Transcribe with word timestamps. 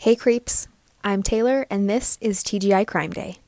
Hey 0.00 0.14
creeps, 0.14 0.68
I'm 1.02 1.24
Taylor 1.24 1.66
and 1.68 1.90
this 1.90 2.18
is 2.20 2.44
TGI 2.44 2.86
Crime 2.86 3.10
Day. 3.10 3.38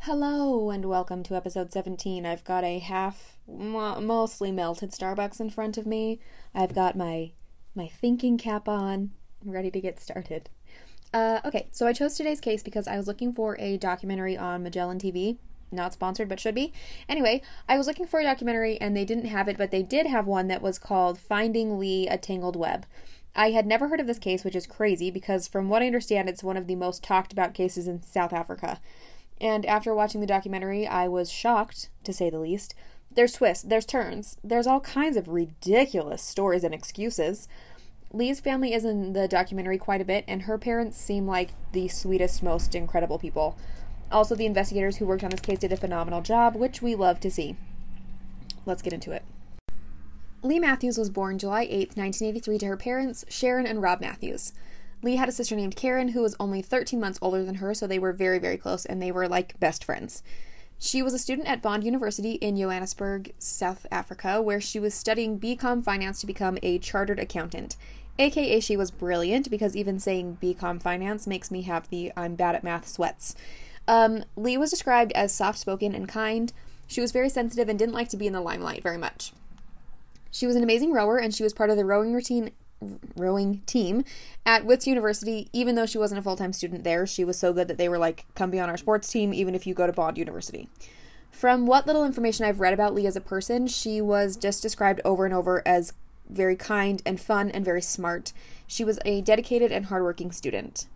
Hello 0.00 0.70
and 0.70 0.86
welcome 0.86 1.22
to 1.22 1.36
episode 1.36 1.72
17. 1.72 2.26
I've 2.26 2.42
got 2.42 2.64
a 2.64 2.80
half 2.80 3.38
mostly 3.46 4.50
melted 4.50 4.90
Starbucks 4.90 5.38
in 5.38 5.50
front 5.50 5.78
of 5.78 5.86
me. 5.86 6.18
I've 6.52 6.74
got 6.74 6.96
my 6.96 7.30
my 7.76 7.86
thinking 7.86 8.36
cap 8.38 8.68
on. 8.68 9.12
I'm 9.44 9.50
ready 9.50 9.70
to 9.70 9.80
get 9.80 10.00
started. 10.00 10.48
Uh, 11.12 11.40
okay, 11.44 11.66
so 11.70 11.86
I 11.86 11.92
chose 11.92 12.14
today's 12.14 12.40
case 12.40 12.62
because 12.62 12.88
I 12.88 12.96
was 12.96 13.06
looking 13.06 13.32
for 13.32 13.58
a 13.58 13.76
documentary 13.76 14.36
on 14.36 14.62
Magellan 14.62 14.98
TV. 14.98 15.36
Not 15.70 15.92
sponsored, 15.92 16.28
but 16.28 16.38
should 16.38 16.54
be. 16.54 16.72
Anyway, 17.08 17.42
I 17.68 17.78
was 17.78 17.86
looking 17.86 18.06
for 18.06 18.20
a 18.20 18.24
documentary 18.24 18.80
and 18.80 18.96
they 18.96 19.04
didn't 19.04 19.26
have 19.26 19.48
it, 19.48 19.58
but 19.58 19.70
they 19.70 19.82
did 19.82 20.06
have 20.06 20.26
one 20.26 20.48
that 20.48 20.62
was 20.62 20.78
called 20.78 21.18
Finding 21.18 21.78
Leigh 21.78 22.06
A 22.06 22.18
Tangled 22.18 22.56
Web. 22.56 22.86
I 23.34 23.50
had 23.50 23.66
never 23.66 23.88
heard 23.88 24.00
of 24.00 24.06
this 24.06 24.18
case, 24.18 24.44
which 24.44 24.56
is 24.56 24.66
crazy 24.66 25.10
because, 25.10 25.48
from 25.48 25.70
what 25.70 25.82
I 25.82 25.86
understand, 25.86 26.28
it's 26.28 26.44
one 26.44 26.58
of 26.58 26.66
the 26.66 26.74
most 26.76 27.02
talked 27.02 27.32
about 27.32 27.54
cases 27.54 27.88
in 27.88 28.02
South 28.02 28.32
Africa. 28.32 28.78
And 29.40 29.64
after 29.64 29.94
watching 29.94 30.20
the 30.20 30.26
documentary, 30.26 30.86
I 30.86 31.08
was 31.08 31.32
shocked, 31.32 31.88
to 32.04 32.12
say 32.12 32.28
the 32.28 32.38
least. 32.38 32.74
There's 33.10 33.32
twists, 33.32 33.64
there's 33.64 33.86
turns, 33.86 34.36
there's 34.42 34.66
all 34.66 34.80
kinds 34.80 35.16
of 35.16 35.28
ridiculous 35.28 36.22
stories 36.22 36.64
and 36.64 36.74
excuses. 36.74 37.48
Leigh's 38.14 38.40
family 38.40 38.74
is 38.74 38.84
in 38.84 39.14
the 39.14 39.26
documentary 39.26 39.78
quite 39.78 40.02
a 40.02 40.04
bit, 40.04 40.24
and 40.28 40.42
her 40.42 40.58
parents 40.58 40.98
seem 40.98 41.26
like 41.26 41.50
the 41.72 41.88
sweetest, 41.88 42.42
most 42.42 42.74
incredible 42.74 43.18
people. 43.18 43.56
Also, 44.10 44.34
the 44.34 44.44
investigators 44.44 44.98
who 44.98 45.06
worked 45.06 45.24
on 45.24 45.30
this 45.30 45.40
case 45.40 45.58
did 45.58 45.72
a 45.72 45.78
phenomenal 45.78 46.20
job, 46.20 46.54
which 46.54 46.82
we 46.82 46.94
love 46.94 47.20
to 47.20 47.30
see. 47.30 47.56
Let's 48.66 48.82
get 48.82 48.92
into 48.92 49.12
it. 49.12 49.24
Leigh 50.42 50.58
Matthews 50.58 50.98
was 50.98 51.08
born 51.08 51.38
July 51.38 51.62
8, 51.62 51.96
1983, 51.96 52.58
to 52.58 52.66
her 52.66 52.76
parents, 52.76 53.24
Sharon 53.28 53.66
and 53.66 53.80
Rob 53.80 54.00
Matthews. 54.02 54.52
Leigh 55.00 55.16
had 55.16 55.28
a 55.28 55.32
sister 55.32 55.56
named 55.56 55.74
Karen 55.74 56.08
who 56.08 56.20
was 56.20 56.36
only 56.38 56.60
13 56.60 57.00
months 57.00 57.18
older 57.22 57.44
than 57.44 57.56
her, 57.56 57.72
so 57.72 57.86
they 57.86 57.98
were 57.98 58.12
very, 58.12 58.38
very 58.38 58.58
close 58.58 58.84
and 58.84 59.00
they 59.00 59.10
were 59.10 59.26
like 59.26 59.58
best 59.58 59.84
friends. 59.84 60.22
She 60.78 61.00
was 61.00 61.14
a 61.14 61.18
student 61.18 61.46
at 61.46 61.62
Bond 61.62 61.84
University 61.84 62.32
in 62.32 62.56
Johannesburg, 62.56 63.32
South 63.38 63.86
Africa, 63.92 64.42
where 64.42 64.60
she 64.60 64.80
was 64.80 64.94
studying 64.94 65.38
BCom 65.38 65.82
finance 65.84 66.20
to 66.20 66.26
become 66.26 66.58
a 66.60 66.80
chartered 66.80 67.20
accountant. 67.20 67.76
AKA, 68.18 68.60
she 68.60 68.76
was 68.76 68.90
brilliant 68.90 69.50
because 69.50 69.74
even 69.74 69.98
saying 69.98 70.38
BCom 70.42 70.82
finance 70.82 71.26
makes 71.26 71.50
me 71.50 71.62
have 71.62 71.88
the 71.88 72.12
I'm 72.16 72.34
bad 72.34 72.54
at 72.54 72.64
math 72.64 72.86
sweats. 72.86 73.34
Um, 73.88 74.24
Leigh 74.36 74.58
was 74.58 74.70
described 74.70 75.12
as 75.12 75.34
soft 75.34 75.58
spoken 75.58 75.94
and 75.94 76.08
kind. 76.08 76.52
She 76.86 77.00
was 77.00 77.12
very 77.12 77.28
sensitive 77.28 77.68
and 77.68 77.78
didn't 77.78 77.94
like 77.94 78.10
to 78.10 78.16
be 78.16 78.26
in 78.26 78.32
the 78.32 78.40
limelight 78.40 78.82
very 78.82 78.98
much. 78.98 79.32
She 80.30 80.46
was 80.46 80.56
an 80.56 80.62
amazing 80.62 80.92
rower 80.92 81.18
and 81.18 81.34
she 81.34 81.42
was 81.42 81.52
part 81.52 81.70
of 81.70 81.76
the 81.76 81.84
rowing 81.84 82.12
routine 82.12 82.52
rowing 83.16 83.60
team 83.66 84.04
at 84.44 84.64
Wits 84.64 84.86
University, 84.86 85.48
even 85.52 85.74
though 85.74 85.86
she 85.86 85.98
wasn't 85.98 86.18
a 86.18 86.22
full 86.22 86.36
time 86.36 86.52
student 86.52 86.84
there. 86.84 87.06
She 87.06 87.24
was 87.24 87.38
so 87.38 87.52
good 87.52 87.68
that 87.68 87.78
they 87.78 87.88
were 87.88 87.98
like, 87.98 88.26
come 88.34 88.50
be 88.50 88.60
on 88.60 88.68
our 88.68 88.76
sports 88.76 89.10
team, 89.10 89.32
even 89.32 89.54
if 89.54 89.66
you 89.66 89.74
go 89.74 89.86
to 89.86 89.92
Bond 89.92 90.18
University. 90.18 90.68
From 91.30 91.66
what 91.66 91.86
little 91.86 92.04
information 92.04 92.44
I've 92.44 92.60
read 92.60 92.74
about 92.74 92.94
Leigh 92.94 93.06
as 93.06 93.16
a 93.16 93.20
person, 93.20 93.66
she 93.66 94.00
was 94.00 94.36
just 94.36 94.62
described 94.62 95.00
over 95.04 95.24
and 95.24 95.34
over 95.34 95.62
as 95.66 95.92
very 96.32 96.56
kind 96.56 97.02
and 97.04 97.20
fun 97.20 97.50
and 97.50 97.64
very 97.64 97.82
smart. 97.82 98.32
She 98.66 98.84
was 98.84 98.98
a 99.04 99.20
dedicated 99.20 99.70
and 99.72 99.86
hardworking 99.86 100.32
student. 100.32 100.86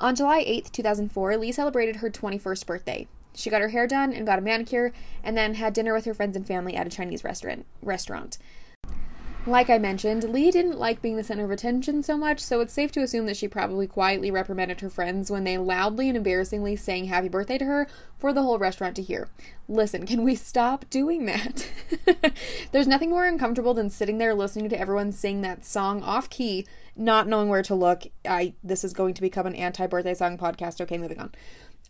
On 0.00 0.14
July 0.14 0.44
8th, 0.44 0.70
2004, 0.72 1.36
Leigh 1.36 1.52
celebrated 1.52 1.96
her 1.96 2.08
21st 2.08 2.66
birthday. 2.66 3.08
She 3.34 3.50
got 3.50 3.60
her 3.60 3.68
hair 3.68 3.86
done 3.86 4.12
and 4.12 4.26
got 4.26 4.38
a 4.38 4.42
manicure 4.42 4.92
and 5.22 5.36
then 5.36 5.54
had 5.54 5.72
dinner 5.72 5.92
with 5.92 6.04
her 6.04 6.14
friends 6.14 6.36
and 6.36 6.46
family 6.46 6.76
at 6.76 6.86
a 6.86 6.90
Chinese 6.90 7.24
restaurant. 7.24 7.66
restaurant. 7.82 8.38
Like 9.46 9.70
I 9.70 9.78
mentioned, 9.78 10.24
Leigh 10.24 10.50
didn't 10.50 10.78
like 10.78 11.00
being 11.00 11.16
the 11.16 11.24
center 11.24 11.44
of 11.44 11.50
attention 11.50 12.02
so 12.02 12.18
much, 12.18 12.38
so 12.38 12.60
it's 12.60 12.72
safe 12.72 12.92
to 12.92 13.00
assume 13.00 13.24
that 13.26 13.36
she 13.36 13.48
probably 13.48 13.86
quietly 13.86 14.30
reprimanded 14.30 14.82
her 14.82 14.90
friends 14.90 15.30
when 15.30 15.44
they 15.44 15.56
loudly 15.56 16.08
and 16.08 16.18
embarrassingly 16.18 16.76
sang 16.76 17.06
happy 17.06 17.30
birthday 17.30 17.56
to 17.56 17.64
her 17.64 17.88
for 18.18 18.34
the 18.34 18.42
whole 18.42 18.58
restaurant 18.58 18.94
to 18.96 19.02
hear. 19.02 19.28
Listen, 19.66 20.04
can 20.04 20.22
we 20.22 20.34
stop 20.34 20.84
doing 20.90 21.24
that? 21.26 21.66
There's 22.72 22.86
nothing 22.86 23.08
more 23.08 23.24
uncomfortable 23.24 23.72
than 23.72 23.88
sitting 23.88 24.18
there 24.18 24.34
listening 24.34 24.68
to 24.68 24.78
everyone 24.78 25.12
sing 25.12 25.40
that 25.42 25.64
song 25.64 26.02
off 26.02 26.28
key, 26.28 26.66
not 26.94 27.26
knowing 27.26 27.48
where 27.48 27.62
to 27.62 27.74
look. 27.74 28.02
I 28.28 28.52
this 28.62 28.84
is 28.84 28.92
going 28.92 29.14
to 29.14 29.22
become 29.22 29.46
an 29.46 29.54
anti-birthday 29.54 30.14
song 30.14 30.36
podcast. 30.36 30.80
Okay, 30.82 30.98
moving 30.98 31.20
on. 31.20 31.32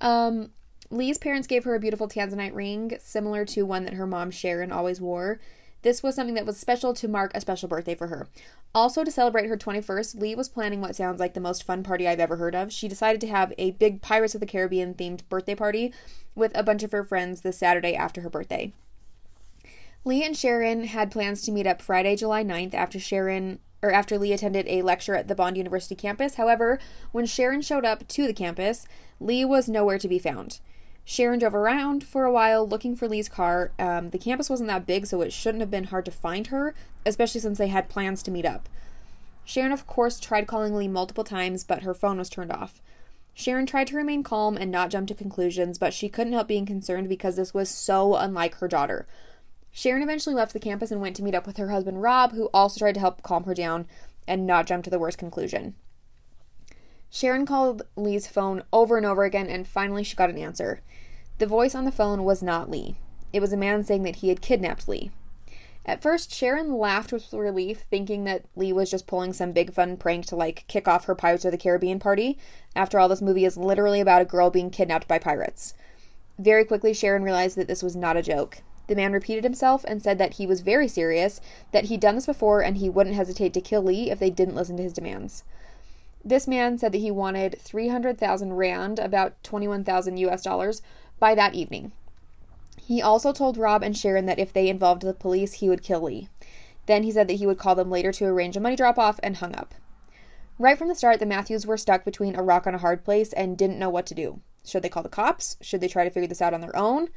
Um 0.00 0.50
Leigh's 0.90 1.18
parents 1.18 1.46
gave 1.46 1.64
her 1.64 1.74
a 1.74 1.80
beautiful 1.80 2.08
tanzanite 2.08 2.54
ring, 2.54 2.96
similar 3.00 3.44
to 3.46 3.66
one 3.66 3.84
that 3.84 3.94
her 3.94 4.06
mom 4.06 4.30
Sharon 4.30 4.72
always 4.72 5.00
wore. 5.00 5.40
This 5.82 6.02
was 6.02 6.14
something 6.14 6.34
that 6.34 6.46
was 6.46 6.58
special 6.58 6.92
to 6.94 7.08
mark 7.08 7.30
a 7.34 7.40
special 7.40 7.68
birthday 7.68 7.94
for 7.94 8.08
her. 8.08 8.28
Also, 8.74 9.04
to 9.04 9.10
celebrate 9.10 9.46
her 9.46 9.56
21st, 9.56 10.20
Leigh 10.20 10.34
was 10.34 10.48
planning 10.48 10.80
what 10.80 10.96
sounds 10.96 11.20
like 11.20 11.34
the 11.34 11.40
most 11.40 11.62
fun 11.62 11.82
party 11.82 12.08
I've 12.08 12.20
ever 12.20 12.36
heard 12.36 12.54
of. 12.54 12.72
She 12.72 12.88
decided 12.88 13.20
to 13.22 13.28
have 13.28 13.52
a 13.58 13.72
big 13.72 14.02
Pirates 14.02 14.34
of 14.34 14.40
the 14.40 14.46
Caribbean 14.46 14.94
themed 14.94 15.28
birthday 15.28 15.54
party 15.54 15.92
with 16.34 16.52
a 16.56 16.62
bunch 16.62 16.82
of 16.82 16.92
her 16.92 17.04
friends 17.04 17.42
this 17.42 17.58
Saturday 17.58 17.94
after 17.94 18.22
her 18.22 18.30
birthday. 18.30 18.72
Leigh 20.04 20.24
and 20.24 20.36
Sharon 20.36 20.84
had 20.84 21.10
plans 21.10 21.42
to 21.42 21.52
meet 21.52 21.66
up 21.66 21.82
Friday, 21.82 22.16
July 22.16 22.42
9th 22.42 22.74
after 22.74 22.98
Sharon 22.98 23.58
or 23.82 23.92
after 23.92 24.18
Leigh 24.18 24.32
attended 24.32 24.66
a 24.68 24.82
lecture 24.82 25.14
at 25.14 25.28
the 25.28 25.34
Bond 25.34 25.56
University 25.56 25.94
campus. 25.94 26.34
However, 26.34 26.78
when 27.12 27.26
Sharon 27.26 27.62
showed 27.62 27.84
up 27.84 28.06
to 28.08 28.26
the 28.26 28.32
campus, 28.32 28.86
Leigh 29.20 29.44
was 29.44 29.68
nowhere 29.68 29.98
to 29.98 30.08
be 30.08 30.18
found. 30.18 30.58
Sharon 31.10 31.38
drove 31.38 31.54
around 31.54 32.04
for 32.04 32.26
a 32.26 32.30
while 32.30 32.68
looking 32.68 32.94
for 32.94 33.08
Leigh's 33.08 33.30
car. 33.30 33.72
Um, 33.78 34.10
the 34.10 34.18
campus 34.18 34.50
wasn't 34.50 34.68
that 34.68 34.84
big, 34.84 35.06
so 35.06 35.22
it 35.22 35.32
shouldn't 35.32 35.62
have 35.62 35.70
been 35.70 35.84
hard 35.84 36.04
to 36.04 36.10
find 36.10 36.48
her, 36.48 36.74
especially 37.06 37.40
since 37.40 37.56
they 37.56 37.68
had 37.68 37.88
plans 37.88 38.22
to 38.24 38.30
meet 38.30 38.44
up. 38.44 38.68
Sharon, 39.42 39.72
of 39.72 39.86
course, 39.86 40.20
tried 40.20 40.46
calling 40.46 40.74
Leigh 40.74 40.86
multiple 40.86 41.24
times, 41.24 41.64
but 41.64 41.82
her 41.82 41.94
phone 41.94 42.18
was 42.18 42.28
turned 42.28 42.52
off. 42.52 42.82
Sharon 43.32 43.64
tried 43.64 43.86
to 43.86 43.96
remain 43.96 44.22
calm 44.22 44.58
and 44.58 44.70
not 44.70 44.90
jump 44.90 45.08
to 45.08 45.14
conclusions, 45.14 45.78
but 45.78 45.94
she 45.94 46.10
couldn't 46.10 46.34
help 46.34 46.46
being 46.46 46.66
concerned 46.66 47.08
because 47.08 47.36
this 47.36 47.54
was 47.54 47.70
so 47.70 48.14
unlike 48.14 48.56
her 48.56 48.68
daughter. 48.68 49.06
Sharon 49.72 50.02
eventually 50.02 50.34
left 50.34 50.52
the 50.52 50.60
campus 50.60 50.90
and 50.90 51.00
went 51.00 51.16
to 51.16 51.22
meet 51.22 51.34
up 51.34 51.46
with 51.46 51.56
her 51.56 51.70
husband 51.70 52.02
Rob, 52.02 52.32
who 52.32 52.50
also 52.52 52.80
tried 52.80 52.96
to 52.96 53.00
help 53.00 53.22
calm 53.22 53.44
her 53.44 53.54
down 53.54 53.86
and 54.26 54.46
not 54.46 54.66
jump 54.66 54.84
to 54.84 54.90
the 54.90 54.98
worst 54.98 55.16
conclusion. 55.16 55.74
Sharon 57.10 57.46
called 57.46 57.82
Leigh's 57.96 58.26
phone 58.26 58.62
over 58.72 58.96
and 58.96 59.06
over 59.06 59.24
again, 59.24 59.48
and 59.48 59.66
finally 59.66 60.04
she 60.04 60.16
got 60.16 60.30
an 60.30 60.38
answer. 60.38 60.80
The 61.38 61.46
voice 61.46 61.74
on 61.74 61.84
the 61.84 61.92
phone 61.92 62.24
was 62.24 62.42
not 62.42 62.70
Leigh. 62.70 62.98
It 63.32 63.40
was 63.40 63.52
a 63.52 63.56
man 63.56 63.84
saying 63.84 64.02
that 64.02 64.16
he 64.16 64.28
had 64.28 64.42
kidnapped 64.42 64.88
Leigh. 64.88 65.10
At 65.86 66.02
first, 66.02 66.34
Sharon 66.34 66.76
laughed 66.76 67.12
with 67.12 67.32
relief, 67.32 67.84
thinking 67.90 68.24
that 68.24 68.44
Leigh 68.54 68.74
was 68.74 68.90
just 68.90 69.06
pulling 69.06 69.32
some 69.32 69.52
big 69.52 69.72
fun 69.72 69.96
prank 69.96 70.26
to 70.26 70.36
like 70.36 70.66
kick 70.68 70.86
off 70.86 71.06
her 71.06 71.14
Pirates 71.14 71.46
of 71.46 71.52
the 71.52 71.56
Caribbean 71.56 71.98
party. 71.98 72.36
After 72.76 72.98
all, 72.98 73.08
this 73.08 73.22
movie 73.22 73.46
is 73.46 73.56
literally 73.56 74.00
about 74.00 74.20
a 74.20 74.26
girl 74.26 74.50
being 74.50 74.68
kidnapped 74.68 75.08
by 75.08 75.18
pirates. 75.18 75.72
Very 76.38 76.66
quickly, 76.66 76.92
Sharon 76.92 77.22
realized 77.22 77.56
that 77.56 77.68
this 77.68 77.82
was 77.82 77.96
not 77.96 78.18
a 78.18 78.22
joke. 78.22 78.58
The 78.86 78.96
man 78.96 79.12
repeated 79.12 79.44
himself 79.44 79.84
and 79.88 80.02
said 80.02 80.18
that 80.18 80.34
he 80.34 80.46
was 80.46 80.60
very 80.60 80.88
serious, 80.88 81.40
that 81.72 81.84
he'd 81.84 82.00
done 82.00 82.16
this 82.16 82.26
before, 82.26 82.62
and 82.62 82.76
he 82.76 82.90
wouldn't 82.90 83.16
hesitate 83.16 83.54
to 83.54 83.60
kill 83.60 83.82
Leigh 83.82 84.10
if 84.10 84.18
they 84.18 84.30
didn't 84.30 84.54
listen 84.54 84.76
to 84.76 84.82
his 84.82 84.92
demands. 84.92 85.42
This 86.24 86.48
man 86.48 86.78
said 86.78 86.92
that 86.92 86.98
he 86.98 87.10
wanted 87.10 87.60
300,000 87.60 88.52
rand, 88.54 88.98
about 88.98 89.42
21,000 89.42 90.16
US 90.18 90.42
dollars, 90.42 90.82
by 91.18 91.34
that 91.34 91.54
evening. 91.54 91.92
He 92.80 93.02
also 93.02 93.32
told 93.32 93.56
Rob 93.56 93.82
and 93.82 93.96
Sharon 93.96 94.26
that 94.26 94.38
if 94.38 94.52
they 94.52 94.68
involved 94.68 95.02
the 95.02 95.12
police, 95.12 95.54
he 95.54 95.68
would 95.68 95.82
kill 95.82 96.02
Leigh. 96.02 96.28
Then 96.86 97.02
he 97.02 97.12
said 97.12 97.28
that 97.28 97.34
he 97.34 97.46
would 97.46 97.58
call 97.58 97.74
them 97.74 97.90
later 97.90 98.12
to 98.12 98.24
arrange 98.24 98.56
a 98.56 98.60
money 98.60 98.76
drop 98.76 98.98
off 98.98 99.20
and 99.22 99.36
hung 99.36 99.54
up. 99.54 99.74
Right 100.58 100.76
from 100.76 100.88
the 100.88 100.94
start, 100.94 101.20
the 101.20 101.26
Matthews 101.26 101.66
were 101.66 101.76
stuck 101.76 102.04
between 102.04 102.34
a 102.34 102.42
rock 102.42 102.66
and 102.66 102.74
a 102.74 102.80
hard 102.80 103.04
place 103.04 103.32
and 103.34 103.58
didn't 103.58 103.78
know 103.78 103.90
what 103.90 104.06
to 104.06 104.14
do. 104.14 104.40
Should 104.64 104.82
they 104.82 104.88
call 104.88 105.02
the 105.02 105.08
cops? 105.08 105.56
Should 105.60 105.80
they 105.80 105.88
try 105.88 106.04
to 106.04 106.10
figure 106.10 106.26
this 106.26 106.42
out 106.42 106.54
on 106.54 106.60
their 106.60 106.74
own? 106.74 107.08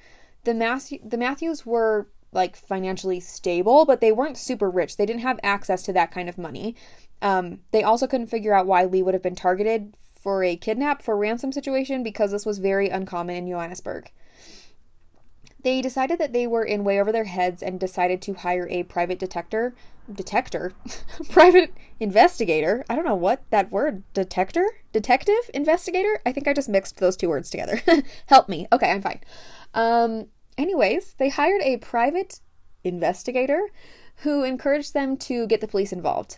The, 0.43 0.53
Mas- 0.53 0.93
the 1.03 1.17
Matthews 1.17 1.65
were 1.65 2.07
like 2.31 2.55
financially 2.55 3.19
stable, 3.19 3.85
but 3.85 4.01
they 4.01 4.11
weren't 4.11 4.37
super 4.37 4.69
rich. 4.69 4.97
They 4.97 5.05
didn't 5.05 5.21
have 5.21 5.39
access 5.43 5.83
to 5.83 5.93
that 5.93 6.11
kind 6.11 6.29
of 6.29 6.37
money. 6.37 6.75
Um, 7.21 7.59
they 7.71 7.83
also 7.83 8.07
couldn't 8.07 8.27
figure 8.27 8.53
out 8.53 8.67
why 8.67 8.85
Leigh 8.85 9.03
would 9.03 9.13
have 9.13 9.23
been 9.23 9.35
targeted 9.35 9.95
for 10.19 10.43
a 10.43 10.55
kidnap 10.55 11.01
for 11.01 11.17
ransom 11.17 11.51
situation 11.51 12.03
because 12.03 12.31
this 12.31 12.45
was 12.45 12.59
very 12.59 12.89
uncommon 12.89 13.35
in 13.35 13.47
Johannesburg. 13.47 14.11
They 15.63 15.81
decided 15.81 16.19
that 16.19 16.33
they 16.33 16.47
were 16.47 16.63
in 16.63 16.83
way 16.83 16.99
over 16.99 17.11
their 17.11 17.25
heads 17.25 17.61
and 17.61 17.79
decided 17.79 18.21
to 18.23 18.33
hire 18.33 18.67
a 18.69 18.83
private 18.83 19.19
detector, 19.19 19.75
detector, 20.11 20.73
private 21.29 21.73
investigator. 21.99 22.83
I 22.89 22.95
don't 22.95 23.05
know 23.05 23.15
what 23.15 23.43
that 23.51 23.71
word, 23.71 24.03
detector, 24.13 24.65
detective, 24.91 25.49
investigator. 25.53 26.19
I 26.25 26.31
think 26.31 26.47
I 26.47 26.53
just 26.53 26.69
mixed 26.69 26.97
those 26.97 27.15
two 27.15 27.29
words 27.29 27.49
together. 27.49 27.81
Help 28.25 28.49
me. 28.49 28.67
Okay, 28.71 28.89
I'm 28.89 29.01
fine. 29.01 29.21
Um, 29.75 30.27
anyways, 30.57 31.13
they 31.17 31.29
hired 31.29 31.61
a 31.61 31.77
private 31.77 32.39
investigator 32.83 33.69
who 34.17 34.43
encouraged 34.43 34.93
them 34.93 35.17
to 35.17 35.47
get 35.47 35.61
the 35.61 35.67
police 35.67 35.91
involved. 35.91 36.37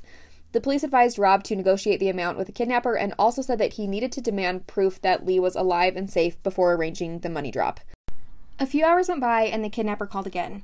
The 0.53 0.61
police 0.61 0.83
advised 0.83 1.17
Rob 1.17 1.43
to 1.45 1.55
negotiate 1.55 1.99
the 1.99 2.09
amount 2.09 2.37
with 2.37 2.47
the 2.47 2.53
kidnapper 2.53 2.95
and 2.95 3.13
also 3.17 3.41
said 3.41 3.57
that 3.57 3.73
he 3.73 3.87
needed 3.87 4.11
to 4.13 4.21
demand 4.21 4.67
proof 4.67 5.01
that 5.01 5.25
Leigh 5.25 5.39
was 5.39 5.55
alive 5.55 5.95
and 5.95 6.09
safe 6.09 6.41
before 6.43 6.73
arranging 6.73 7.19
the 7.19 7.29
money 7.29 7.49
drop. 7.49 7.79
A 8.59 8.67
few 8.67 8.85
hours 8.85 9.09
went 9.09 9.21
by 9.21 9.43
and 9.43 9.63
the 9.63 9.69
kidnapper 9.69 10.05
called 10.05 10.27
again. 10.27 10.61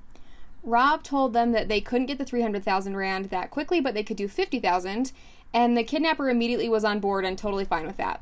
Rob 0.61 1.03
told 1.03 1.33
them 1.33 1.53
that 1.53 1.69
they 1.69 1.81
couldn't 1.81 2.05
get 2.05 2.19
the 2.19 2.25
300,000 2.25 2.95
rand 2.95 3.25
that 3.25 3.49
quickly, 3.49 3.79
but 3.81 3.93
they 3.93 4.03
could 4.03 4.17
do 4.17 4.27
50,000, 4.27 5.11
and 5.53 5.75
the 5.75 5.83
kidnapper 5.83 6.29
immediately 6.29 6.69
was 6.69 6.83
on 6.85 6.99
board 6.99 7.25
and 7.25 7.37
totally 7.37 7.65
fine 7.65 7.87
with 7.87 7.97
that. 7.97 8.21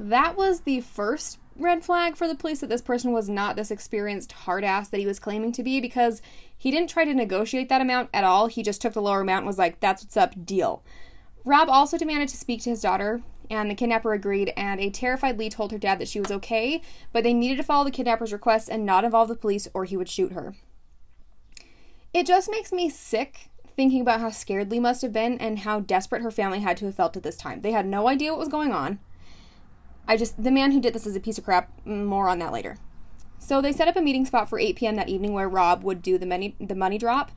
That 0.00 0.36
was 0.36 0.60
the 0.60 0.80
first 0.80 1.38
red 1.56 1.84
flag 1.84 2.16
for 2.16 2.26
the 2.26 2.34
police 2.34 2.60
that 2.60 2.68
this 2.68 2.82
person 2.82 3.12
was 3.12 3.28
not 3.28 3.56
this 3.56 3.70
experienced 3.70 4.32
hard 4.32 4.64
ass 4.64 4.88
that 4.88 5.00
he 5.00 5.06
was 5.06 5.18
claiming 5.18 5.52
to 5.52 5.62
be 5.62 5.80
because 5.80 6.20
he 6.56 6.70
didn't 6.70 6.90
try 6.90 7.04
to 7.04 7.14
negotiate 7.14 7.68
that 7.68 7.80
amount 7.80 8.10
at 8.12 8.24
all. 8.24 8.46
He 8.46 8.62
just 8.62 8.80
took 8.80 8.94
the 8.94 9.02
lower 9.02 9.20
amount 9.20 9.40
and 9.40 9.46
was 9.46 9.58
like, 9.58 9.80
that's 9.80 10.02
what's 10.02 10.16
up, 10.16 10.44
deal. 10.44 10.82
Rob 11.44 11.68
also 11.68 11.98
demanded 11.98 12.28
to 12.30 12.36
speak 12.36 12.62
to 12.62 12.70
his 12.70 12.80
daughter, 12.80 13.22
and 13.50 13.70
the 13.70 13.74
kidnapper 13.74 14.14
agreed, 14.14 14.52
and 14.56 14.80
a 14.80 14.88
terrified 14.90 15.38
Leigh 15.38 15.50
told 15.50 15.72
her 15.72 15.78
dad 15.78 15.98
that 15.98 16.08
she 16.08 16.20
was 16.20 16.32
okay, 16.32 16.80
but 17.12 17.22
they 17.22 17.34
needed 17.34 17.56
to 17.56 17.62
follow 17.62 17.84
the 17.84 17.90
kidnapper's 17.90 18.32
request 18.32 18.68
and 18.70 18.86
not 18.86 19.04
involve 19.04 19.28
the 19.28 19.36
police 19.36 19.68
or 19.74 19.84
he 19.84 19.96
would 19.96 20.08
shoot 20.08 20.32
her. 20.32 20.54
It 22.14 22.26
just 22.26 22.50
makes 22.50 22.72
me 22.72 22.88
sick 22.88 23.50
thinking 23.76 24.00
about 24.00 24.20
how 24.20 24.30
scared 24.30 24.70
Leigh 24.70 24.80
must 24.80 25.02
have 25.02 25.12
been 25.12 25.36
and 25.38 25.60
how 25.60 25.80
desperate 25.80 26.22
her 26.22 26.30
family 26.30 26.60
had 26.60 26.76
to 26.78 26.86
have 26.86 26.94
felt 26.94 27.16
at 27.16 27.24
this 27.24 27.36
time. 27.36 27.60
They 27.60 27.72
had 27.72 27.86
no 27.86 28.08
idea 28.08 28.30
what 28.30 28.38
was 28.38 28.48
going 28.48 28.72
on. 28.72 29.00
I 30.06 30.16
just, 30.16 30.42
the 30.42 30.50
man 30.50 30.72
who 30.72 30.80
did 30.80 30.94
this 30.94 31.06
is 31.06 31.16
a 31.16 31.20
piece 31.20 31.38
of 31.38 31.44
crap. 31.44 31.70
More 31.86 32.28
on 32.28 32.38
that 32.40 32.52
later. 32.52 32.76
So 33.38 33.60
they 33.60 33.72
set 33.72 33.88
up 33.88 33.96
a 33.96 34.02
meeting 34.02 34.24
spot 34.24 34.48
for 34.48 34.58
8 34.58 34.76
p.m. 34.76 34.96
that 34.96 35.08
evening 35.08 35.32
where 35.32 35.48
Rob 35.48 35.82
would 35.84 36.02
do 36.02 36.18
the 36.18 36.26
money, 36.26 36.56
the 36.58 36.74
money 36.74 36.98
drop. 36.98 37.30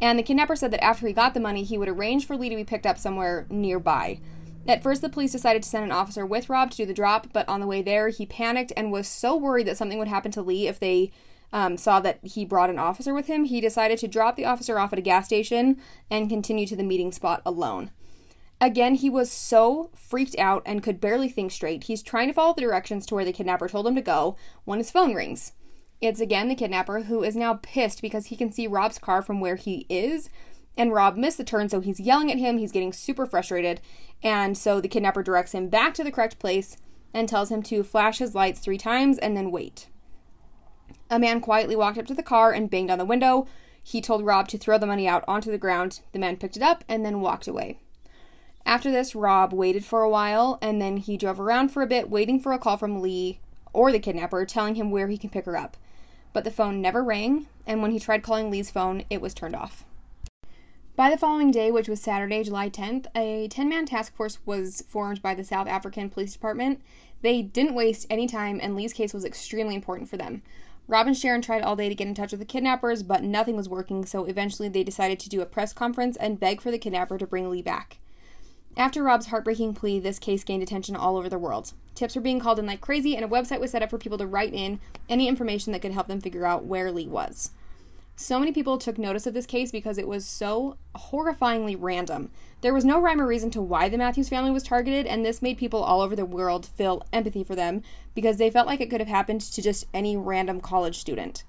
And 0.00 0.18
the 0.18 0.22
kidnapper 0.22 0.56
said 0.56 0.70
that 0.72 0.84
after 0.84 1.06
he 1.06 1.12
got 1.12 1.34
the 1.34 1.40
money, 1.40 1.62
he 1.62 1.78
would 1.78 1.88
arrange 1.88 2.26
for 2.26 2.36
Leigh 2.36 2.50
to 2.50 2.56
be 2.56 2.64
picked 2.64 2.86
up 2.86 2.98
somewhere 2.98 3.46
nearby. 3.48 4.20
At 4.66 4.82
first, 4.82 5.02
the 5.02 5.08
police 5.08 5.32
decided 5.32 5.62
to 5.62 5.68
send 5.68 5.84
an 5.84 5.92
officer 5.92 6.24
with 6.24 6.48
Rob 6.48 6.70
to 6.70 6.76
do 6.78 6.86
the 6.86 6.94
drop, 6.94 7.28
but 7.32 7.48
on 7.48 7.60
the 7.60 7.66
way 7.66 7.82
there, 7.82 8.08
he 8.08 8.24
panicked 8.24 8.72
and 8.76 8.90
was 8.90 9.06
so 9.06 9.36
worried 9.36 9.66
that 9.66 9.76
something 9.76 9.98
would 9.98 10.08
happen 10.08 10.32
to 10.32 10.42
Leigh 10.42 10.66
if 10.66 10.80
they 10.80 11.12
um, 11.52 11.76
saw 11.76 12.00
that 12.00 12.18
he 12.22 12.44
brought 12.44 12.70
an 12.70 12.78
officer 12.78 13.14
with 13.14 13.26
him. 13.26 13.44
He 13.44 13.60
decided 13.60 13.98
to 13.98 14.08
drop 14.08 14.36
the 14.36 14.46
officer 14.46 14.78
off 14.78 14.92
at 14.92 14.98
a 14.98 15.02
gas 15.02 15.26
station 15.26 15.80
and 16.10 16.30
continue 16.30 16.66
to 16.66 16.76
the 16.76 16.82
meeting 16.82 17.12
spot 17.12 17.42
alone. 17.44 17.90
Again, 18.64 18.94
he 18.94 19.10
was 19.10 19.30
so 19.30 19.90
freaked 19.94 20.38
out 20.38 20.62
and 20.64 20.82
could 20.82 20.98
barely 20.98 21.28
think 21.28 21.52
straight. 21.52 21.84
He's 21.84 22.02
trying 22.02 22.28
to 22.28 22.32
follow 22.32 22.54
the 22.54 22.62
directions 22.62 23.04
to 23.04 23.14
where 23.14 23.26
the 23.26 23.32
kidnapper 23.32 23.68
told 23.68 23.86
him 23.86 23.94
to 23.94 24.00
go 24.00 24.36
when 24.64 24.78
his 24.78 24.90
phone 24.90 25.12
rings. 25.12 25.52
It's 26.00 26.18
again 26.18 26.48
the 26.48 26.54
kidnapper 26.54 27.00
who 27.02 27.22
is 27.22 27.36
now 27.36 27.60
pissed 27.60 28.00
because 28.00 28.28
he 28.28 28.36
can 28.36 28.50
see 28.50 28.66
Rob's 28.66 28.98
car 28.98 29.20
from 29.20 29.38
where 29.38 29.56
he 29.56 29.84
is, 29.90 30.30
and 30.78 30.94
Rob 30.94 31.18
missed 31.18 31.36
the 31.36 31.44
turn, 31.44 31.68
so 31.68 31.80
he's 31.80 32.00
yelling 32.00 32.32
at 32.32 32.38
him. 32.38 32.56
He's 32.56 32.72
getting 32.72 32.94
super 32.94 33.26
frustrated, 33.26 33.82
and 34.22 34.56
so 34.56 34.80
the 34.80 34.88
kidnapper 34.88 35.22
directs 35.22 35.52
him 35.52 35.68
back 35.68 35.92
to 35.92 36.02
the 36.02 36.10
correct 36.10 36.38
place 36.38 36.78
and 37.12 37.28
tells 37.28 37.50
him 37.50 37.62
to 37.64 37.82
flash 37.82 38.16
his 38.16 38.34
lights 38.34 38.60
three 38.60 38.78
times 38.78 39.18
and 39.18 39.36
then 39.36 39.50
wait. 39.50 39.88
A 41.10 41.18
man 41.18 41.42
quietly 41.42 41.76
walked 41.76 41.98
up 41.98 42.06
to 42.06 42.14
the 42.14 42.22
car 42.22 42.50
and 42.50 42.70
banged 42.70 42.90
on 42.90 42.96
the 42.96 43.04
window. 43.04 43.46
He 43.82 44.00
told 44.00 44.24
Rob 44.24 44.48
to 44.48 44.56
throw 44.56 44.78
the 44.78 44.86
money 44.86 45.06
out 45.06 45.22
onto 45.28 45.50
the 45.50 45.58
ground. 45.58 46.00
The 46.12 46.18
man 46.18 46.38
picked 46.38 46.56
it 46.56 46.62
up 46.62 46.82
and 46.88 47.04
then 47.04 47.20
walked 47.20 47.46
away. 47.46 47.80
After 48.66 48.90
this, 48.90 49.14
Rob 49.14 49.52
waited 49.52 49.84
for 49.84 50.02
a 50.02 50.08
while 50.08 50.58
and 50.62 50.80
then 50.80 50.96
he 50.96 51.16
drove 51.16 51.38
around 51.38 51.68
for 51.68 51.82
a 51.82 51.86
bit, 51.86 52.10
waiting 52.10 52.40
for 52.40 52.52
a 52.52 52.58
call 52.58 52.76
from 52.76 53.02
Leigh 53.02 53.40
or 53.72 53.92
the 53.92 53.98
kidnapper 53.98 54.46
telling 54.46 54.76
him 54.76 54.90
where 54.90 55.08
he 55.08 55.18
can 55.18 55.30
pick 55.30 55.44
her 55.44 55.56
up. 55.56 55.76
But 56.32 56.44
the 56.44 56.50
phone 56.50 56.80
never 56.80 57.04
rang, 57.04 57.46
and 57.66 57.82
when 57.82 57.90
he 57.90 58.00
tried 58.00 58.22
calling 58.22 58.50
Leigh's 58.50 58.70
phone, 58.70 59.04
it 59.10 59.20
was 59.20 59.34
turned 59.34 59.54
off. 59.54 59.84
By 60.96 61.10
the 61.10 61.18
following 61.18 61.50
day, 61.50 61.72
which 61.72 61.88
was 61.88 62.00
Saturday, 62.00 62.44
July 62.44 62.70
10th, 62.70 63.06
a 63.16 63.48
10 63.48 63.68
man 63.68 63.84
task 63.84 64.14
force 64.14 64.38
was 64.46 64.84
formed 64.88 65.20
by 65.20 65.34
the 65.34 65.44
South 65.44 65.66
African 65.66 66.08
Police 66.08 66.32
Department. 66.32 66.80
They 67.20 67.42
didn't 67.42 67.74
waste 67.74 68.06
any 68.08 68.28
time, 68.28 68.60
and 68.62 68.76
Leigh's 68.76 68.92
case 68.92 69.12
was 69.12 69.24
extremely 69.24 69.74
important 69.74 70.08
for 70.08 70.16
them. 70.16 70.42
Rob 70.86 71.06
and 71.06 71.16
Sharon 71.16 71.42
tried 71.42 71.62
all 71.62 71.76
day 71.76 71.88
to 71.88 71.94
get 71.94 72.06
in 72.06 72.14
touch 72.14 72.30
with 72.30 72.40
the 72.40 72.46
kidnappers, 72.46 73.02
but 73.02 73.24
nothing 73.24 73.56
was 73.56 73.68
working, 73.68 74.04
so 74.04 74.24
eventually 74.24 74.68
they 74.68 74.84
decided 74.84 75.18
to 75.20 75.28
do 75.28 75.40
a 75.40 75.46
press 75.46 75.72
conference 75.72 76.16
and 76.16 76.38
beg 76.38 76.60
for 76.60 76.70
the 76.70 76.78
kidnapper 76.78 77.18
to 77.18 77.26
bring 77.26 77.50
Leigh 77.50 77.62
back. 77.62 77.98
After 78.76 79.04
Rob's 79.04 79.26
heartbreaking 79.26 79.74
plea, 79.74 80.00
this 80.00 80.18
case 80.18 80.42
gained 80.42 80.62
attention 80.62 80.96
all 80.96 81.16
over 81.16 81.28
the 81.28 81.38
world. 81.38 81.74
Tips 81.94 82.16
were 82.16 82.20
being 82.20 82.40
called 82.40 82.58
in 82.58 82.66
like 82.66 82.80
crazy, 82.80 83.14
and 83.14 83.24
a 83.24 83.28
website 83.28 83.60
was 83.60 83.70
set 83.70 83.82
up 83.82 83.90
for 83.90 83.98
people 83.98 84.18
to 84.18 84.26
write 84.26 84.52
in 84.52 84.80
any 85.08 85.28
information 85.28 85.72
that 85.72 85.80
could 85.80 85.92
help 85.92 86.08
them 86.08 86.20
figure 86.20 86.44
out 86.44 86.64
where 86.64 86.90
Leigh 86.90 87.06
was. 87.06 87.52
So 88.16 88.38
many 88.40 88.50
people 88.50 88.78
took 88.78 88.98
notice 88.98 89.26
of 89.26 89.34
this 89.34 89.46
case 89.46 89.70
because 89.70 89.96
it 89.96 90.08
was 90.08 90.26
so 90.26 90.76
horrifyingly 90.96 91.76
random. 91.78 92.30
There 92.62 92.74
was 92.74 92.84
no 92.84 93.00
rhyme 93.00 93.20
or 93.20 93.26
reason 93.26 93.50
to 93.52 93.62
why 93.62 93.88
the 93.88 93.98
Matthews 93.98 94.28
family 94.28 94.50
was 94.50 94.64
targeted, 94.64 95.06
and 95.06 95.24
this 95.24 95.42
made 95.42 95.58
people 95.58 95.82
all 95.82 96.00
over 96.00 96.16
the 96.16 96.24
world 96.24 96.66
feel 96.66 97.06
empathy 97.12 97.44
for 97.44 97.54
them 97.54 97.82
because 98.12 98.38
they 98.38 98.50
felt 98.50 98.66
like 98.66 98.80
it 98.80 98.90
could 98.90 99.00
have 99.00 99.08
happened 99.08 99.40
to 99.40 99.62
just 99.62 99.86
any 99.94 100.16
random 100.16 100.60
college 100.60 100.98
student. 100.98 101.44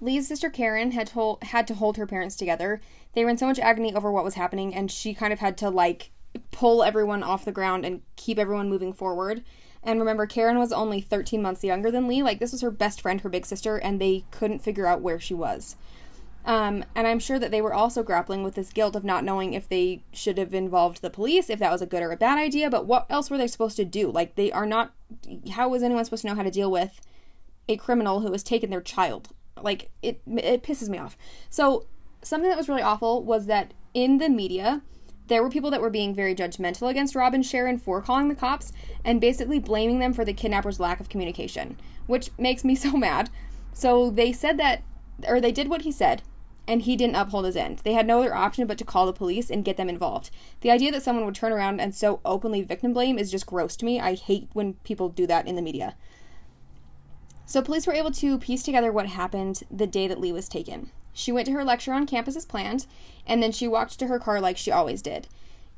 Leigh's 0.00 0.28
sister 0.28 0.48
Karen 0.50 0.92
had 0.92 1.08
told 1.08 1.42
had 1.44 1.66
to 1.68 1.74
hold 1.74 1.96
her 1.96 2.06
parents 2.06 2.36
together. 2.36 2.80
They 3.14 3.24
were 3.24 3.30
in 3.30 3.38
so 3.38 3.46
much 3.46 3.58
agony 3.58 3.94
over 3.94 4.12
what 4.12 4.24
was 4.24 4.34
happening, 4.34 4.74
and 4.74 4.90
she 4.90 5.14
kind 5.14 5.32
of 5.32 5.40
had 5.40 5.56
to 5.58 5.70
like 5.70 6.10
pull 6.50 6.82
everyone 6.82 7.22
off 7.22 7.44
the 7.44 7.52
ground 7.52 7.84
and 7.84 8.02
keep 8.16 8.38
everyone 8.38 8.68
moving 8.68 8.92
forward. 8.92 9.42
And 9.82 10.00
remember, 10.00 10.26
Karen 10.26 10.58
was 10.58 10.72
only 10.72 11.00
13 11.00 11.40
months 11.40 11.64
younger 11.64 11.90
than 11.90 12.08
Leigh. 12.08 12.22
Like, 12.22 12.40
this 12.40 12.52
was 12.52 12.62
her 12.62 12.70
best 12.70 13.00
friend, 13.00 13.20
her 13.20 13.28
big 13.28 13.46
sister, 13.46 13.76
and 13.76 14.00
they 14.00 14.24
couldn't 14.30 14.58
figure 14.58 14.86
out 14.86 15.00
where 15.00 15.20
she 15.20 15.34
was. 15.34 15.76
Um, 16.44 16.84
and 16.94 17.06
I'm 17.06 17.18
sure 17.18 17.38
that 17.38 17.50
they 17.50 17.60
were 17.60 17.74
also 17.74 18.02
grappling 18.02 18.42
with 18.42 18.54
this 18.54 18.72
guilt 18.72 18.96
of 18.96 19.04
not 19.04 19.24
knowing 19.24 19.52
if 19.52 19.68
they 19.68 20.02
should 20.12 20.38
have 20.38 20.54
involved 20.54 21.00
the 21.00 21.10
police, 21.10 21.50
if 21.50 21.58
that 21.58 21.70
was 21.70 21.82
a 21.82 21.86
good 21.86 22.02
or 22.02 22.10
a 22.10 22.16
bad 22.16 22.38
idea, 22.38 22.70
but 22.70 22.86
what 22.86 23.06
else 23.10 23.30
were 23.30 23.38
they 23.38 23.46
supposed 23.46 23.76
to 23.76 23.84
do? 23.84 24.10
Like, 24.10 24.34
they 24.34 24.50
are 24.50 24.66
not. 24.66 24.92
How 25.52 25.68
was 25.68 25.82
anyone 25.82 26.04
supposed 26.04 26.22
to 26.22 26.28
know 26.28 26.34
how 26.34 26.42
to 26.42 26.50
deal 26.50 26.70
with 26.70 27.00
a 27.68 27.76
criminal 27.76 28.20
who 28.20 28.32
has 28.32 28.42
taken 28.42 28.70
their 28.70 28.80
child? 28.80 29.30
Like 29.62 29.90
it 30.02 30.20
it 30.26 30.62
pisses 30.62 30.88
me 30.88 30.98
off. 30.98 31.16
So 31.50 31.86
something 32.22 32.48
that 32.48 32.58
was 32.58 32.68
really 32.68 32.82
awful 32.82 33.22
was 33.22 33.46
that 33.46 33.74
in 33.94 34.18
the 34.18 34.28
media 34.28 34.82
there 35.28 35.42
were 35.42 35.50
people 35.50 35.70
that 35.70 35.80
were 35.80 35.90
being 35.90 36.14
very 36.14 36.34
judgmental 36.34 36.90
against 36.90 37.14
Rob 37.14 37.34
and 37.34 37.44
Sharon 37.44 37.78
for 37.78 38.00
calling 38.00 38.28
the 38.28 38.34
cops 38.34 38.72
and 39.04 39.20
basically 39.20 39.58
blaming 39.58 39.98
them 39.98 40.12
for 40.12 40.24
the 40.24 40.32
kidnapper's 40.32 40.80
lack 40.80 41.00
of 41.00 41.08
communication, 41.08 41.78
which 42.06 42.30
makes 42.38 42.64
me 42.64 42.74
so 42.74 42.92
mad. 42.92 43.30
So 43.72 44.10
they 44.10 44.32
said 44.32 44.58
that, 44.58 44.82
or 45.26 45.40
they 45.40 45.52
did 45.52 45.68
what 45.68 45.82
he 45.82 45.92
said, 45.92 46.22
and 46.66 46.82
he 46.82 46.96
didn't 46.96 47.16
uphold 47.16 47.46
his 47.46 47.56
end. 47.56 47.78
They 47.78 47.94
had 47.94 48.06
no 48.06 48.20
other 48.20 48.34
option 48.34 48.66
but 48.66 48.76
to 48.78 48.84
call 48.84 49.06
the 49.06 49.12
police 49.12 49.50
and 49.50 49.64
get 49.64 49.78
them 49.78 49.88
involved. 49.88 50.30
The 50.60 50.70
idea 50.70 50.92
that 50.92 51.02
someone 51.02 51.24
would 51.24 51.34
turn 51.34 51.52
around 51.52 51.80
and 51.80 51.94
so 51.94 52.20
openly 52.24 52.62
victim 52.62 52.92
blame 52.92 53.18
is 53.18 53.30
just 53.30 53.46
gross 53.46 53.74
to 53.76 53.86
me. 53.86 53.98
I 53.98 54.14
hate 54.14 54.48
when 54.52 54.74
people 54.84 55.08
do 55.08 55.26
that 55.26 55.46
in 55.46 55.56
the 55.56 55.62
media. 55.62 55.96
So, 57.48 57.62
police 57.62 57.86
were 57.86 57.94
able 57.94 58.10
to 58.10 58.38
piece 58.38 58.62
together 58.62 58.92
what 58.92 59.06
happened 59.06 59.62
the 59.70 59.86
day 59.86 60.06
that 60.06 60.20
Leigh 60.20 60.34
was 60.34 60.50
taken. 60.50 60.90
She 61.14 61.32
went 61.32 61.46
to 61.46 61.52
her 61.52 61.64
lecture 61.64 61.94
on 61.94 62.06
campus 62.06 62.36
as 62.36 62.44
planned, 62.44 62.86
and 63.26 63.42
then 63.42 63.52
she 63.52 63.66
walked 63.66 63.98
to 63.98 64.06
her 64.06 64.18
car 64.18 64.38
like 64.38 64.58
she 64.58 64.70
always 64.70 65.00
did. 65.00 65.28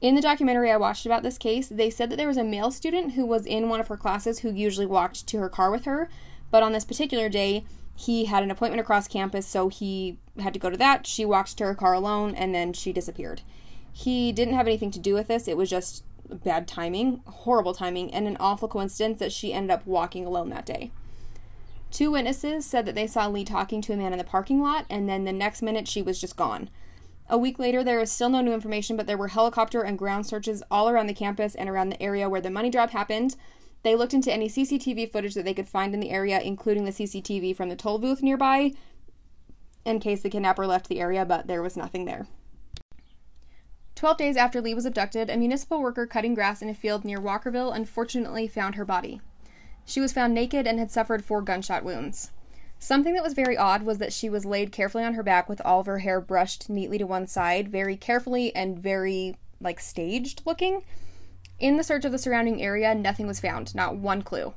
In 0.01 0.17
the 0.17 0.21
documentary 0.21 0.73
I 0.73 0.77
watched 0.77 1.07
about 1.07 1.23
this 1.23 1.39
case, 1.39 1.69
they 1.69 1.89
said 1.89 2.11
that 2.11 2.17
there 2.17 2.27
was 2.27 2.37
a 2.37 2.43
male 2.43 2.73
student 2.73 3.13
who 3.13 3.25
was 3.25 3.47
in 3.47 3.69
one 3.69 3.79
of 3.79 3.87
her 3.87 3.97
classes 3.97 4.41
who 4.41 4.51
usually 4.51 4.85
walked 4.85 5.29
to 5.29 5.39
her 5.39 5.49
car 5.49 5.71
with 5.71 5.85
her, 5.85 6.11
but 6.51 6.65
on 6.65 6.73
this 6.73 6.85
particular 6.85 7.29
day, 7.29 7.65
he 7.95 8.25
had 8.25 8.43
an 8.43 8.51
appointment 8.51 8.81
across 8.81 9.07
campus, 9.07 9.47
so 9.47 9.69
he 9.69 10.19
had 10.41 10.53
to 10.55 10.59
go 10.59 10.71
to 10.71 10.77
that. 10.77 11.07
She 11.07 11.25
walked 11.25 11.57
to 11.59 11.65
her 11.67 11.77
car 11.77 11.93
alone, 11.95 12.35
and 12.35 12.53
then 12.53 12.73
she 12.73 12.93
disappeared. 12.93 13.43
He 13.93 14.33
didn't 14.33 14.55
have 14.55 14.67
anything 14.67 14.91
to 14.91 14.99
do 14.99 15.15
with 15.15 15.29
this, 15.29 15.47
it 15.47 15.57
was 15.57 15.71
just 15.71 16.03
bad 16.29 16.67
timing, 16.67 17.23
horrible 17.27 17.75
timing, 17.75 18.13
and 18.13 18.27
an 18.27 18.39
awful 18.41 18.67
coincidence 18.67 19.21
that 19.21 19.31
she 19.31 19.53
ended 19.53 19.71
up 19.71 19.87
walking 19.87 20.27
alone 20.27 20.49
that 20.49 20.67
day. 20.67 20.91
Two 21.91 22.13
witnesses 22.13 22.65
said 22.65 22.87
that 22.87 22.95
they 22.95 23.07
saw 23.07 23.27
Leigh 23.27 23.45
talking 23.45 23.83
to 23.83 23.93
a 23.93 23.97
man 23.97 24.13
in 24.13 24.19
the 24.19 24.25
parking 24.25 24.63
lot, 24.63 24.87
and 24.89 25.09
then 25.09 25.25
the 25.25 25.33
next 25.33 25.61
minute 25.61 25.89
she 25.89 26.03
was 26.03 26.21
just 26.21 26.37
gone. 26.37 26.71
A 27.29 27.39
week 27.39 27.59
later, 27.59 27.85
there 27.85 28.01
is 28.01 28.11
still 28.11 28.29
no 28.29 28.41
new 28.41 28.53
information, 28.53 28.97
but 28.97 29.07
there 29.07 29.17
were 29.17 29.29
helicopter 29.29 29.83
and 29.83 29.99
ground 29.99 30.27
searches 30.27 30.63
all 30.71 30.89
around 30.89 31.07
the 31.07 31.15
campus 31.15 31.55
and 31.55 31.69
around 31.69 31.91
the 31.91 32.03
area 32.03 32.29
where 32.29 32.41
the 32.41 32.51
money 32.51 32.71
drop 32.71 32.91
happened. 32.91 33.37
They 33.83 33.97
looked 33.97 34.15
into 34.15 34.33
any 34.33 34.49
CCTV 34.49 35.11
footage 35.11 35.35
that 35.35 35.45
they 35.45 35.55
could 35.55 35.69
find 35.69 35.95
in 35.95 36.01
the 36.01 36.11
area, 36.11 36.41
including 36.41 36.85
the 36.85 36.91
CCTV 36.93 37.57
from 37.57 37.69
the 37.69 37.77
toll 37.77 37.99
booth 37.99 38.23
nearby, 38.23 38.73
in 39.85 40.01
case 40.01 40.23
the 40.23 40.31
kidnapper 40.31 40.67
left 40.67 40.89
the 40.89 41.01
area, 41.01 41.25
but 41.25 41.47
there 41.47 41.63
was 41.63 41.77
nothing 41.77 42.05
there. 42.05 42.27
Twelve 43.95 44.17
days 44.17 44.37
after 44.37 44.61
Leigh 44.61 44.75
was 44.75 44.87
abducted, 44.87 45.29
a 45.29 45.37
municipal 45.37 45.81
worker 45.83 46.07
cutting 46.07 46.35
grass 46.35 46.63
in 46.63 46.69
a 46.69 46.75
field 46.75 47.05
near 47.05 47.19
Walkerville 47.19 47.75
unfortunately 47.75 48.49
found 48.49 48.75
her 48.75 48.85
body. 48.85 49.21
She 49.85 50.01
was 50.01 50.13
found 50.13 50.35
naked 50.35 50.67
and 50.67 50.79
had 50.79 50.91
suffered 50.91 51.25
four 51.25 51.43
gunshot 51.43 51.85
wounds. 51.85 52.31
Something 52.79 53.15
that 53.15 53.23
was 53.23 53.35
very 53.35 53.57
odd 53.57 53.83
was 53.83 53.99
that 53.99 54.13
she 54.13 54.31
was 54.31 54.47
laid 54.47 54.73
carefully 54.73 55.05
on 55.05 55.15
her 55.15 55.23
back 55.23 55.49
with 55.49 55.61
all 55.65 55.81
of 55.81 55.87
her 55.87 55.99
hair 55.99 56.21
brushed 56.21 56.71
neatly 56.71 56.97
to 56.99 57.07
one 57.07 57.27
side, 57.27 57.69
very 57.69 57.97
carefully 57.97 58.55
and 58.57 58.79
very, 58.79 59.37
like, 59.61 59.81
staged 59.81 60.43
looking. 60.47 60.83
In 61.59 61.77
the 61.77 61.85
search 61.85 62.07
of 62.07 62.13
the 62.13 62.19
surrounding 62.19 62.63
area, 62.63 62.95
nothing 62.95 63.27
was 63.27 63.39
found, 63.39 63.75
not 63.75 63.97
one 63.97 64.23
clue. 64.23 64.55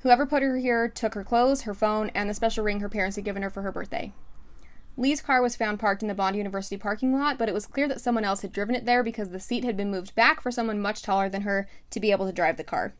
Whoever 0.00 0.26
put 0.26 0.42
her 0.42 0.56
here 0.58 0.88
took 0.88 1.14
her 1.14 1.22
clothes, 1.22 1.62
her 1.62 1.74
phone, 1.74 2.10
and 2.14 2.28
the 2.28 2.34
special 2.34 2.64
ring 2.64 2.80
her 2.80 2.88
parents 2.88 3.16
had 3.16 3.24
given 3.24 3.42
her 3.42 3.50
for 3.50 3.62
her 3.62 3.70
birthday. 3.70 4.12
Leigh's 4.96 5.22
car 5.22 5.40
was 5.40 5.54
found 5.54 5.78
parked 5.78 6.02
in 6.02 6.08
the 6.08 6.14
Bond 6.14 6.36
University 6.36 6.76
parking 6.76 7.12
lot, 7.12 7.38
but 7.38 7.48
it 7.48 7.54
was 7.54 7.66
clear 7.66 7.86
that 7.86 8.00
someone 8.00 8.24
else 8.24 8.42
had 8.42 8.52
driven 8.52 8.74
it 8.74 8.84
there 8.84 9.04
because 9.04 9.30
the 9.30 9.38
seat 9.38 9.62
had 9.62 9.76
been 9.76 9.90
moved 9.90 10.14
back 10.14 10.40
for 10.40 10.50
someone 10.50 10.80
much 10.80 11.02
taller 11.02 11.28
than 11.28 11.42
her 11.42 11.68
to 11.90 12.00
be 12.00 12.10
able 12.10 12.26
to 12.26 12.32
drive 12.32 12.56
the 12.56 12.64
car. 12.64 12.94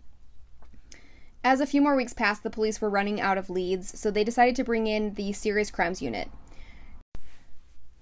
As 1.42 1.61
a 1.61 1.66
few 1.66 1.80
more 1.80 1.97
weeks 1.97 2.12
passed, 2.12 2.42
the 2.42 2.50
police 2.50 2.80
were 2.80 2.90
running 2.90 3.18
out 3.18 3.38
of 3.38 3.49
leads, 3.49 3.99
so 3.99 4.11
they 4.11 4.25
decided 4.25 4.54
to 4.56 4.64
bring 4.64 4.87
in 4.87 5.14
the 5.14 5.32
Serious 5.32 5.70
Crimes 5.70 6.02
Unit. 6.02 6.30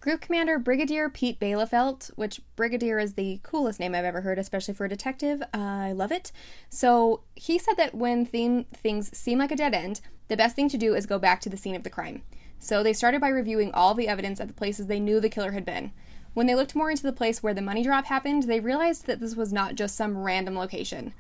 Group 0.01 0.21
Commander 0.21 0.59
Brigadier 0.59 1.09
Piet 1.09 1.39
Byleveld, 1.39 2.11
which 2.17 2.41
Brigadier 2.57 2.99
is 2.99 3.15
the 3.15 3.39
coolest 3.45 3.79
name 3.79 3.95
I've 3.95 4.05
ever 4.05 4.23
heard, 4.23 4.39
especially 4.39 4.75
for 4.75 4.87
a 4.87 4.89
detective. 4.89 5.43
Uh, 5.55 5.59
I 5.59 5.93
love 5.93 6.11
it. 6.11 6.33
So 6.69 7.23
he 7.37 7.59
said 7.59 7.77
that 7.77 7.95
when 7.95 8.27
theme, 8.27 8.65
things 8.75 9.17
seem 9.17 9.39
like 9.39 9.53
a 9.53 9.57
dead 9.57 9.75
end, 9.75 10.01
the 10.27 10.37
best 10.37 10.57
thing 10.57 10.69
to 10.71 10.79
do 10.79 10.95
is 10.95 11.07
go 11.07 11.19
back 11.19 11.41
to 11.43 11.49
the 11.49 11.57
scene 11.57 11.77
of 11.77 11.85
the 11.85 11.91
crime. 11.91 12.23
So 12.59 12.83
they 12.83 12.93
started 12.93 13.21
by 13.21 13.29
reviewing 13.29 13.73
all 13.73 13.95
the 13.95 14.09
evidence 14.09 14.41
at 14.41 14.49
the 14.49 14.55
places 14.55 14.87
they 14.87 15.01
knew 15.01 15.21
the 15.21 15.29
killer 15.29 15.53
had 15.53 15.65
been. 15.65 15.93
When 16.35 16.47
they 16.47 16.55
looked 16.57 16.75
more 16.75 16.91
into 16.91 17.05
the 17.05 17.13
place 17.13 17.43
where 17.43 17.55
the 17.55 17.63
money 17.63 17.85
drop 17.85 18.07
happened, 18.07 18.45
they 18.45 18.61
realized 18.61 19.07
that 19.07 19.21
this 19.21 19.37
was 19.37 19.53
not 19.53 19.77
just 19.77 19.97
some 19.97 20.19
random 20.19 20.57
location. 20.57 21.15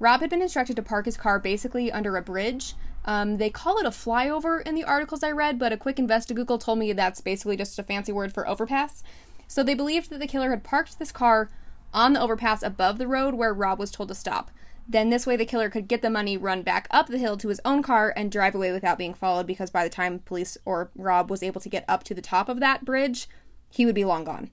Rob 0.00 0.22
had 0.22 0.30
been 0.30 0.42
instructed 0.42 0.76
to 0.76 0.82
park 0.82 1.04
his 1.04 1.18
car 1.18 1.38
basically 1.38 1.92
under 1.92 2.16
a 2.16 2.22
bridge. 2.22 2.74
Um, 3.04 3.36
they 3.36 3.50
call 3.50 3.78
it 3.78 3.86
a 3.86 3.90
flyover 3.90 4.66
in 4.66 4.74
the 4.74 4.84
articles 4.84 5.22
I 5.22 5.30
read, 5.30 5.58
but 5.58 5.72
a 5.72 5.76
quick 5.76 5.96
Google 5.96 6.58
told 6.58 6.78
me 6.78 6.92
that's 6.92 7.20
basically 7.20 7.56
just 7.56 7.78
a 7.78 7.82
fancy 7.82 8.10
word 8.10 8.32
for 8.32 8.48
overpass. 8.48 9.02
So 9.46 9.62
they 9.62 9.74
believed 9.74 10.10
that 10.10 10.18
the 10.18 10.26
killer 10.26 10.50
had 10.50 10.64
parked 10.64 10.98
this 10.98 11.12
car 11.12 11.50
on 11.92 12.14
the 12.14 12.20
overpass 12.20 12.62
above 12.62 12.98
the 12.98 13.06
road 13.06 13.34
where 13.34 13.52
Rob 13.52 13.78
was 13.78 13.90
told 13.90 14.08
to 14.08 14.14
stop. 14.14 14.50
Then 14.88 15.10
this 15.10 15.26
way 15.26 15.36
the 15.36 15.44
killer 15.44 15.68
could 15.68 15.86
get 15.86 16.02
the 16.02 16.10
money, 16.10 16.36
run 16.36 16.62
back 16.62 16.88
up 16.90 17.08
the 17.08 17.18
hill 17.18 17.36
to 17.36 17.48
his 17.48 17.60
own 17.64 17.82
car, 17.82 18.12
and 18.16 18.32
drive 18.32 18.54
away 18.54 18.72
without 18.72 18.98
being 18.98 19.14
followed 19.14 19.46
because 19.46 19.70
by 19.70 19.84
the 19.84 19.90
time 19.90 20.20
police 20.20 20.56
or 20.64 20.90
Rob 20.96 21.30
was 21.30 21.42
able 21.42 21.60
to 21.60 21.68
get 21.68 21.84
up 21.86 22.04
to 22.04 22.14
the 22.14 22.22
top 22.22 22.48
of 22.48 22.58
that 22.60 22.84
bridge, 22.84 23.28
he 23.68 23.84
would 23.84 23.94
be 23.94 24.04
long 24.04 24.24
gone. 24.24 24.50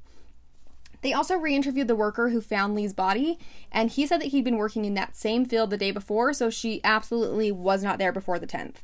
They 1.02 1.14
also 1.14 1.36
re 1.36 1.56
interviewed 1.56 1.88
the 1.88 1.96
worker 1.96 2.30
who 2.30 2.42
found 2.42 2.76
Leigh's 2.76 2.94
body, 2.94 3.38
and 3.72 3.90
he 3.90 4.08
said 4.08 4.22
that 4.22 4.28
he'd 4.28 4.44
been 4.44 4.58
working 4.58 4.86
in 4.86 4.96
that 4.96 5.16
same 5.16 5.46
field 5.46 5.70
the 5.70 5.78
day 5.78 5.92
before, 5.92 6.34
so 6.34 6.50
she 6.50 6.82
absolutely 6.84 7.52
was 7.52 7.84
not 7.84 8.00
there 8.00 8.12
before 8.12 8.40
the 8.40 8.48
10th. 8.48 8.76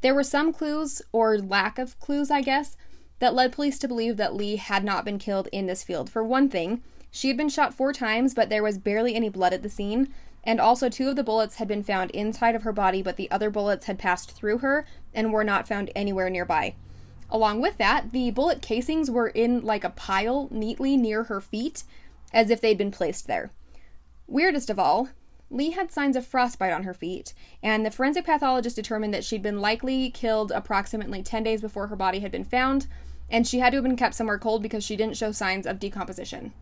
There 0.00 0.14
were 0.14 0.24
some 0.24 0.52
clues, 0.52 1.02
or 1.12 1.38
lack 1.38 1.78
of 1.78 1.98
clues, 2.00 2.30
I 2.30 2.40
guess, 2.40 2.76
that 3.18 3.34
led 3.34 3.52
police 3.52 3.78
to 3.80 3.88
believe 3.88 4.16
that 4.16 4.34
Leigh 4.34 4.56
had 4.56 4.82
not 4.82 5.04
been 5.04 5.18
killed 5.18 5.48
in 5.52 5.66
this 5.66 5.84
field. 5.84 6.08
For 6.08 6.24
one 6.24 6.48
thing, 6.48 6.82
she 7.10 7.28
had 7.28 7.36
been 7.36 7.50
shot 7.50 7.74
four 7.74 7.92
times, 7.92 8.32
but 8.32 8.48
there 8.48 8.62
was 8.62 8.78
barely 8.78 9.14
any 9.14 9.28
blood 9.28 9.52
at 9.52 9.62
the 9.62 9.68
scene, 9.68 10.12
and 10.42 10.58
also 10.58 10.88
two 10.88 11.10
of 11.10 11.16
the 11.16 11.24
bullets 11.24 11.56
had 11.56 11.68
been 11.68 11.82
found 11.82 12.10
inside 12.12 12.54
of 12.54 12.62
her 12.62 12.72
body, 12.72 13.02
but 13.02 13.16
the 13.16 13.30
other 13.30 13.50
bullets 13.50 13.86
had 13.86 13.98
passed 13.98 14.30
through 14.30 14.58
her 14.58 14.86
and 15.12 15.32
were 15.32 15.44
not 15.44 15.68
found 15.68 15.90
anywhere 15.94 16.30
nearby. 16.30 16.74
Along 17.30 17.60
with 17.60 17.78
that, 17.78 18.12
the 18.12 18.30
bullet 18.30 18.60
casings 18.60 19.10
were 19.10 19.28
in 19.28 19.64
like 19.64 19.84
a 19.84 19.90
pile 19.90 20.48
neatly 20.50 20.96
near 20.96 21.24
her 21.24 21.40
feet, 21.40 21.84
as 22.32 22.50
if 22.50 22.60
they'd 22.60 22.78
been 22.78 22.90
placed 22.90 23.26
there. 23.26 23.50
Weirdest 24.26 24.70
of 24.70 24.78
all, 24.78 25.08
Leigh 25.50 25.70
had 25.70 25.90
signs 25.90 26.16
of 26.16 26.26
frostbite 26.26 26.72
on 26.72 26.84
her 26.84 26.94
feet, 26.94 27.34
and 27.62 27.84
the 27.84 27.90
forensic 27.90 28.24
pathologist 28.24 28.76
determined 28.76 29.12
that 29.12 29.24
she'd 29.24 29.42
been 29.42 29.60
likely 29.60 30.10
killed 30.10 30.52
approximately 30.52 31.22
10 31.22 31.42
days 31.42 31.60
before 31.60 31.88
her 31.88 31.96
body 31.96 32.20
had 32.20 32.30
been 32.30 32.44
found, 32.44 32.86
and 33.28 33.46
she 33.46 33.58
had 33.58 33.70
to 33.70 33.76
have 33.78 33.84
been 33.84 33.96
kept 33.96 34.14
somewhere 34.14 34.38
cold 34.38 34.62
because 34.62 34.84
she 34.84 34.96
didn't 34.96 35.16
show 35.16 35.32
signs 35.32 35.66
of 35.66 35.80
decomposition. 35.80 36.52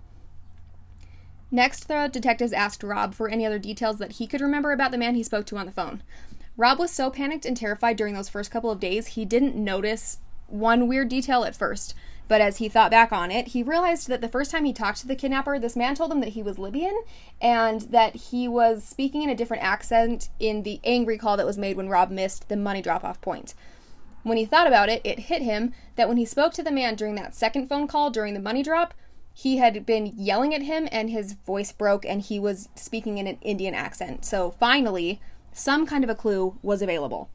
Next, 1.50 1.88
the 1.88 2.08
detectives 2.12 2.52
asked 2.52 2.82
Rob 2.82 3.14
for 3.14 3.28
any 3.28 3.46
other 3.46 3.58
details 3.58 3.98
that 3.98 4.12
he 4.12 4.26
could 4.26 4.40
remember 4.40 4.72
about 4.72 4.90
the 4.90 4.98
man 4.98 5.14
he 5.14 5.22
spoke 5.22 5.46
to 5.46 5.56
on 5.56 5.66
the 5.66 5.72
phone. 5.72 6.02
Rob 6.56 6.78
was 6.78 6.90
so 6.90 7.10
panicked 7.10 7.46
and 7.46 7.56
terrified 7.56 7.96
during 7.96 8.14
those 8.14 8.28
first 8.28 8.50
couple 8.50 8.70
of 8.70 8.80
days, 8.80 9.08
he 9.08 9.24
didn't 9.24 9.54
notice 9.54 10.18
one 10.48 10.88
weird 10.88 11.08
detail 11.08 11.44
at 11.44 11.56
first, 11.56 11.94
but 12.28 12.40
as 12.42 12.58
he 12.58 12.68
thought 12.68 12.90
back 12.90 13.10
on 13.10 13.30
it, 13.30 13.48
he 13.48 13.62
realized 13.62 14.08
that 14.08 14.20
the 14.20 14.28
first 14.28 14.50
time 14.50 14.64
he 14.64 14.72
talked 14.72 14.98
to 14.98 15.06
the 15.06 15.16
kidnapper, 15.16 15.58
this 15.58 15.76
man 15.76 15.94
told 15.94 16.12
him 16.12 16.20
that 16.20 16.30
he 16.30 16.42
was 16.42 16.58
Libyan 16.58 17.02
and 17.40 17.82
that 17.82 18.14
he 18.16 18.46
was 18.46 18.84
speaking 18.84 19.22
in 19.22 19.30
a 19.30 19.34
different 19.34 19.62
accent 19.62 20.28
in 20.38 20.62
the 20.62 20.80
angry 20.84 21.16
call 21.16 21.36
that 21.38 21.46
was 21.46 21.56
made 21.56 21.76
when 21.76 21.88
Rob 21.88 22.10
missed 22.10 22.48
the 22.48 22.56
money 22.56 22.82
drop 22.82 23.02
off 23.02 23.20
point. 23.22 23.54
When 24.24 24.36
he 24.36 24.44
thought 24.44 24.66
about 24.66 24.90
it, 24.90 25.00
it 25.04 25.20
hit 25.20 25.40
him 25.40 25.72
that 25.96 26.06
when 26.06 26.18
he 26.18 26.26
spoke 26.26 26.52
to 26.54 26.62
the 26.62 26.70
man 26.70 26.96
during 26.96 27.14
that 27.14 27.34
second 27.34 27.66
phone 27.68 27.88
call 27.88 28.10
during 28.10 28.34
the 28.34 28.40
money 28.40 28.62
drop, 28.62 28.92
he 29.32 29.56
had 29.56 29.86
been 29.86 30.12
yelling 30.16 30.54
at 30.54 30.62
him 30.62 30.88
and 30.90 31.08
his 31.08 31.32
voice 31.32 31.72
broke 31.72 32.04
and 32.04 32.22
he 32.22 32.38
was 32.38 32.68
speaking 32.74 33.16
in 33.16 33.26
an 33.26 33.38
Indian 33.40 33.72
accent. 33.72 34.24
So 34.24 34.50
finally, 34.50 35.20
some 35.52 35.86
kind 35.86 36.04
of 36.04 36.10
a 36.10 36.14
clue 36.14 36.58
was 36.60 36.82
available. 36.82 37.30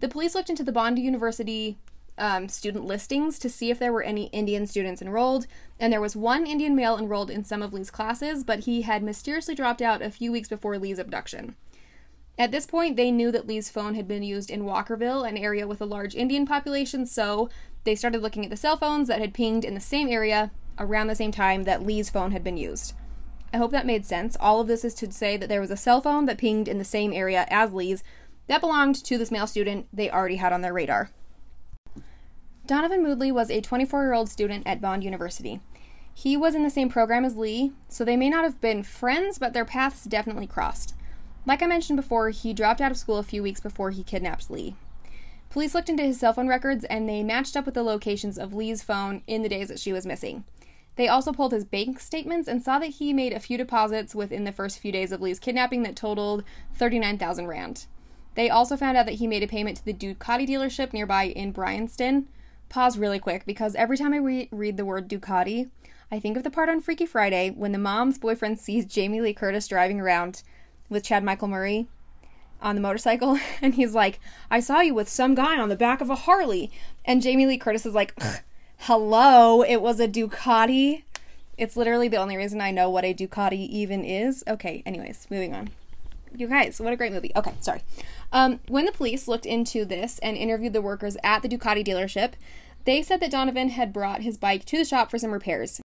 The 0.00 0.08
police 0.08 0.34
looked 0.34 0.50
into 0.50 0.64
the 0.64 0.72
Bond 0.72 0.98
University 0.98 1.78
um, 2.18 2.48
student 2.48 2.84
listings 2.84 3.38
to 3.38 3.48
see 3.48 3.70
if 3.70 3.78
there 3.78 3.92
were 3.92 4.02
any 4.02 4.26
Indian 4.26 4.66
students 4.66 5.02
enrolled, 5.02 5.46
and 5.78 5.92
there 5.92 6.00
was 6.00 6.16
one 6.16 6.46
Indian 6.46 6.74
male 6.74 6.98
enrolled 6.98 7.30
in 7.30 7.44
some 7.44 7.62
of 7.62 7.72
Leigh's 7.72 7.90
classes, 7.90 8.44
but 8.44 8.60
he 8.60 8.82
had 8.82 9.02
mysteriously 9.02 9.54
dropped 9.54 9.82
out 9.82 10.02
a 10.02 10.10
few 10.10 10.32
weeks 10.32 10.48
before 10.48 10.78
Leigh's 10.78 10.98
abduction. 10.98 11.56
At 12.38 12.50
this 12.50 12.66
point, 12.66 12.96
they 12.96 13.10
knew 13.10 13.32
that 13.32 13.46
Leigh's 13.46 13.70
phone 13.70 13.94
had 13.94 14.06
been 14.06 14.22
used 14.22 14.50
in 14.50 14.64
Walkerville, 14.64 15.26
an 15.26 15.38
area 15.38 15.66
with 15.66 15.80
a 15.80 15.86
large 15.86 16.14
Indian 16.14 16.46
population, 16.46 17.06
so 17.06 17.48
they 17.84 17.94
started 17.94 18.20
looking 18.20 18.44
at 18.44 18.50
the 18.50 18.56
cell 18.56 18.76
phones 18.76 19.08
that 19.08 19.20
had 19.20 19.32
pinged 19.32 19.64
in 19.64 19.74
the 19.74 19.80
same 19.80 20.08
area 20.08 20.50
around 20.78 21.06
the 21.06 21.14
same 21.14 21.32
time 21.32 21.64
that 21.64 21.86
Leigh's 21.86 22.10
phone 22.10 22.32
had 22.32 22.44
been 22.44 22.56
used. 22.56 22.92
I 23.54 23.58
hope 23.58 23.70
that 23.70 23.86
made 23.86 24.04
sense. 24.04 24.36
All 24.38 24.60
of 24.60 24.66
this 24.66 24.84
is 24.84 24.92
to 24.94 25.10
say 25.10 25.36
that 25.38 25.48
there 25.48 25.60
was 25.60 25.70
a 25.70 25.76
cell 25.76 26.02
phone 26.02 26.26
that 26.26 26.36
pinged 26.36 26.68
in 26.68 26.78
the 26.78 26.84
same 26.84 27.12
area 27.12 27.46
as 27.48 27.72
Leigh's 27.72 28.02
that 28.48 28.60
belonged 28.60 29.02
to 29.04 29.18
this 29.18 29.30
male 29.30 29.46
student 29.46 29.86
they 29.92 30.10
already 30.10 30.36
had 30.36 30.52
on 30.52 30.60
their 30.60 30.72
radar. 30.74 31.10
Donovan 32.66 33.04
Moodley 33.04 33.30
was 33.30 33.48
a 33.48 33.60
24 33.60 34.02
year 34.02 34.12
old 34.12 34.28
student 34.28 34.66
at 34.66 34.80
Bond 34.80 35.04
University. 35.04 35.60
He 36.12 36.36
was 36.36 36.54
in 36.54 36.64
the 36.64 36.70
same 36.70 36.88
program 36.88 37.24
as 37.24 37.36
Leigh, 37.36 37.72
so 37.88 38.04
they 38.04 38.16
may 38.16 38.28
not 38.28 38.42
have 38.42 38.60
been 38.60 38.82
friends, 38.82 39.38
but 39.38 39.52
their 39.52 39.64
paths 39.64 40.04
definitely 40.04 40.46
crossed. 40.46 40.94
Like 41.44 41.62
I 41.62 41.66
mentioned 41.66 41.96
before, 41.96 42.30
he 42.30 42.52
dropped 42.52 42.80
out 42.80 42.90
of 42.90 42.96
school 42.96 43.18
a 43.18 43.22
few 43.22 43.42
weeks 43.42 43.60
before 43.60 43.90
he 43.90 44.02
kidnapped 44.02 44.50
Leigh. 44.50 44.74
Police 45.48 45.74
looked 45.74 45.88
into 45.88 46.02
his 46.02 46.18
cell 46.18 46.32
phone 46.32 46.48
records 46.48 46.84
and 46.86 47.08
they 47.08 47.22
matched 47.22 47.56
up 47.56 47.66
with 47.66 47.74
the 47.74 47.84
locations 47.84 48.36
of 48.36 48.52
Leigh's 48.52 48.82
phone 48.82 49.22
in 49.28 49.42
the 49.42 49.48
days 49.48 49.68
that 49.68 49.78
she 49.78 49.92
was 49.92 50.04
missing. 50.04 50.42
They 50.96 51.06
also 51.06 51.32
pulled 51.32 51.52
his 51.52 51.64
bank 51.64 52.00
statements 52.00 52.48
and 52.48 52.62
saw 52.62 52.78
that 52.80 52.86
he 52.86 53.12
made 53.12 53.32
a 53.32 53.38
few 53.38 53.56
deposits 53.56 54.14
within 54.14 54.44
the 54.44 54.52
first 54.52 54.80
few 54.80 54.90
days 54.90 55.12
of 55.12 55.20
Leigh's 55.20 55.38
kidnapping 55.38 55.82
that 55.84 55.94
totaled 55.94 56.42
39,000 56.74 57.46
Rand. 57.46 57.86
They 58.34 58.50
also 58.50 58.76
found 58.76 58.96
out 58.96 59.06
that 59.06 59.16
he 59.16 59.26
made 59.26 59.42
a 59.42 59.48
payment 59.48 59.76
to 59.76 59.84
the 59.84 59.94
Ducati 59.94 60.48
dealership 60.48 60.92
nearby 60.92 61.24
in 61.24 61.52
Bryanston, 61.52 62.28
pause 62.68 62.98
really 62.98 63.18
quick 63.18 63.44
because 63.46 63.74
every 63.74 63.96
time 63.96 64.12
I 64.12 64.18
re- 64.18 64.48
read 64.50 64.76
the 64.76 64.84
word 64.84 65.08
Ducati, 65.08 65.70
I 66.10 66.20
think 66.20 66.36
of 66.36 66.44
the 66.44 66.50
part 66.50 66.68
on 66.68 66.80
Freaky 66.80 67.06
Friday 67.06 67.50
when 67.50 67.72
the 67.72 67.78
mom's 67.78 68.18
boyfriend 68.18 68.58
sees 68.58 68.86
Jamie 68.86 69.20
Lee 69.20 69.34
Curtis 69.34 69.66
driving 69.68 70.00
around 70.00 70.42
with 70.88 71.04
Chad 71.04 71.24
Michael 71.24 71.48
Murray 71.48 71.88
on 72.60 72.74
the 72.74 72.80
motorcycle 72.80 73.38
and 73.62 73.74
he's 73.74 73.94
like, 73.94 74.20
I 74.50 74.60
saw 74.60 74.80
you 74.80 74.94
with 74.94 75.08
some 75.08 75.34
guy 75.34 75.58
on 75.58 75.68
the 75.68 75.76
back 75.76 76.00
of 76.00 76.10
a 76.10 76.14
Harley. 76.14 76.70
And 77.04 77.22
Jamie 77.22 77.46
Lee 77.46 77.58
Curtis 77.58 77.86
is 77.86 77.94
like, 77.94 78.14
hello, 78.78 79.62
it 79.62 79.78
was 79.78 80.00
a 80.00 80.08
Ducati. 80.08 81.02
It's 81.58 81.76
literally 81.76 82.08
the 82.08 82.18
only 82.18 82.36
reason 82.36 82.60
I 82.60 82.70
know 82.70 82.90
what 82.90 83.04
a 83.04 83.14
Ducati 83.14 83.68
even 83.68 84.04
is. 84.04 84.44
Okay, 84.46 84.82
anyways, 84.84 85.26
moving 85.30 85.54
on. 85.54 85.70
You 86.34 86.48
guys, 86.48 86.80
what 86.80 86.92
a 86.92 86.96
great 86.96 87.12
movie. 87.12 87.32
Okay, 87.36 87.54
sorry. 87.60 87.82
Um, 88.32 88.60
when 88.68 88.84
the 88.84 88.92
police 88.92 89.28
looked 89.28 89.46
into 89.46 89.84
this 89.84 90.18
and 90.20 90.36
interviewed 90.36 90.72
the 90.72 90.82
workers 90.82 91.16
at 91.22 91.42
the 91.42 91.48
Ducati 91.48 91.86
dealership, 91.86 92.32
they 92.84 93.02
said 93.02 93.20
that 93.20 93.30
Donovan 93.30 93.70
had 93.70 93.92
brought 93.92 94.22
his 94.22 94.36
bike 94.36 94.64
to 94.66 94.78
the 94.78 94.84
shop 94.84 95.10
for 95.10 95.18
some 95.18 95.32
repairs. 95.32 95.80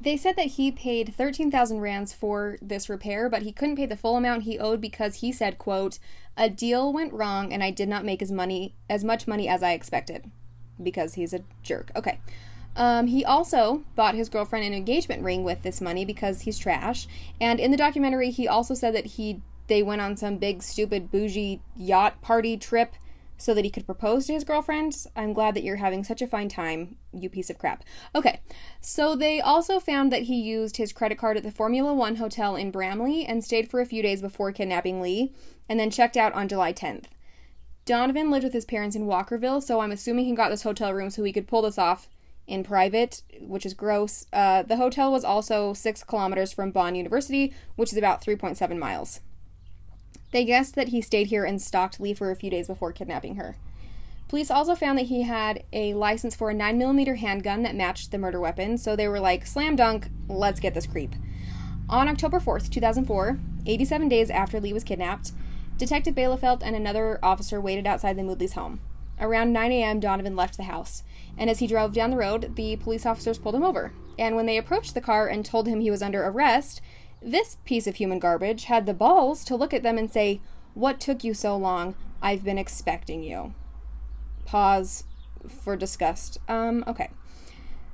They 0.00 0.16
said 0.16 0.34
that 0.34 0.46
he 0.46 0.72
paid 0.72 1.14
13,000 1.14 1.80
rands 1.80 2.12
for 2.12 2.58
this 2.60 2.88
repair, 2.88 3.28
but 3.28 3.42
he 3.42 3.52
couldn't 3.52 3.76
pay 3.76 3.86
the 3.86 3.96
full 3.96 4.16
amount 4.16 4.42
he 4.42 4.58
owed 4.58 4.80
because 4.80 5.16
he 5.16 5.30
said, 5.30 5.58
quote, 5.58 6.00
"A 6.36 6.50
deal 6.50 6.92
went 6.92 7.12
wrong 7.12 7.52
and 7.52 7.62
I 7.62 7.70
did 7.70 7.88
not 7.88 8.04
make 8.04 8.20
as 8.20 8.32
money 8.32 8.74
as 8.90 9.04
much 9.04 9.28
money 9.28 9.48
as 9.48 9.62
I 9.62 9.72
expected." 9.72 10.28
Because 10.82 11.14
he's 11.14 11.32
a 11.32 11.44
jerk. 11.62 11.92
Okay. 11.94 12.18
Um, 12.76 13.06
he 13.08 13.24
also 13.24 13.84
bought 13.94 14.14
his 14.14 14.28
girlfriend 14.28 14.64
an 14.64 14.74
engagement 14.74 15.22
ring 15.22 15.44
with 15.44 15.62
this 15.62 15.80
money 15.80 16.04
because 16.04 16.42
he's 16.42 16.58
trash. 16.58 17.06
And 17.40 17.60
in 17.60 17.70
the 17.70 17.76
documentary, 17.76 18.30
he 18.30 18.48
also 18.48 18.74
said 18.74 18.94
that 18.94 19.06
he 19.06 19.42
they 19.68 19.82
went 19.82 20.00
on 20.00 20.16
some 20.16 20.38
big 20.38 20.62
stupid 20.62 21.10
bougie 21.10 21.60
yacht 21.76 22.20
party 22.20 22.56
trip 22.56 22.94
so 23.38 23.54
that 23.54 23.64
he 23.64 23.70
could 23.70 23.86
propose 23.86 24.26
to 24.26 24.32
his 24.32 24.44
girlfriend. 24.44 25.06
I'm 25.16 25.32
glad 25.32 25.54
that 25.54 25.64
you're 25.64 25.76
having 25.76 26.04
such 26.04 26.22
a 26.22 26.26
fine 26.26 26.48
time, 26.48 26.96
you 27.12 27.28
piece 27.28 27.50
of 27.50 27.58
crap. 27.58 27.82
Okay, 28.14 28.40
so 28.80 29.16
they 29.16 29.40
also 29.40 29.80
found 29.80 30.12
that 30.12 30.22
he 30.22 30.40
used 30.40 30.76
his 30.76 30.92
credit 30.92 31.18
card 31.18 31.36
at 31.36 31.42
the 31.42 31.50
Formula 31.50 31.92
One 31.92 32.16
hotel 32.16 32.54
in 32.54 32.70
Bramley 32.70 33.24
and 33.24 33.42
stayed 33.42 33.68
for 33.68 33.80
a 33.80 33.86
few 33.86 34.02
days 34.02 34.20
before 34.20 34.52
kidnapping 34.52 35.00
Leigh, 35.00 35.32
and 35.68 35.80
then 35.80 35.90
checked 35.90 36.16
out 36.16 36.32
on 36.34 36.48
July 36.48 36.72
10th. 36.72 37.06
Donovan 37.84 38.30
lived 38.30 38.44
with 38.44 38.52
his 38.52 38.64
parents 38.64 38.94
in 38.94 39.06
Walkerville, 39.06 39.62
so 39.62 39.80
I'm 39.80 39.90
assuming 39.90 40.26
he 40.26 40.34
got 40.34 40.50
this 40.50 40.62
hotel 40.62 40.94
room 40.94 41.10
so 41.10 41.24
he 41.24 41.32
could 41.32 41.48
pull 41.48 41.62
this 41.62 41.78
off 41.78 42.08
in 42.46 42.64
private, 42.64 43.22
which 43.40 43.64
is 43.64 43.74
gross. 43.74 44.26
Uh, 44.32 44.62
the 44.62 44.76
hotel 44.76 45.12
was 45.12 45.24
also 45.24 45.72
six 45.72 46.02
kilometers 46.02 46.52
from 46.52 46.70
Bond 46.70 46.96
University, 46.96 47.54
which 47.76 47.92
is 47.92 47.98
about 47.98 48.22
3.7 48.22 48.78
miles. 48.78 49.20
They 50.32 50.44
guessed 50.44 50.74
that 50.74 50.88
he 50.88 51.00
stayed 51.00 51.28
here 51.28 51.44
and 51.44 51.60
stalked 51.60 52.00
Leigh 52.00 52.14
for 52.14 52.30
a 52.30 52.36
few 52.36 52.50
days 52.50 52.66
before 52.66 52.92
kidnapping 52.92 53.36
her. 53.36 53.56
Police 54.28 54.50
also 54.50 54.74
found 54.74 54.98
that 54.98 55.06
he 55.06 55.22
had 55.22 55.62
a 55.74 55.92
license 55.92 56.34
for 56.34 56.50
a 56.50 56.54
9mm 56.54 57.18
handgun 57.18 57.62
that 57.64 57.76
matched 57.76 58.10
the 58.10 58.18
murder 58.18 58.40
weapon, 58.40 58.78
so 58.78 58.96
they 58.96 59.06
were 59.06 59.20
like, 59.20 59.46
slam 59.46 59.76
dunk, 59.76 60.08
let's 60.26 60.58
get 60.58 60.72
this 60.72 60.86
creep. 60.86 61.14
On 61.88 62.08
October 62.08 62.40
4th, 62.40 62.70
2004, 62.70 63.38
87 63.66 64.08
days 64.08 64.30
after 64.30 64.58
Leigh 64.58 64.72
was 64.72 64.84
kidnapped, 64.84 65.32
Detective 65.76 66.14
Byleveld 66.14 66.62
and 66.64 66.74
another 66.74 67.18
officer 67.22 67.60
waited 67.60 67.86
outside 67.86 68.16
the 68.16 68.22
Moodleys' 68.22 68.52
home. 68.52 68.80
Around 69.22 69.52
9 69.52 69.70
a.m., 69.70 70.00
Donovan 70.00 70.34
left 70.34 70.56
the 70.56 70.64
house, 70.64 71.04
and 71.38 71.48
as 71.48 71.60
he 71.60 71.68
drove 71.68 71.94
down 71.94 72.10
the 72.10 72.16
road, 72.16 72.56
the 72.56 72.74
police 72.74 73.06
officers 73.06 73.38
pulled 73.38 73.54
him 73.54 73.62
over. 73.62 73.92
And 74.18 74.34
when 74.34 74.46
they 74.46 74.58
approached 74.58 74.94
the 74.94 75.00
car 75.00 75.28
and 75.28 75.44
told 75.44 75.68
him 75.68 75.80
he 75.80 75.92
was 75.92 76.02
under 76.02 76.24
arrest, 76.24 76.80
this 77.22 77.56
piece 77.64 77.86
of 77.86 77.94
human 77.94 78.18
garbage 78.18 78.64
had 78.64 78.84
the 78.84 78.92
balls 78.92 79.44
to 79.44 79.54
look 79.54 79.72
at 79.72 79.84
them 79.84 79.96
and 79.96 80.12
say, 80.12 80.40
What 80.74 80.98
took 80.98 81.22
you 81.22 81.34
so 81.34 81.56
long? 81.56 81.94
I've 82.20 82.42
been 82.42 82.58
expecting 82.58 83.22
you. 83.22 83.54
Pause 84.44 85.04
for 85.48 85.76
disgust. 85.76 86.38
Um, 86.48 86.82
okay. 86.88 87.10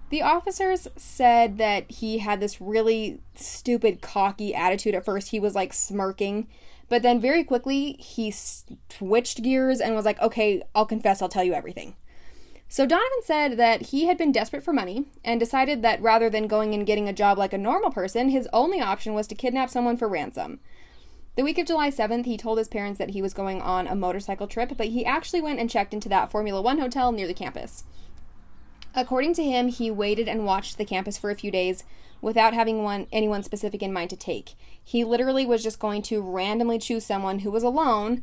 The 0.08 0.22
officers 0.22 0.88
said 0.96 1.58
that 1.58 1.90
he 1.90 2.18
had 2.18 2.40
this 2.40 2.58
really 2.60 3.20
stupid, 3.34 4.00
cocky 4.00 4.54
attitude 4.54 4.94
at 4.94 5.04
first. 5.04 5.28
He 5.28 5.40
was 5.40 5.54
like 5.54 5.74
smirking, 5.74 6.48
but 6.88 7.02
then 7.02 7.20
very 7.20 7.44
quickly 7.44 7.92
he 7.98 8.30
switched 8.30 9.42
gears 9.42 9.80
and 9.80 9.94
was 9.94 10.04
like, 10.04 10.20
okay, 10.20 10.62
I'll 10.74 10.86
confess, 10.86 11.20
I'll 11.20 11.28
tell 11.28 11.44
you 11.44 11.54
everything. 11.54 11.96
So 12.70 12.84
Donovan 12.84 13.22
said 13.24 13.56
that 13.56 13.86
he 13.86 14.04
had 14.04 14.18
been 14.18 14.30
desperate 14.30 14.62
for 14.62 14.74
money 14.74 15.06
and 15.24 15.40
decided 15.40 15.80
that 15.82 16.02
rather 16.02 16.28
than 16.28 16.46
going 16.46 16.74
and 16.74 16.86
getting 16.86 17.08
a 17.08 17.14
job 17.14 17.38
like 17.38 17.54
a 17.54 17.58
normal 17.58 17.90
person, 17.90 18.28
his 18.28 18.48
only 18.52 18.80
option 18.80 19.14
was 19.14 19.26
to 19.28 19.34
kidnap 19.34 19.70
someone 19.70 19.96
for 19.96 20.06
ransom. 20.06 20.60
The 21.36 21.44
week 21.44 21.56
of 21.56 21.66
July 21.66 21.90
7th, 21.90 22.26
he 22.26 22.36
told 22.36 22.58
his 22.58 22.68
parents 22.68 22.98
that 22.98 23.10
he 23.10 23.22
was 23.22 23.32
going 23.32 23.62
on 23.62 23.86
a 23.86 23.94
motorcycle 23.94 24.48
trip, 24.48 24.72
but 24.76 24.88
he 24.88 25.06
actually 25.06 25.40
went 25.40 25.60
and 25.60 25.70
checked 25.70 25.94
into 25.94 26.08
that 26.10 26.30
Formula 26.30 26.60
One 26.60 26.78
hotel 26.78 27.10
near 27.10 27.26
the 27.26 27.32
campus. 27.32 27.84
According 28.94 29.34
to 29.34 29.44
him, 29.44 29.68
he 29.68 29.90
waited 29.90 30.28
and 30.28 30.44
watched 30.44 30.76
the 30.76 30.84
campus 30.84 31.16
for 31.16 31.30
a 31.30 31.36
few 31.36 31.50
days 31.50 31.84
without 32.20 32.54
having 32.54 32.82
one 32.82 33.06
anyone 33.12 33.42
specific 33.42 33.82
in 33.82 33.92
mind 33.92 34.10
to 34.10 34.16
take. 34.16 34.54
He 34.82 35.04
literally 35.04 35.46
was 35.46 35.62
just 35.62 35.78
going 35.78 36.02
to 36.02 36.20
randomly 36.20 36.78
choose 36.78 37.04
someone 37.04 37.40
who 37.40 37.50
was 37.50 37.62
alone 37.62 38.22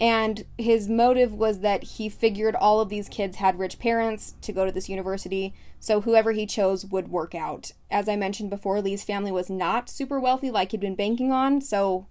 and 0.00 0.46
his 0.56 0.88
motive 0.88 1.34
was 1.34 1.60
that 1.60 1.82
he 1.82 2.08
figured 2.08 2.54
all 2.54 2.80
of 2.80 2.88
these 2.88 3.08
kids 3.08 3.36
had 3.36 3.58
rich 3.58 3.78
parents 3.78 4.34
to 4.40 4.52
go 4.52 4.64
to 4.64 4.72
this 4.72 4.88
university, 4.88 5.54
so 5.78 6.00
whoever 6.00 6.32
he 6.32 6.46
chose 6.46 6.86
would 6.86 7.08
work 7.08 7.34
out. 7.34 7.72
As 7.90 8.08
I 8.08 8.16
mentioned 8.16 8.48
before, 8.48 8.80
Leigh's 8.80 9.04
family 9.04 9.30
was 9.30 9.50
not 9.50 9.90
super 9.90 10.18
wealthy 10.18 10.50
like 10.50 10.70
he'd 10.70 10.80
been 10.80 10.94
banking 10.94 11.32
on, 11.32 11.60
so 11.60 12.06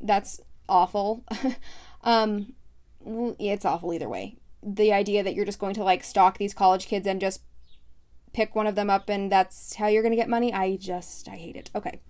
that's 0.00 0.40
awful. 0.66 1.22
um, 2.02 2.54
it's 3.38 3.66
awful 3.66 3.92
either 3.92 4.08
way. 4.08 4.36
The 4.62 4.92
idea 4.92 5.22
that 5.22 5.34
you're 5.34 5.44
just 5.44 5.58
going 5.58 5.74
to 5.74 5.84
like 5.84 6.02
stalk 6.02 6.38
these 6.38 6.54
college 6.54 6.86
kids 6.86 7.06
and 7.06 7.20
just 7.20 7.42
pick 8.32 8.54
one 8.54 8.66
of 8.66 8.74
them 8.74 8.90
up 8.90 9.08
and 9.08 9.30
that's 9.30 9.74
how 9.74 9.86
you're 9.86 10.02
going 10.02 10.12
to 10.12 10.16
get 10.16 10.28
money, 10.28 10.52
I 10.52 10.76
just, 10.76 11.28
I 11.28 11.36
hate 11.36 11.56
it. 11.56 11.70
Okay. 11.74 12.00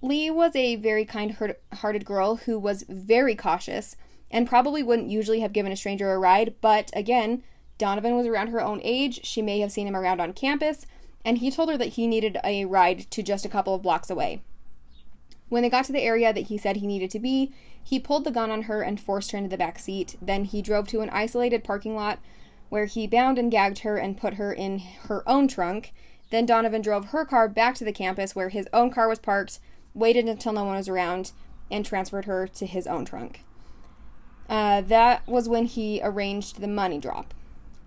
Leigh 0.00 0.30
was 0.30 0.54
a 0.54 0.76
very 0.76 1.04
kind 1.04 1.54
hearted 1.72 2.04
girl 2.04 2.36
who 2.36 2.58
was 2.58 2.84
very 2.88 3.34
cautious 3.34 3.96
and 4.30 4.48
probably 4.48 4.82
wouldn't 4.82 5.10
usually 5.10 5.40
have 5.40 5.52
given 5.52 5.72
a 5.72 5.76
stranger 5.76 6.12
a 6.12 6.18
ride, 6.18 6.54
but 6.60 6.90
again, 6.94 7.42
Donovan 7.78 8.16
was 8.16 8.26
around 8.26 8.48
her 8.48 8.60
own 8.60 8.80
age. 8.82 9.24
She 9.24 9.42
may 9.42 9.60
have 9.60 9.72
seen 9.72 9.86
him 9.86 9.96
around 9.96 10.20
on 10.20 10.32
campus, 10.32 10.86
and 11.24 11.38
he 11.38 11.50
told 11.50 11.70
her 11.70 11.78
that 11.78 11.94
he 11.94 12.06
needed 12.06 12.38
a 12.44 12.64
ride 12.64 13.10
to 13.10 13.22
just 13.22 13.44
a 13.44 13.48
couple 13.48 13.74
of 13.74 13.82
blocks 13.82 14.10
away. 14.10 14.42
When 15.48 15.62
they 15.62 15.70
got 15.70 15.84
to 15.86 15.92
the 15.92 16.02
area 16.02 16.32
that 16.32 16.48
he 16.48 16.58
said 16.58 16.76
he 16.76 16.86
needed 16.86 17.10
to 17.12 17.20
be, 17.20 17.52
he 17.82 18.00
pulled 18.00 18.24
the 18.24 18.30
gun 18.30 18.50
on 18.50 18.62
her 18.62 18.82
and 18.82 19.00
forced 19.00 19.32
her 19.32 19.38
into 19.38 19.50
the 19.50 19.58
back 19.58 19.78
seat. 19.78 20.16
Then 20.20 20.44
he 20.44 20.62
drove 20.62 20.88
to 20.88 21.00
an 21.00 21.10
isolated 21.10 21.64
parking 21.64 21.94
lot 21.94 22.18
where 22.68 22.86
he 22.86 23.06
bound 23.06 23.38
and 23.38 23.50
gagged 23.50 23.80
her 23.80 23.96
and 23.96 24.16
put 24.16 24.34
her 24.34 24.52
in 24.52 24.80
her 25.08 25.22
own 25.28 25.48
trunk. 25.48 25.92
Then 26.30 26.46
Donovan 26.46 26.82
drove 26.82 27.06
her 27.06 27.24
car 27.24 27.48
back 27.48 27.74
to 27.76 27.84
the 27.84 27.92
campus 27.92 28.34
where 28.34 28.48
his 28.48 28.68
own 28.72 28.90
car 28.90 29.08
was 29.08 29.18
parked, 29.18 29.60
waited 29.92 30.26
until 30.26 30.52
no 30.52 30.64
one 30.64 30.76
was 30.76 30.88
around, 30.88 31.32
and 31.70 31.84
transferred 31.84 32.24
her 32.24 32.46
to 32.48 32.66
his 32.66 32.86
own 32.86 33.04
trunk. 33.04 33.44
Uh, 34.48 34.80
that 34.82 35.26
was 35.26 35.48
when 35.48 35.66
he 35.66 36.00
arranged 36.02 36.60
the 36.60 36.68
money 36.68 36.98
drop. 36.98 37.32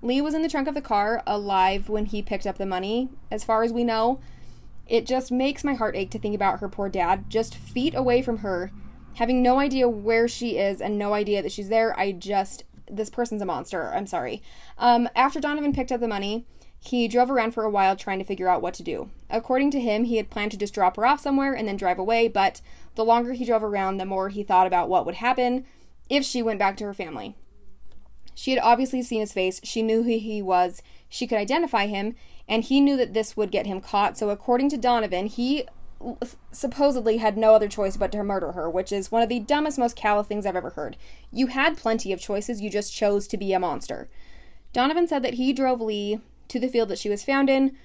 Leigh 0.02 0.22
was 0.22 0.34
in 0.34 0.42
the 0.42 0.50
trunk 0.50 0.68
of 0.68 0.76
the 0.76 0.82
car, 0.82 1.24
alive 1.26 1.90
when 1.90 2.06
he 2.06 2.22
picked 2.22 2.48
up 2.48 2.58
the 2.58 2.66
money, 2.66 3.10
as 3.32 3.44
far 3.44 3.64
as 3.64 3.74
we 3.74 3.84
know. 3.84 4.20
It 4.88 5.06
just 5.06 5.32
makes 5.32 5.64
my 5.64 5.74
heart 5.74 5.96
ache 5.96 6.12
to 6.12 6.20
think 6.20 6.36
about 6.36 6.60
her 6.60 6.70
poor 6.70 6.88
dad, 6.88 7.30
just 7.30 7.56
feet 7.56 7.94
away 7.96 8.22
from 8.22 8.38
her, 8.38 8.72
having 9.16 9.42
no 9.42 9.60
idea 9.60 9.90
where 9.90 10.28
she 10.28 10.58
is 10.58 10.80
and 10.80 10.98
no 10.98 11.14
idea 11.14 11.42
that 11.42 11.52
she's 11.52 11.70
there. 11.70 11.98
I 12.00 12.12
just, 12.12 12.64
this 12.90 13.10
person's 13.10 13.42
a 13.42 13.46
monster. 13.46 13.92
I'm 13.94 14.08
sorry. 14.08 14.42
Um, 14.78 15.10
after 15.16 15.40
Donovan 15.40 15.74
picked 15.74 15.92
up 15.92 16.00
the 16.00 16.08
money, 16.08 16.46
he 16.80 17.08
drove 17.08 17.32
around 17.32 17.52
for 17.52 17.64
a 17.64 17.70
while 17.70 17.96
trying 17.96 18.20
to 18.20 18.26
figure 18.26 18.48
out 18.48 18.62
what 18.62 18.74
to 18.76 18.84
do. 18.84 19.10
According 19.30 19.72
to 19.72 19.80
him, 19.80 20.06
he 20.06 20.18
had 20.18 20.30
planned 20.30 20.52
to 20.52 20.58
just 20.58 20.74
drop 20.74 20.96
her 20.96 21.06
off 21.06 21.20
somewhere 21.20 21.54
and 21.54 21.68
then 21.68 21.78
drive 21.78 22.00
away, 22.00 22.28
but 22.28 22.62
the 22.96 23.06
longer 23.06 23.34
he 23.34 23.46
drove 23.46 23.64
around, 23.64 23.98
the 23.98 24.06
more 24.06 24.30
he 24.30 24.44
thought 24.44 24.68
about 24.68 24.90
what 24.90 25.06
would 25.06 25.16
happen 25.16 25.66
if 26.10 26.24
she 26.24 26.42
went 26.42 26.60
back 26.60 26.78
to 26.78 26.86
her 26.86 26.94
family. 26.94 27.36
She 28.36 28.52
had 28.52 28.62
obviously 28.64 29.02
seen 29.02 29.22
his 29.22 29.34
face, 29.34 29.60
she 29.64 29.82
knew 29.82 30.04
who 30.04 30.18
he 30.20 30.42
was, 30.42 30.84
she 31.10 31.26
could 31.26 31.40
identify 31.40 31.88
him, 31.88 32.16
and 32.48 32.64
he 32.64 32.80
knew 32.80 32.96
that 32.96 33.14
this 33.14 33.36
would 33.36 33.52
get 33.52 33.66
him 33.66 33.82
caught. 33.82 34.18
So, 34.18 34.30
according 34.30 34.70
to 34.70 34.78
Donovan, 34.78 35.26
he 35.26 35.66
supposedly 36.52 37.18
had 37.18 37.38
no 37.38 37.54
other 37.54 37.68
choice 37.68 37.98
but 37.98 38.12
to 38.12 38.24
murder 38.24 38.54
her, 38.54 38.70
which 38.70 38.92
is 38.92 39.12
one 39.12 39.22
of 39.22 39.30
the 39.30 39.40
dumbest, 39.40 39.78
most 39.78 39.96
callous 39.96 40.28
things 40.28 40.46
I've 40.46 40.56
ever 40.56 40.72
heard. 40.72 40.98
You 41.32 41.48
had 41.48 41.78
plenty 41.78 42.12
of 42.12 42.20
choices, 42.20 42.62
you 42.62 42.70
just 42.70 42.94
chose 42.94 43.28
to 43.28 43.38
be 43.38 43.54
a 43.54 43.60
monster. 43.60 44.10
Donovan 44.74 45.08
said 45.08 45.24
that 45.24 45.36
he 45.36 45.54
drove 45.54 45.82
Leigh 45.82 46.20
to 46.50 46.60
the 46.60 46.68
field 46.68 46.90
that 46.90 47.00
she 47.00 47.10
was 47.10 47.24
found 47.24 47.50
in, 47.50 47.76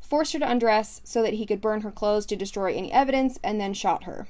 forced 0.00 0.32
her 0.32 0.38
to 0.38 0.50
undress 0.50 1.00
so 1.04 1.22
that 1.22 1.34
he 1.34 1.46
could 1.46 1.60
burn 1.60 1.82
her 1.82 1.90
clothes 1.90 2.26
to 2.26 2.36
destroy 2.36 2.74
any 2.74 2.92
evidence, 2.92 3.38
and 3.44 3.60
then 3.60 3.74
shot 3.74 4.04
her. 4.04 4.26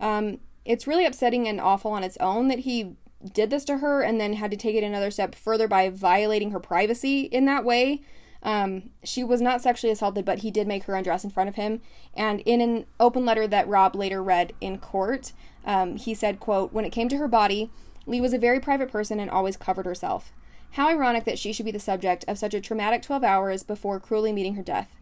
Um, 0.00 0.38
it's 0.64 0.86
really 0.86 1.06
upsetting 1.06 1.46
and 1.46 1.60
awful 1.60 1.92
on 1.92 2.04
its 2.04 2.16
own 2.18 2.48
that 2.48 2.60
he 2.60 2.96
did 3.32 3.50
this 3.50 3.64
to 3.64 3.78
her 3.78 4.02
and 4.02 4.20
then 4.20 4.34
had 4.34 4.50
to 4.50 4.56
take 4.56 4.74
it 4.74 4.84
another 4.84 5.10
step 5.10 5.34
further 5.34 5.66
by 5.66 5.88
violating 5.88 6.50
her 6.50 6.60
privacy 6.60 7.22
in 7.22 7.46
that 7.46 7.64
way. 7.64 8.02
Um, 8.44 8.90
she 9.02 9.24
was 9.24 9.40
not 9.40 9.62
sexually 9.62 9.92
assaulted, 9.92 10.24
but 10.24 10.40
he 10.40 10.50
did 10.50 10.68
make 10.68 10.84
her 10.84 10.94
undress 10.94 11.24
in 11.24 11.30
front 11.30 11.48
of 11.48 11.54
him. 11.54 11.80
And 12.14 12.40
in 12.40 12.60
an 12.60 12.86
open 13.00 13.24
letter 13.24 13.48
that 13.48 13.68
Rob 13.68 13.96
later 13.96 14.22
read 14.22 14.52
in 14.60 14.78
court, 14.78 15.32
um, 15.64 15.96
he 15.96 16.14
said, 16.14 16.40
quote, 16.40 16.72
When 16.72 16.84
it 16.84 16.90
came 16.90 17.08
to 17.08 17.16
her 17.16 17.28
body, 17.28 17.70
Leigh 18.06 18.20
was 18.20 18.34
a 18.34 18.38
very 18.38 18.60
private 18.60 18.92
person 18.92 19.18
and 19.18 19.30
always 19.30 19.56
covered 19.56 19.86
herself. 19.86 20.30
How 20.72 20.88
ironic 20.88 21.24
that 21.24 21.38
she 21.38 21.52
should 21.52 21.64
be 21.64 21.72
the 21.72 21.80
subject 21.80 22.24
of 22.28 22.36
such 22.36 22.52
a 22.52 22.60
traumatic 22.60 23.02
12 23.02 23.24
hours 23.24 23.62
before 23.62 23.98
cruelly 23.98 24.32
meeting 24.32 24.56
her 24.56 24.62
death. 24.62 24.94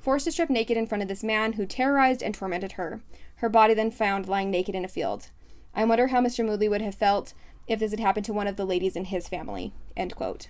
Forced 0.00 0.24
to 0.24 0.32
strip 0.32 0.50
naked 0.50 0.76
in 0.76 0.86
front 0.86 1.02
of 1.02 1.08
this 1.08 1.22
man 1.22 1.52
who 1.52 1.66
terrorized 1.66 2.22
and 2.22 2.34
tormented 2.34 2.72
her 2.72 3.00
her 3.38 3.48
body 3.48 3.74
then 3.74 3.90
found 3.90 4.28
lying 4.28 4.50
naked 4.50 4.74
in 4.74 4.84
a 4.84 4.88
field. 4.88 5.30
I 5.74 5.84
wonder 5.84 6.08
how 6.08 6.20
Mr. 6.20 6.44
Moodley 6.44 6.68
would 6.68 6.82
have 6.82 6.94
felt 6.94 7.34
if 7.66 7.80
this 7.80 7.92
had 7.92 8.00
happened 8.00 8.26
to 8.26 8.32
one 8.32 8.46
of 8.46 8.56
the 8.56 8.64
ladies 8.64 8.96
in 8.96 9.06
his 9.06 9.28
family. 9.28 9.72
End 9.96 10.14
quote. 10.16 10.48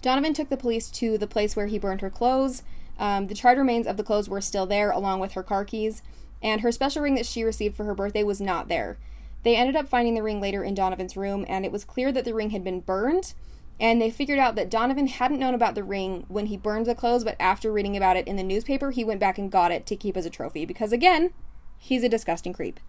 Donovan 0.00 0.34
took 0.34 0.48
the 0.48 0.56
police 0.56 0.90
to 0.92 1.18
the 1.18 1.26
place 1.26 1.56
where 1.56 1.66
he 1.66 1.78
burned 1.78 2.00
her 2.00 2.10
clothes. 2.10 2.62
Um, 2.98 3.26
the 3.26 3.34
charred 3.34 3.58
remains 3.58 3.86
of 3.86 3.96
the 3.96 4.04
clothes 4.04 4.28
were 4.28 4.40
still 4.40 4.66
there, 4.66 4.90
along 4.90 5.20
with 5.20 5.32
her 5.32 5.42
car 5.42 5.64
keys, 5.64 6.02
and 6.42 6.60
her 6.60 6.72
special 6.72 7.02
ring 7.02 7.14
that 7.14 7.26
she 7.26 7.44
received 7.44 7.76
for 7.76 7.84
her 7.84 7.94
birthday 7.94 8.22
was 8.22 8.40
not 8.40 8.68
there. 8.68 8.98
They 9.44 9.56
ended 9.56 9.76
up 9.76 9.88
finding 9.88 10.14
the 10.14 10.22
ring 10.22 10.40
later 10.40 10.64
in 10.64 10.74
Donovan's 10.74 11.16
room, 11.16 11.44
and 11.48 11.64
it 11.64 11.72
was 11.72 11.84
clear 11.84 12.12
that 12.12 12.24
the 12.24 12.34
ring 12.34 12.50
had 12.50 12.64
been 12.64 12.80
burned, 12.80 13.34
and 13.80 14.02
they 14.02 14.10
figured 14.10 14.38
out 14.38 14.56
that 14.56 14.70
Donovan 14.70 15.06
hadn't 15.06 15.38
known 15.38 15.54
about 15.54 15.74
the 15.74 15.84
ring 15.84 16.24
when 16.28 16.46
he 16.46 16.56
burned 16.56 16.86
the 16.86 16.94
clothes, 16.94 17.24
but 17.24 17.36
after 17.38 17.72
reading 17.72 17.96
about 17.96 18.16
it 18.16 18.26
in 18.26 18.36
the 18.36 18.42
newspaper, 18.42 18.90
he 18.90 19.04
went 19.04 19.20
back 19.20 19.38
and 19.38 19.52
got 19.52 19.70
it 19.70 19.86
to 19.86 19.96
keep 19.96 20.16
as 20.16 20.26
a 20.26 20.30
trophy 20.30 20.64
because, 20.64 20.92
again, 20.92 21.32
he's 21.78 22.02
a 22.02 22.08
disgusting 22.08 22.52
creep. 22.52 22.80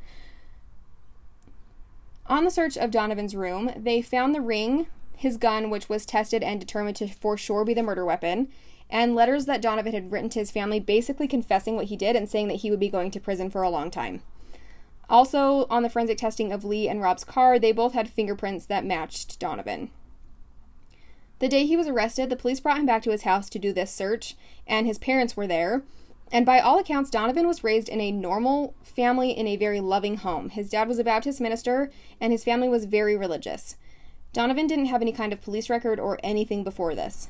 On 2.26 2.44
the 2.44 2.52
search 2.52 2.78
of 2.78 2.92
Donovan's 2.92 3.36
room, 3.36 3.72
they 3.76 4.02
found 4.02 4.34
the 4.34 4.42
ring, 4.42 4.88
his 5.20 5.36
gun, 5.36 5.70
which 5.70 5.90
was 5.90 6.06
tested 6.06 6.42
and 6.42 6.62
determined 6.62 6.96
to 6.96 7.08
for 7.10 7.36
sure 7.36 7.66
be 7.66 7.74
the 7.74 7.84
murder 7.84 8.06
weapon, 8.06 8.48
and 8.90 9.14
letters 9.14 9.46
that 9.46 9.62
Donovan 9.62 9.92
had 9.92 10.14
written 10.14 10.30
to 10.30 10.40
his 10.40 10.50
family 10.50 10.80
basically 10.80 11.28
confessing 11.28 11.76
what 11.76 11.88
he 11.88 11.98
did 11.98 12.16
and 12.16 12.30
saying 12.30 12.48
that 12.48 12.62
he 12.62 12.72
would 12.72 12.80
be 12.80 12.88
going 12.88 13.12
to 13.12 13.20
prison 13.20 13.50
for 13.50 13.62
a 13.62 13.70
long 13.70 13.92
time. 13.92 14.22
Also, 15.10 15.68
on 15.70 15.84
the 15.84 15.90
forensic 15.90 16.18
testing 16.18 16.54
of 16.54 16.64
Leigh 16.64 16.88
and 16.88 17.02
Rob's 17.02 17.26
car, 17.26 17.60
they 17.60 17.74
both 17.74 17.92
had 17.92 18.10
fingerprints 18.10 18.66
that 18.68 18.86
matched 18.86 19.38
Donovan. 19.40 19.92
The 21.40 21.50
day 21.50 21.66
he 21.66 21.76
was 21.76 21.88
arrested, 21.88 22.30
the 22.30 22.38
police 22.38 22.62
brought 22.62 22.78
him 22.78 22.86
back 22.86 23.04
to 23.04 23.12
his 23.12 23.24
house 23.24 23.50
to 23.50 23.60
do 23.60 23.74
this 23.74 23.92
search, 23.92 24.38
and 24.66 24.88
his 24.88 24.98
parents 24.98 25.36
were 25.36 25.48
there. 25.48 25.84
And 26.32 26.46
by 26.46 26.60
all 26.60 26.80
accounts, 26.80 27.10
Donovan 27.10 27.46
was 27.46 27.64
raised 27.64 27.90
in 27.90 28.00
a 28.00 28.12
normal 28.12 28.74
family 28.84 29.32
in 29.32 29.48
a 29.48 29.58
very 29.58 29.82
loving 29.82 30.18
home. 30.18 30.50
His 30.50 30.70
dad 30.70 30.88
was 30.88 30.98
a 30.98 31.04
Baptist 31.04 31.42
minister, 31.42 31.92
and 32.22 32.32
his 32.32 32.46
family 32.46 32.70
was 32.70 32.86
very 32.86 33.18
religious. 33.18 33.76
Donovan 34.34 34.68
didn't 34.68 34.86
have 34.86 35.02
any 35.02 35.12
kind 35.12 35.34
of 35.34 35.42
police 35.42 35.70
record 35.70 36.00
or 36.00 36.20
anything 36.24 36.64
before 36.64 36.96
this. 36.96 37.30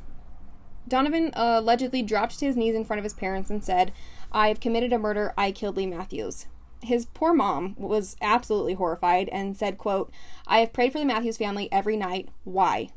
Donovan 0.88 1.31
allegedly 1.33 2.01
dropped 2.01 2.39
to 2.39 2.45
his 2.45 2.57
knees 2.57 2.75
in 2.75 2.85
front 2.85 2.99
of 2.99 3.03
his 3.03 3.13
parents 3.13 3.49
and 3.49 3.63
said, 3.63 3.91
I 4.31 4.47
have 4.47 4.59
committed 4.59 4.91
a 4.91 4.99
murder. 4.99 5.33
I 5.38 5.51
killed 5.51 5.77
Leigh 5.77 5.85
Matthews. 5.85 6.47
His 6.81 7.05
poor 7.05 7.33
mom 7.33 7.75
was 7.77 8.15
absolutely 8.21 8.73
horrified 8.73 9.29
and 9.29 9.55
said, 9.55 9.77
quote, 9.77 10.12
I 10.47 10.59
have 10.59 10.73
prayed 10.73 10.93
for 10.93 10.99
the 10.99 11.05
Matthews 11.05 11.38
family 11.38 11.69
every 11.71 11.97
night. 11.97 12.29
Why? 12.43 12.89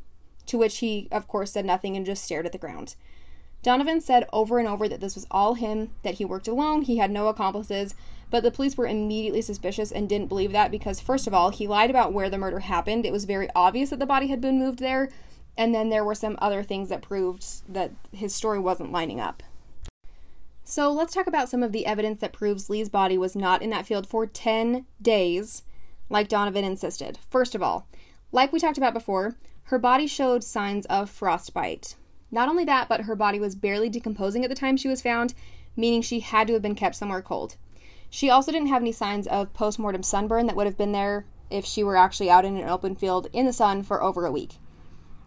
to 0.46 0.58
which 0.58 0.78
he, 0.78 1.08
of 1.10 1.28
course, 1.28 1.52
said 1.52 1.64
nothing 1.64 1.96
and 1.96 2.06
just 2.06 2.24
stared 2.24 2.46
at 2.46 2.52
the 2.52 2.58
ground. 2.58 2.96
Donovan 3.62 4.00
said 4.00 4.26
over 4.32 4.58
and 4.58 4.66
over 4.66 4.88
that 4.88 5.00
this 5.00 5.14
was 5.14 5.26
all 5.30 5.54
him, 5.54 5.90
that 6.02 6.14
he 6.14 6.24
worked 6.24 6.48
alone, 6.48 6.82
he 6.82 6.98
had 6.98 7.10
no 7.10 7.28
accomplices, 7.28 7.94
but 8.33 8.42
the 8.42 8.51
police 8.51 8.79
were 8.79 8.87
immediately 8.87 9.42
suspicious 9.42 9.92
and 9.92 10.09
didn't 10.09 10.29
believe 10.29 10.53
that 10.53 10.71
because, 10.71 11.01
first 11.01 11.27
of 11.27 11.35
all, 11.35 11.51
he 11.51 11.68
lied 11.68 11.90
about 11.90 12.14
where 12.14 12.31
the 12.31 12.38
murder 12.38 12.61
happened. 12.61 13.05
It 13.05 13.12
was 13.12 13.27
very 13.27 13.49
obvious 13.55 13.90
that 13.90 13.99
the 13.99 14.07
body 14.07 14.29
had 14.29 14.40
been 14.40 14.59
moved 14.59 14.79
there, 14.79 15.11
and 15.57 15.75
then 15.75 15.90
there 15.90 16.03
were 16.03 16.14
some 16.14 16.38
other 16.40 16.62
things 16.62 16.88
that 16.88 17.03
proved 17.03 17.45
that 17.71 17.92
his 18.11 18.35
story 18.35 18.59
wasn't 18.59 18.90
lining 18.90 19.21
up. 19.21 19.42
So 20.64 20.90
let's 20.90 21.12
talk 21.12 21.27
about 21.27 21.51
some 21.51 21.62
of 21.62 21.73
the 21.73 21.85
evidence 21.85 22.21
that 22.21 22.33
proves 22.33 22.71
Leigh's 22.71 22.88
body 22.88 23.18
was 23.18 23.37
not 23.37 23.61
in 23.61 23.68
that 23.68 23.85
field 23.85 24.07
for 24.07 24.27
10 24.27 24.87
days, 25.03 25.64
like 26.09 26.29
Donovan 26.29 26.64
insisted. 26.64 27.18
First 27.29 27.55
of 27.55 27.62
all, 27.62 27.87
like 28.33 28.51
we 28.51 28.59
talked 28.59 28.79
about 28.79 28.95
before, 28.95 29.37
her 29.64 29.79
body 29.79 30.07
showed 30.07 30.42
signs 30.42 30.87
of 30.87 31.11
frostbite. 31.11 31.97
Not 32.31 32.49
only 32.49 32.64
that, 32.64 32.88
but 32.88 33.03
her 33.03 33.14
body 33.14 33.38
was 33.38 33.55
barely 33.55 33.90
decomposing 33.90 34.42
at 34.42 34.49
the 34.49 34.57
time 34.57 34.79
she 34.79 34.88
was 34.88 35.03
found, 35.03 35.35
meaning 35.77 36.01
she 36.01 36.21
had 36.21 36.47
to 36.47 36.55
have 36.55 36.62
been 36.62 36.75
kept 36.75 36.95
somewhere 36.95 37.21
cold. 37.21 37.57
She 38.14 38.29
also 38.29 38.53
didn't 38.53 38.68
have 38.68 38.83
any 38.83 38.92
signs 38.92 39.27
of 39.27 39.55
postmortem 39.55 40.03
sunburn 40.03 40.46
that 40.46 40.55
would 40.55 40.66
have 40.66 40.77
been 40.77 40.92
there 40.92 41.25
if 41.48 41.64
she 41.64 41.83
were 41.83 41.96
actually 41.96 42.29
out 42.29 42.44
in 42.44 42.59
an 42.59 42.68
open 42.68 42.94
field 42.94 43.27
in 43.33 43.46
the 43.46 43.55
sun 43.55 43.83
for 43.83 44.03
over 44.03 44.27
a 44.27 44.31
week. 44.31 44.59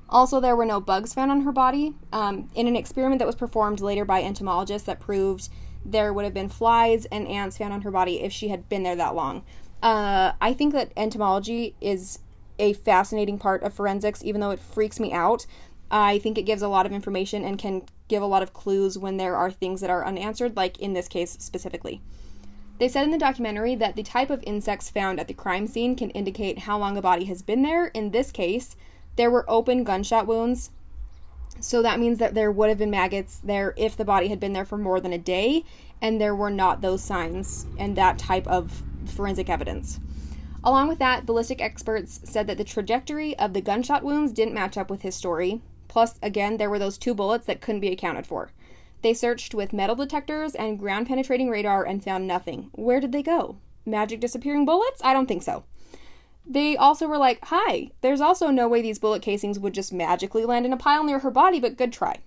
Also, 0.07 0.39
there 0.39 0.55
were 0.55 0.67
no 0.67 0.79
bugs 0.79 1.11
found 1.11 1.31
on 1.31 1.41
her 1.41 1.51
body. 1.51 1.95
Um, 2.13 2.47
in 2.53 2.67
an 2.67 2.75
experiment 2.75 3.17
that 3.17 3.25
was 3.25 3.35
performed 3.35 3.79
later 3.79 4.05
by 4.05 4.21
entomologists 4.21 4.85
that 4.85 4.99
proved 4.99 5.49
there 5.83 6.13
would 6.13 6.25
have 6.25 6.33
been 6.35 6.47
flies 6.47 7.05
and 7.05 7.27
ants 7.27 7.57
found 7.57 7.73
on 7.73 7.81
her 7.81 7.89
body 7.89 8.21
if 8.21 8.31
she 8.31 8.49
had 8.49 8.69
been 8.69 8.83
there 8.83 8.95
that 8.95 9.15
long. 9.15 9.43
Uh, 9.81 10.33
I 10.39 10.53
think 10.53 10.71
that 10.73 10.91
entomology 10.95 11.75
is 11.81 12.19
a 12.59 12.73
fascinating 12.73 13.39
part 13.39 13.63
of 13.63 13.73
forensics, 13.73 14.23
even 14.23 14.41
though 14.41 14.51
it 14.51 14.59
freaks 14.59 14.99
me 14.99 15.11
out. 15.11 15.47
I 15.89 16.19
think 16.19 16.37
it 16.37 16.43
gives 16.43 16.61
a 16.61 16.67
lot 16.67 16.85
of 16.85 16.91
information 16.91 17.43
and 17.43 17.57
can 17.57 17.81
give 18.09 18.21
a 18.21 18.27
lot 18.27 18.43
of 18.43 18.53
clues 18.53 18.95
when 18.95 19.17
there 19.17 19.35
are 19.35 19.49
things 19.49 19.81
that 19.81 19.89
are 19.89 20.05
unanswered, 20.05 20.55
like 20.55 20.77
in 20.77 20.93
this 20.93 21.07
case 21.07 21.31
specifically. 21.39 22.03
They 22.77 22.87
said 22.87 23.05
in 23.05 23.11
the 23.11 23.17
documentary 23.17 23.75
that 23.75 23.95
the 23.95 24.03
type 24.03 24.29
of 24.29 24.43
insects 24.45 24.89
found 24.89 25.19
at 25.19 25.27
the 25.27 25.33
crime 25.33 25.67
scene 25.67 25.95
can 25.95 26.09
indicate 26.11 26.59
how 26.59 26.77
long 26.77 26.97
a 26.97 27.01
body 27.01 27.25
has 27.25 27.41
been 27.41 27.61
there. 27.61 27.87
In 27.87 28.11
this 28.11 28.31
case, 28.31 28.75
there 29.15 29.31
were 29.31 29.49
open 29.49 29.83
gunshot 29.83 30.27
wounds, 30.27 30.71
so 31.61 31.81
that 31.81 31.99
means 31.99 32.19
that 32.19 32.33
there 32.33 32.51
would 32.51 32.67
have 32.67 32.77
been 32.77 32.91
maggots 32.91 33.37
there 33.37 33.73
if 33.77 33.95
the 33.95 34.03
body 34.03 34.27
had 34.27 34.39
been 34.39 34.53
there 34.53 34.65
for 34.65 34.77
more 34.77 34.99
than 34.99 35.13
a 35.13 35.17
day, 35.17 35.63
and 36.01 36.19
there 36.19 36.35
were 36.35 36.51
not 36.51 36.81
those 36.81 37.01
signs 37.01 37.65
and 37.77 37.95
that 37.95 38.17
type 38.17 38.45
of 38.47 38.83
forensic 39.05 39.49
evidence. 39.49 39.99
Along 40.63 40.87
with 40.89 40.99
that, 40.99 41.25
ballistic 41.25 41.61
experts 41.61 42.19
said 42.25 42.47
that 42.47 42.57
the 42.57 42.63
trajectory 42.63 43.37
of 43.39 43.53
the 43.53 43.61
gunshot 43.61 44.03
wounds 44.03 44.33
didn't 44.33 44.53
match 44.53 44.77
up 44.77 44.89
with 44.89 45.03
his 45.03 45.15
story, 45.15 45.61
Plus, 45.95 46.19
again, 46.21 46.57
there 46.57 46.69
were 46.69 46.77
those 46.77 46.97
two 46.97 47.13
bullets 47.13 47.45
that 47.45 47.61
couldn't 47.61 47.79
be 47.79 47.91
accounted 47.91 48.27
for. 48.27 48.51
They 49.05 49.13
searched 49.13 49.53
with 49.53 49.71
metal 49.71 49.95
detectors 49.95 50.55
and 50.55 50.79
ground 50.79 51.05
penetrating 51.05 51.47
radar 51.47 51.83
and 51.83 52.03
found 52.03 52.25
nothing. 52.25 52.71
Where 52.71 52.99
did 52.99 53.11
they 53.11 53.21
go? 53.21 53.57
Magic 53.85 54.19
disappearing 54.19 54.65
bullets? 54.65 54.99
I 55.03 55.13
don't 55.13 55.27
think 55.27 55.43
so. 55.43 55.63
They 56.43 56.75
also 56.75 57.07
were 57.07 57.19
like, 57.19 57.37
hi, 57.43 57.91
there's 58.01 58.19
also 58.19 58.49
no 58.49 58.67
way 58.67 58.81
these 58.81 58.97
bullet 58.97 59.21
casings 59.21 59.59
would 59.59 59.75
just 59.75 59.93
magically 59.93 60.43
land 60.43 60.65
in 60.65 60.73
a 60.73 60.77
pile 60.77 61.03
near 61.03 61.19
her 61.19 61.29
body, 61.29 61.59
but 61.59 61.77
good 61.77 61.93
try. 61.93 62.21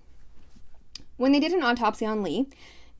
When 1.17 1.33
they 1.33 1.41
did 1.41 1.51
an 1.51 1.63
autopsy 1.63 2.05
on 2.05 2.23
Leigh, 2.23 2.47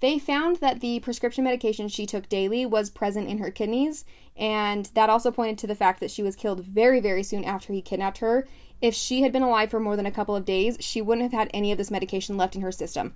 they 0.02 0.20
found 0.20 0.58
that 0.58 0.82
the 0.82 1.00
prescription 1.00 1.46
medication 1.46 1.88
she 1.88 2.06
took 2.06 2.28
daily 2.28 2.66
was 2.66 2.90
present 2.90 3.30
in 3.30 3.38
her 3.38 3.50
kidneys, 3.50 4.04
and 4.36 4.88
that 4.94 5.10
also 5.10 5.32
pointed 5.32 5.58
to 5.60 5.68
the 5.68 5.74
fact 5.74 6.02
that 6.02 6.12
she 6.12 6.22
was 6.22 6.36
killed 6.36 6.66
very, 6.66 7.00
very 7.00 7.24
soon 7.24 7.46
after 7.46 7.72
he 7.72 7.82
kidnapped 7.82 8.18
her, 8.18 8.46
if 8.82 8.94
she 8.94 9.22
had 9.22 9.32
been 9.32 9.42
alive 9.42 9.72
for 9.72 9.80
more 9.80 9.96
than 9.96 10.06
a 10.06 10.12
couple 10.12 10.36
of 10.36 10.44
days, 10.44 10.76
she 10.82 11.02
wouldn't 11.02 11.32
have 11.32 11.40
had 11.40 11.50
any 11.54 11.72
of 11.72 11.78
this 11.78 11.90
medication 11.90 12.36
left 12.36 12.58
in 12.58 12.62
her 12.62 12.74
system. 12.74 13.14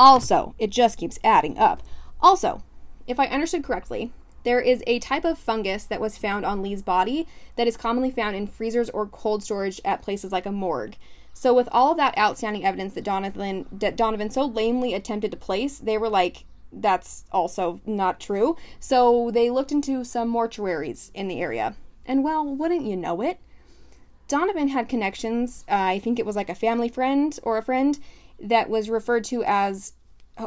Also, 0.00 0.54
it 0.58 0.70
just 0.70 0.96
keeps 0.96 1.18
adding 1.22 1.58
up. 1.58 1.82
Also, 2.22 2.62
if 3.06 3.20
I 3.20 3.26
understood 3.26 3.62
correctly, 3.62 4.12
there 4.44 4.58
is 4.58 4.82
a 4.86 4.98
type 4.98 5.26
of 5.26 5.38
fungus 5.38 5.84
that 5.84 6.00
was 6.00 6.16
found 6.16 6.46
on 6.46 6.62
Leigh's 6.62 6.80
body 6.80 7.28
that 7.56 7.66
is 7.66 7.76
commonly 7.76 8.10
found 8.10 8.34
in 8.34 8.46
freezers 8.46 8.88
or 8.88 9.04
cold 9.04 9.42
storage 9.42 9.78
at 9.84 10.00
places 10.00 10.32
like 10.32 10.46
a 10.46 10.52
morgue. 10.52 10.96
So, 11.34 11.52
with 11.52 11.68
all 11.70 11.90
of 11.90 11.98
that 11.98 12.16
outstanding 12.16 12.64
evidence 12.64 12.94
that 12.94 13.04
Donovan 13.04 13.66
that 13.70 13.94
Donovan 13.94 14.30
so 14.30 14.46
lamely 14.46 14.94
attempted 14.94 15.32
to 15.32 15.36
place, 15.36 15.78
they 15.78 15.98
were 15.98 16.08
like, 16.08 16.44
"That's 16.72 17.24
also 17.30 17.82
not 17.84 18.20
true." 18.20 18.56
So 18.78 19.30
they 19.30 19.50
looked 19.50 19.70
into 19.70 20.02
some 20.04 20.32
mortuaries 20.32 21.10
in 21.12 21.28
the 21.28 21.42
area, 21.42 21.76
and 22.06 22.24
well, 22.24 22.46
wouldn't 22.46 22.86
you 22.86 22.96
know 22.96 23.20
it? 23.20 23.38
Donovan 24.28 24.68
had 24.68 24.88
connections. 24.88 25.64
Uh, 25.68 25.74
I 25.74 25.98
think 25.98 26.18
it 26.18 26.24
was 26.24 26.36
like 26.36 26.48
a 26.48 26.54
family 26.54 26.88
friend 26.88 27.38
or 27.42 27.58
a 27.58 27.62
friend 27.62 27.98
that 28.40 28.70
was 28.70 28.90
referred 28.90 29.24
to 29.24 29.44
as 29.44 29.92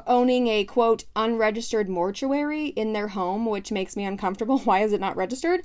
owning 0.08 0.48
a 0.48 0.64
quote 0.64 1.06
unregistered 1.16 1.90
mortuary 1.90 2.68
in 2.68 2.94
their 2.94 3.10
home, 3.10 3.46
which 3.46 3.72
makes 3.72 3.96
me 3.96 4.06
uncomfortable. 4.06 4.60
Why 4.64 4.80
is 4.80 4.94
it 4.94 5.02
not 5.02 5.16
registered? 5.16 5.62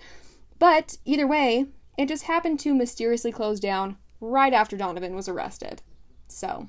But 0.58 0.98
either 1.04 1.26
way, 1.26 1.66
it 1.96 2.08
just 2.08 2.24
happened 2.24 2.60
to 2.60 2.74
mysteriously 2.74 3.32
close 3.32 3.60
down 3.60 3.96
right 4.20 4.52
after 4.52 4.76
Donovan 4.76 5.14
was 5.14 5.28
arrested. 5.28 5.82
So 6.26 6.68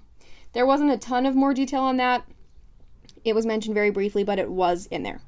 there 0.53 0.65
wasn't 0.65 0.91
a 0.91 0.97
ton 0.97 1.25
of 1.25 1.35
more 1.35 1.53
detail 1.53 1.81
on 1.81 1.97
that. 1.97 2.25
It 3.23 3.35
was 3.35 3.45
mentioned 3.45 3.75
very 3.75 3.89
briefly, 3.89 4.23
but 4.23 4.39
it 4.39 4.49
was 4.49 4.87
in 4.87 5.03
there. 5.03 5.21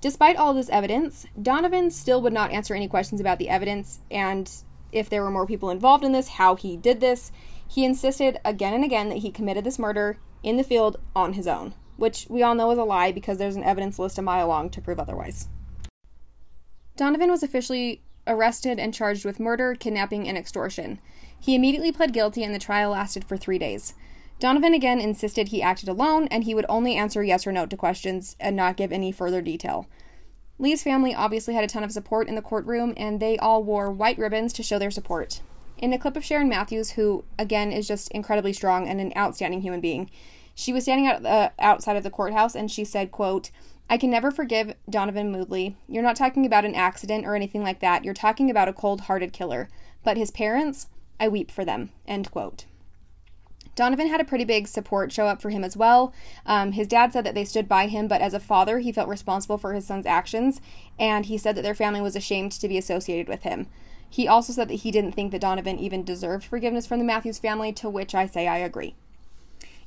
Despite 0.00 0.36
all 0.36 0.52
this 0.52 0.68
evidence, 0.68 1.26
Donovan 1.40 1.90
still 1.90 2.20
would 2.22 2.32
not 2.32 2.50
answer 2.50 2.74
any 2.74 2.88
questions 2.88 3.20
about 3.20 3.38
the 3.38 3.48
evidence, 3.48 4.00
and 4.10 4.50
if 4.90 5.08
there 5.08 5.22
were 5.22 5.30
more 5.30 5.46
people 5.46 5.70
involved 5.70 6.04
in 6.04 6.12
this, 6.12 6.28
how 6.28 6.56
he 6.56 6.76
did 6.76 7.00
this. 7.00 7.30
He 7.72 7.86
insisted 7.86 8.38
again 8.44 8.74
and 8.74 8.84
again 8.84 9.08
that 9.08 9.18
he 9.20 9.30
committed 9.30 9.64
this 9.64 9.78
murder 9.78 10.18
in 10.42 10.58
the 10.58 10.62
field 10.62 10.98
on 11.16 11.32
his 11.32 11.46
own, 11.46 11.72
which 11.96 12.26
we 12.28 12.42
all 12.42 12.54
know 12.54 12.70
is 12.70 12.76
a 12.76 12.84
lie 12.84 13.12
because 13.12 13.38
there's 13.38 13.56
an 13.56 13.64
evidence 13.64 13.98
list 13.98 14.18
a 14.18 14.22
mile 14.22 14.46
long 14.46 14.68
to 14.68 14.82
prove 14.82 15.00
otherwise. 15.00 15.48
Donovan 16.98 17.30
was 17.30 17.42
officially 17.42 18.02
arrested 18.26 18.78
and 18.78 18.92
charged 18.92 19.24
with 19.24 19.40
murder, 19.40 19.74
kidnapping, 19.74 20.28
and 20.28 20.36
extortion. 20.36 21.00
He 21.40 21.54
immediately 21.54 21.92
pled 21.92 22.12
guilty 22.12 22.44
and 22.44 22.54
the 22.54 22.58
trial 22.58 22.90
lasted 22.90 23.24
for 23.24 23.38
three 23.38 23.58
days. 23.58 23.94
Donovan 24.38 24.74
again 24.74 25.00
insisted 25.00 25.48
he 25.48 25.62
acted 25.62 25.88
alone 25.88 26.28
and 26.28 26.44
he 26.44 26.54
would 26.54 26.66
only 26.68 26.96
answer 26.96 27.24
yes 27.24 27.46
or 27.46 27.52
no 27.52 27.64
to 27.64 27.76
questions 27.78 28.36
and 28.38 28.54
not 28.54 28.76
give 28.76 28.92
any 28.92 29.12
further 29.12 29.40
detail. 29.40 29.88
Leigh's 30.58 30.82
family 30.82 31.14
obviously 31.14 31.54
had 31.54 31.64
a 31.64 31.68
ton 31.68 31.84
of 31.84 31.92
support 31.92 32.28
in 32.28 32.34
the 32.34 32.42
courtroom, 32.42 32.92
and 32.98 33.18
they 33.18 33.38
all 33.38 33.64
wore 33.64 33.90
white 33.90 34.18
ribbons 34.18 34.52
to 34.52 34.62
show 34.62 34.78
their 34.78 34.90
support. 34.90 35.40
In 35.82 35.92
a 35.92 35.98
clip 35.98 36.16
of 36.16 36.24
Sharon 36.24 36.48
Matthews, 36.48 36.92
who, 36.92 37.24
again, 37.40 37.72
is 37.72 37.88
just 37.88 38.08
incredibly 38.12 38.52
strong 38.52 38.86
and 38.86 39.00
an 39.00 39.12
outstanding 39.16 39.62
human 39.62 39.80
being, 39.80 40.08
she 40.54 40.72
was 40.72 40.84
standing 40.84 41.08
out, 41.08 41.26
uh, 41.26 41.50
outside 41.58 41.96
of 41.96 42.04
the 42.04 42.10
courthouse 42.10 42.54
and 42.54 42.70
she 42.70 42.84
said, 42.84 43.10
quote, 43.10 43.50
I 43.90 43.98
can 43.98 44.08
never 44.08 44.30
forgive 44.30 44.76
Donovan 44.88 45.34
Moodley. 45.34 45.74
You're 45.88 46.04
not 46.04 46.14
talking 46.14 46.46
about 46.46 46.64
an 46.64 46.76
accident 46.76 47.26
or 47.26 47.34
anything 47.34 47.64
like 47.64 47.80
that. 47.80 48.04
You're 48.04 48.14
talking 48.14 48.48
about 48.48 48.68
a 48.68 48.72
cold 48.72 49.02
hearted 49.02 49.32
killer. 49.32 49.68
But 50.04 50.16
his 50.16 50.30
parents, 50.30 50.86
I 51.18 51.26
weep 51.26 51.50
for 51.50 51.64
them. 51.64 51.90
End 52.06 52.30
quote. 52.30 52.66
Donovan 53.74 54.06
had 54.06 54.20
a 54.20 54.24
pretty 54.24 54.44
big 54.44 54.68
support 54.68 55.10
show 55.10 55.26
up 55.26 55.42
for 55.42 55.50
him 55.50 55.64
as 55.64 55.76
well. 55.76 56.14
Um, 56.46 56.72
his 56.72 56.86
dad 56.86 57.12
said 57.12 57.24
that 57.24 57.34
they 57.34 57.44
stood 57.44 57.68
by 57.68 57.88
him, 57.88 58.06
but 58.06 58.20
as 58.20 58.34
a 58.34 58.40
father, 58.40 58.78
he 58.78 58.92
felt 58.92 59.08
responsible 59.08 59.58
for 59.58 59.72
his 59.72 59.86
son's 59.86 60.06
actions, 60.06 60.60
and 60.98 61.26
he 61.26 61.38
said 61.38 61.56
that 61.56 61.62
their 61.62 61.74
family 61.74 62.02
was 62.02 62.14
ashamed 62.14 62.52
to 62.52 62.68
be 62.68 62.78
associated 62.78 63.28
with 63.28 63.42
him. 63.42 63.66
He 64.12 64.28
also 64.28 64.52
said 64.52 64.68
that 64.68 64.80
he 64.80 64.90
didn't 64.90 65.12
think 65.12 65.32
that 65.32 65.40
Donovan 65.40 65.78
even 65.78 66.04
deserved 66.04 66.44
forgiveness 66.44 66.86
from 66.86 66.98
the 66.98 67.04
Matthews 67.04 67.38
family, 67.38 67.72
to 67.72 67.88
which 67.88 68.14
I 68.14 68.26
say 68.26 68.46
I 68.46 68.58
agree. 68.58 68.94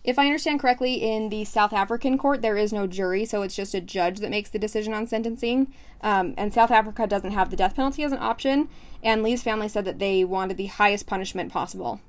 If 0.04 0.18
I 0.18 0.26
understand 0.26 0.60
correctly, 0.60 0.96
in 0.96 1.30
the 1.30 1.46
South 1.46 1.72
African 1.72 2.18
court, 2.18 2.42
there 2.42 2.58
is 2.58 2.74
no 2.74 2.88
jury, 2.88 3.24
so 3.26 3.44
it's 3.44 3.56
just 3.56 3.76
a 3.76 3.82
judge 3.82 4.18
that 4.22 4.32
makes 4.32 4.50
the 4.50 4.58
decision 4.58 4.96
on 4.96 5.06
sentencing. 5.06 5.72
Um, 6.02 6.34
and 6.38 6.52
South 6.52 6.72
Africa 6.72 7.06
doesn't 7.06 7.34
have 7.34 7.52
the 7.52 7.56
death 7.56 7.76
penalty 7.76 8.04
as 8.04 8.12
an 8.12 8.18
option, 8.18 8.68
and 9.04 9.22
Leigh's 9.22 9.44
family 9.44 9.68
said 9.68 9.86
that 9.86 10.00
they 10.00 10.24
wanted 10.24 10.58
the 10.58 10.66
highest 10.66 11.06
punishment 11.06 11.54
possible. 11.54 12.02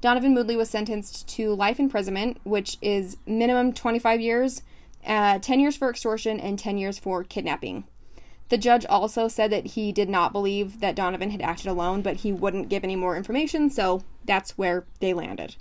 Donovan 0.00 0.36
Moodley 0.36 0.56
was 0.56 0.70
sentenced 0.70 1.26
to 1.30 1.54
life 1.54 1.80
imprisonment, 1.80 2.38
which 2.44 2.78
is 2.80 3.16
minimum 3.26 3.72
25 3.72 4.20
years, 4.20 4.62
uh, 5.04 5.40
10 5.40 5.58
years 5.58 5.76
for 5.76 5.90
extortion, 5.90 6.38
and 6.38 6.56
10 6.56 6.78
years 6.78 7.00
for 7.00 7.24
kidnapping. 7.24 7.82
The 8.48 8.58
judge 8.58 8.86
also 8.86 9.28
said 9.28 9.50
that 9.52 9.68
he 9.68 9.92
did 9.92 10.08
not 10.08 10.32
believe 10.32 10.80
that 10.80 10.94
Donovan 10.94 11.30
had 11.30 11.42
acted 11.42 11.66
alone, 11.66 12.00
but 12.00 12.16
he 12.16 12.32
wouldn't 12.32 12.68
give 12.68 12.84
any 12.84 12.96
more 12.96 13.16
information, 13.16 13.68
so 13.68 14.02
that's 14.24 14.56
where 14.56 14.86
they 15.00 15.12
landed. 15.12 15.56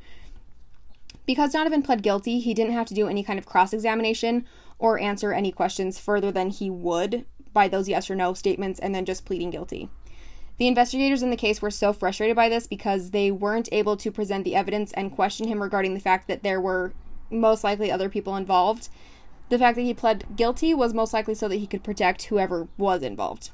Because 1.25 1.51
Donovan 1.51 1.83
pled 1.83 2.01
guilty, 2.01 2.39
he 2.39 2.53
didn't 2.53 2.73
have 2.73 2.87
to 2.87 2.93
do 2.93 3.09
any 3.09 3.23
kind 3.23 3.37
of 3.37 3.45
cross 3.45 3.73
examination 3.73 4.45
or 4.79 4.99
answer 4.99 5.33
any 5.33 5.51
questions 5.51 5.99
further 5.99 6.31
than 6.31 6.49
he 6.49 6.69
would 6.69 7.25
by 7.51 7.67
those 7.67 7.89
yes 7.89 8.09
or 8.09 8.15
no 8.15 8.33
statements 8.33 8.79
and 8.79 8.95
then 8.95 9.03
just 9.03 9.25
pleading 9.25 9.49
guilty. 9.49 9.89
The 10.57 10.67
investigators 10.67 11.21
in 11.21 11.29
the 11.29 11.35
case 11.35 11.61
were 11.61 11.69
so 11.71 11.93
frustrated 11.93 12.35
by 12.35 12.49
this 12.49 12.65
because 12.65 13.11
they 13.11 13.29
weren't 13.29 13.69
able 13.71 13.97
to 13.97 14.11
present 14.11 14.43
the 14.43 14.55
evidence 14.55 14.91
and 14.93 15.11
question 15.11 15.47
him 15.47 15.61
regarding 15.61 15.93
the 15.93 15.99
fact 15.99 16.27
that 16.27 16.43
there 16.43 16.61
were 16.61 16.93
most 17.29 17.63
likely 17.63 17.91
other 17.91 18.09
people 18.09 18.35
involved. 18.35 18.89
The 19.49 19.57
fact 19.57 19.75
that 19.75 19.83
he 19.83 19.93
pled 19.93 20.35
guilty 20.35 20.73
was 20.73 20.93
most 20.93 21.13
likely 21.13 21.35
so 21.35 21.47
that 21.47 21.55
he 21.55 21.67
could 21.67 21.83
protect 21.83 22.23
whoever 22.23 22.67
was 22.77 23.01
involved. 23.01 23.51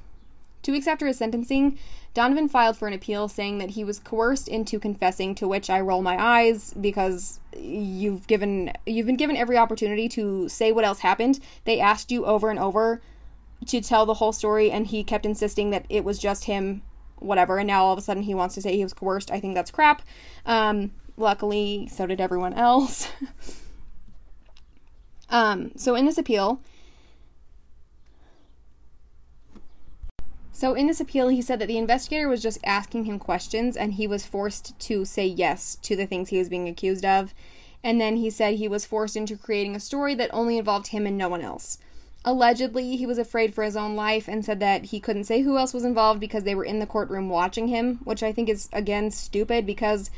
Two 0.63 0.71
weeks 0.71 0.87
after 0.87 1.05
his 1.05 1.17
sentencing, 1.17 1.77
Donovan 2.13 2.47
filed 2.47 2.77
for 2.77 2.87
an 2.87 2.93
appeal 2.93 3.27
saying 3.27 3.57
that 3.57 3.71
he 3.71 3.83
was 3.83 3.99
coerced 3.99 4.47
into 4.47 4.79
confessing, 4.79 5.35
to 5.35 5.47
which 5.47 5.69
I 5.69 5.81
roll 5.81 6.01
my 6.01 6.21
eyes 6.21 6.73
because 6.79 7.39
you've 7.57 8.27
given 8.27 8.71
you've 8.85 9.05
been 9.05 9.17
given 9.17 9.35
every 9.35 9.57
opportunity 9.57 10.07
to 10.09 10.47
say 10.47 10.71
what 10.71 10.85
else 10.85 10.99
happened. 10.99 11.39
They 11.65 11.79
asked 11.79 12.11
you 12.11 12.25
over 12.25 12.49
and 12.49 12.59
over 12.59 13.01
to 13.67 13.81
tell 13.81 14.05
the 14.05 14.15
whole 14.15 14.31
story 14.31 14.71
and 14.71 14.87
he 14.87 15.03
kept 15.03 15.25
insisting 15.25 15.71
that 15.71 15.85
it 15.89 16.03
was 16.03 16.19
just 16.19 16.45
him 16.45 16.81
whatever 17.17 17.57
and 17.57 17.67
now 17.67 17.85
all 17.85 17.93
of 17.93 17.99
a 17.99 18.01
sudden 18.01 18.23
he 18.23 18.35
wants 18.35 18.55
to 18.55 18.61
say 18.61 18.75
he 18.75 18.83
was 18.83 18.93
coerced. 18.93 19.31
I 19.31 19.39
think 19.39 19.55
that's 19.55 19.71
crap. 19.71 20.01
Um, 20.45 20.91
luckily, 21.17 21.87
so 21.91 22.05
did 22.05 22.21
everyone 22.21 22.53
else. 22.53 23.07
um, 25.33 25.71
so 25.75 25.95
in 25.95 26.05
this 26.05 26.17
appeal, 26.17 26.61
So, 30.55 30.75
in 30.75 30.87
this 30.87 31.01
appeal, 31.01 31.27
he 31.27 31.41
said 31.41 31.59
that 31.59 31.67
the 31.67 31.79
investigator 31.79 32.29
was 32.29 32.41
just 32.41 32.59
asking 32.63 33.03
him 33.03 33.19
questions 33.19 33.75
and 33.75 33.95
he 33.95 34.07
was 34.07 34.25
forced 34.25 34.79
to 34.81 35.03
say 35.03 35.25
yes 35.25 35.75
to 35.81 35.95
the 35.95 36.05
things 36.05 36.29
he 36.29 36.37
was 36.37 36.47
being 36.47 36.69
accused 36.69 37.03
of. 37.03 37.33
And 37.83 37.99
then 37.99 38.17
he 38.17 38.29
said 38.29 38.53
he 38.53 38.67
was 38.69 38.85
forced 38.85 39.17
into 39.17 39.35
creating 39.35 39.75
a 39.75 39.79
story 39.79 40.15
that 40.15 40.29
only 40.31 40.57
involved 40.57 40.87
him 40.87 41.05
and 41.05 41.17
no 41.17 41.27
one 41.27 41.41
else. 41.41 41.79
Allegedly, 42.23 42.95
he 42.95 43.05
was 43.05 43.17
afraid 43.17 43.53
for 43.53 43.63
his 43.63 43.75
own 43.75 43.95
life 43.95 44.29
and 44.29 44.45
said 44.45 44.61
that 44.61 44.85
he 44.85 45.01
couldn't 45.01 45.25
say 45.25 45.41
who 45.41 45.57
else 45.57 45.73
was 45.73 45.83
involved 45.83 46.21
because 46.21 46.45
they 46.45 46.55
were 46.55 46.63
in 46.63 46.79
the 46.79 46.85
courtroom 46.85 47.27
watching 47.27 47.67
him, 47.67 47.99
which 48.03 48.23
I 48.23 48.31
think 48.31 48.47
is, 48.47 48.69
again, 48.71 49.11
stupid 49.11 49.65
because 49.65 50.11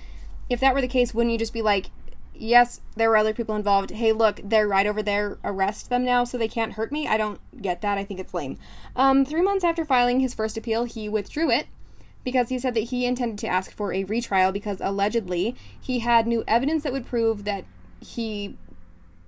if 0.49 0.59
that 0.59 0.75
were 0.75 0.81
the 0.81 0.87
case, 0.87 1.13
wouldn't 1.13 1.31
you 1.31 1.39
just 1.39 1.53
be 1.53 1.63
like, 1.63 1.89
yes, 2.37 2.81
there 2.95 3.09
were 3.09 3.17
other 3.17 3.33
people 3.33 3.55
involved. 3.55 3.91
Hey, 3.91 4.11
look, 4.11 4.39
they're 4.43 4.67
right 4.67 4.87
over 4.87 5.01
there. 5.01 5.37
Arrest 5.43 5.89
them 5.89 6.03
now 6.03 6.23
so 6.23 6.37
they 6.37 6.47
can't 6.47 6.73
hurt 6.73 6.91
me. 6.91 7.07
I 7.07 7.17
don't 7.17 7.39
get 7.61 7.81
that. 7.81 7.97
I 7.97 8.03
think 8.03 8.19
it's 8.19 8.33
lame. 8.33 8.57
Um, 8.95 9.25
three 9.25 9.41
months 9.41 9.63
after 9.63 9.85
filing 9.85 10.19
his 10.19 10.33
first 10.33 10.57
appeal, 10.57 10.85
he 10.85 11.09
withdrew 11.09 11.49
it 11.49 11.67
because 12.23 12.49
he 12.49 12.59
said 12.59 12.73
that 12.73 12.85
he 12.85 13.05
intended 13.05 13.37
to 13.39 13.47
ask 13.47 13.71
for 13.71 13.93
a 13.93 14.03
retrial 14.03 14.51
because 14.51 14.81
allegedly 14.81 15.55
he 15.79 15.99
had 15.99 16.27
new 16.27 16.43
evidence 16.47 16.83
that 16.83 16.91
would 16.91 17.05
prove 17.05 17.45
that 17.45 17.63
he 18.01 18.57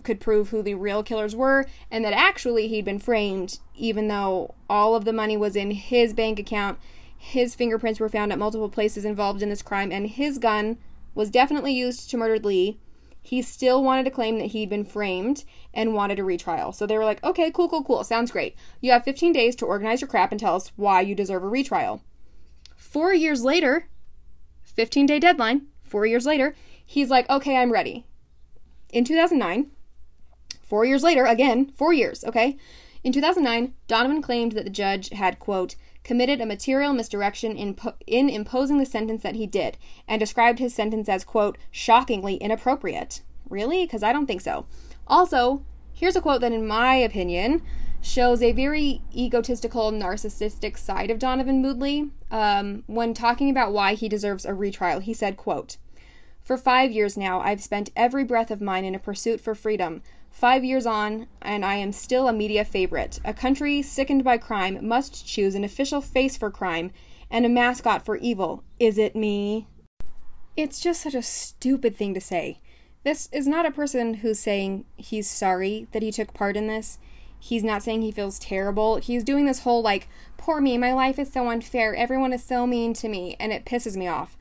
could 0.03 0.19
prove 0.19 0.49
who 0.49 0.61
the 0.61 0.73
real 0.73 1.03
killers 1.03 1.35
were 1.35 1.65
and 1.91 2.03
that 2.03 2.13
actually 2.13 2.67
he'd 2.67 2.85
been 2.85 2.99
framed 2.99 3.59
even 3.75 4.07
though 4.07 4.53
all 4.69 4.95
of 4.95 5.05
the 5.05 5.13
money 5.13 5.37
was 5.37 5.55
in 5.55 5.71
his 5.71 6.13
bank 6.13 6.39
account 6.39 6.79
his 7.15 7.55
fingerprints 7.55 7.99
were 7.99 8.09
found 8.09 8.31
at 8.31 8.39
multiple 8.39 8.69
places 8.69 9.05
involved 9.05 9.41
in 9.41 9.49
this 9.49 9.61
crime 9.61 9.91
and 9.91 10.07
his 10.07 10.37
gun 10.37 10.77
was 11.13 11.29
definitely 11.29 11.73
used 11.73 12.09
to 12.09 12.17
murder 12.17 12.39
Leigh 12.39 12.77
he 13.27 13.41
still 13.41 13.83
wanted 13.83 14.03
to 14.03 14.09
claim 14.09 14.37
that 14.39 14.45
he'd 14.45 14.69
been 14.69 14.85
framed 14.85 15.43
and 15.73 15.93
wanted 15.93 16.17
a 16.17 16.23
retrial. 16.23 16.71
So 16.71 16.87
they 16.87 16.97
were 16.97 17.03
like, 17.03 17.21
okay, 17.25 17.51
cool, 17.51 17.67
cool, 17.67 17.83
cool. 17.83 18.01
Sounds 18.05 18.31
great. 18.31 18.55
You 18.79 18.93
have 18.93 19.03
15 19.03 19.33
days 19.33 19.53
to 19.57 19.65
organize 19.65 19.99
your 19.99 20.07
crap 20.07 20.31
and 20.31 20.39
tell 20.39 20.55
us 20.55 20.71
why 20.77 21.01
you 21.01 21.13
deserve 21.13 21.43
a 21.43 21.49
retrial. 21.49 22.01
Four 22.77 23.13
years 23.13 23.43
later, 23.43 23.89
15 24.63 25.07
day 25.07 25.19
deadline, 25.19 25.63
four 25.81 26.05
years 26.05 26.25
later, 26.25 26.55
he's 26.85 27.09
like, 27.09 27.29
okay, 27.29 27.57
I'm 27.57 27.73
ready. 27.73 28.05
In 28.93 29.03
2009, 29.03 29.71
four 30.61 30.85
years 30.85 31.03
later, 31.03 31.25
again, 31.25 31.73
four 31.75 31.91
years, 31.91 32.23
okay? 32.23 32.57
In 33.03 33.11
2009, 33.11 33.73
Donovan 33.87 34.21
claimed 34.21 34.53
that 34.53 34.63
the 34.63 34.69
judge 34.69 35.09
had, 35.09 35.37
quote, 35.37 35.75
committed 36.07 36.39
a 36.39 36.45
material 36.45 36.93
misdirection 36.93 37.57
in, 37.57 37.73
po- 37.73 37.93
in 38.07 38.29
imposing 38.29 38.77
the 38.77 38.85
sentence 38.85 39.21
that 39.23 39.35
he 39.35 39.45
did, 39.45 39.77
and 40.07 40.21
described 40.21 40.57
his 40.57 40.73
sentence 40.73 41.09
as, 41.09 41.25
quote, 41.25 41.57
shockingly 41.69 42.35
inappropriate. 42.35 43.21
Really? 43.49 43.85
Because 43.85 44.03
I 44.03 44.13
don't 44.13 44.25
think 44.25 44.39
so. 44.39 44.65
Also, 45.05 45.65
here's 45.93 46.15
a 46.15 46.21
quote 46.21 46.39
that, 46.39 46.53
in 46.53 46.65
my 46.65 46.95
opinion, 46.95 47.61
shows 48.01 48.41
a 48.41 48.53
very 48.53 49.01
egotistical, 49.13 49.91
narcissistic 49.91 50.77
side 50.77 51.11
of 51.11 51.19
Donovan 51.19 51.61
Moodley. 51.61 52.09
Um, 52.31 52.85
when 52.87 53.13
talking 53.13 53.49
about 53.49 53.73
why 53.73 53.93
he 53.93 54.07
deserves 54.07 54.45
a 54.45 54.53
retrial, 54.53 55.01
he 55.01 55.13
said, 55.13 55.35
quote, 55.35 55.75
For 56.41 56.57
five 56.57 56.89
years 56.89 57.17
now, 57.17 57.41
I've 57.41 57.61
spent 57.61 57.89
every 57.97 58.23
breath 58.23 58.49
of 58.49 58.61
mine 58.61 58.85
in 58.85 58.95
a 58.95 58.99
pursuit 58.99 59.41
for 59.41 59.53
freedom, 59.53 60.01
Five 60.37 60.63
years 60.63 60.85
on, 60.85 61.25
and 61.41 61.65
I 61.65 61.77
am 61.77 61.91
still 61.91 62.27
a 62.27 62.31
media 62.31 62.63
favorite. 62.63 63.19
A 63.25 63.33
country 63.33 63.81
sickened 63.81 64.23
by 64.23 64.37
crime 64.37 64.87
must 64.87 65.25
choose 65.25 65.55
an 65.55 65.63
official 65.63 65.99
face 65.99 66.37
for 66.37 66.51
crime 66.51 66.91
and 67.31 67.43
a 67.43 67.49
mascot 67.49 68.05
for 68.05 68.17
evil. 68.17 68.63
Is 68.79 68.99
it 68.99 69.15
me? 69.15 69.65
It's 70.55 70.79
just 70.79 71.01
such 71.01 71.15
a 71.15 71.23
stupid 71.23 71.95
thing 71.95 72.13
to 72.13 72.21
say. 72.21 72.59
This 73.03 73.29
is 73.31 73.47
not 73.47 73.65
a 73.65 73.71
person 73.71 74.13
who's 74.13 74.37
saying 74.37 74.85
he's 74.95 75.27
sorry 75.27 75.87
that 75.91 76.03
he 76.03 76.11
took 76.11 76.35
part 76.35 76.55
in 76.55 76.67
this. 76.67 76.99
He's 77.39 77.63
not 77.63 77.81
saying 77.81 78.03
he 78.03 78.11
feels 78.11 78.37
terrible. 78.37 78.97
He's 78.97 79.23
doing 79.23 79.47
this 79.47 79.61
whole 79.61 79.81
like, 79.81 80.07
poor 80.37 80.61
me, 80.61 80.77
my 80.77 80.93
life 80.93 81.17
is 81.17 81.33
so 81.33 81.49
unfair, 81.49 81.95
everyone 81.95 82.31
is 82.31 82.43
so 82.43 82.67
mean 82.67 82.93
to 82.93 83.09
me, 83.09 83.35
and 83.39 83.51
it 83.51 83.65
pisses 83.65 83.97
me 83.97 84.07
off. 84.07 84.37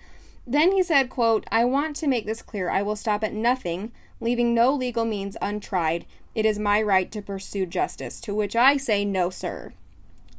Then 0.47 0.73
he 0.73 0.83
said, 0.83 1.09
quote, 1.09 1.47
I 1.51 1.65
want 1.65 1.97
to 1.97 2.07
make 2.07 2.27
this 2.27 2.43
clear. 2.43 2.69
I 2.69 2.83
will 2.83 2.97
stop 2.97 3.25
at 3.25 3.33
nothing 3.33 3.93
leaving 4.21 4.55
no 4.55 4.73
legal 4.73 5.05
means 5.05 5.37
untried. 5.41 6.07
It 6.35 6.47
is 6.47 6.59
my 6.59 6.83
right 6.83 7.11
to 7.13 7.23
pursue 7.23 7.67
justice. 7.67 8.21
To 8.23 8.35
which 8.35 8.57
I 8.57 8.77
say, 8.77 9.05
no, 9.05 9.31
sir. 9.31 9.73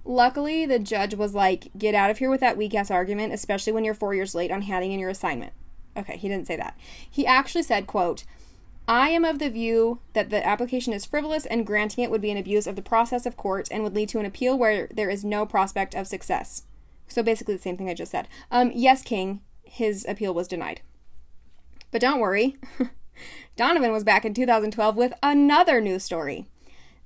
Luckily, 0.05 0.65
the 0.65 0.79
judge 0.79 1.15
was 1.15 1.33
like, 1.33 1.69
get 1.77 1.93
out 1.93 2.09
of 2.09 2.19
here 2.19 2.29
with 2.29 2.39
that 2.39 2.57
weak 2.57 2.73
ass 2.73 2.89
argument, 2.89 3.33
especially 3.33 3.73
when 3.73 3.83
you're 3.83 3.93
four 3.93 4.13
years 4.13 4.33
late 4.33 4.51
on 4.51 4.61
handing 4.61 4.91
in 4.91 4.99
your 4.99 5.09
assignment. 5.09 5.53
Okay, 5.97 6.17
he 6.17 6.29
didn't 6.29 6.47
say 6.47 6.55
that. 6.55 6.77
He 7.09 7.25
actually 7.25 7.63
said, 7.63 7.87
quote, 7.87 8.23
I 8.87 9.09
am 9.09 9.25
of 9.25 9.39
the 9.39 9.49
view 9.49 9.99
that 10.13 10.29
the 10.29 10.45
application 10.45 10.93
is 10.93 11.05
frivolous 11.05 11.45
and 11.45 11.67
granting 11.67 12.03
it 12.03 12.11
would 12.11 12.21
be 12.21 12.31
an 12.31 12.37
abuse 12.37 12.67
of 12.67 12.77
the 12.77 12.81
process 12.81 13.25
of 13.25 13.35
court 13.35 13.67
and 13.69 13.83
would 13.83 13.95
lead 13.95 14.07
to 14.09 14.19
an 14.19 14.25
appeal 14.25 14.57
where 14.57 14.87
there 14.87 15.09
is 15.09 15.25
no 15.25 15.45
prospect 15.45 15.93
of 15.93 16.07
success. 16.07 16.63
So 17.09 17.21
basically 17.21 17.55
the 17.55 17.61
same 17.61 17.75
thing 17.75 17.89
I 17.89 17.93
just 17.93 18.11
said. 18.11 18.29
Um, 18.49 18.71
yes, 18.73 19.01
King, 19.01 19.41
his 19.63 20.05
appeal 20.07 20.33
was 20.33 20.47
denied. 20.47 20.81
But 21.91 22.01
don't 22.01 22.21
worry. 22.21 22.55
Donovan 23.55 23.91
was 23.91 24.03
back 24.03 24.25
in 24.25 24.33
2012 24.33 24.95
with 24.95 25.13
another 25.23 25.81
news 25.81 26.03
story. 26.03 26.45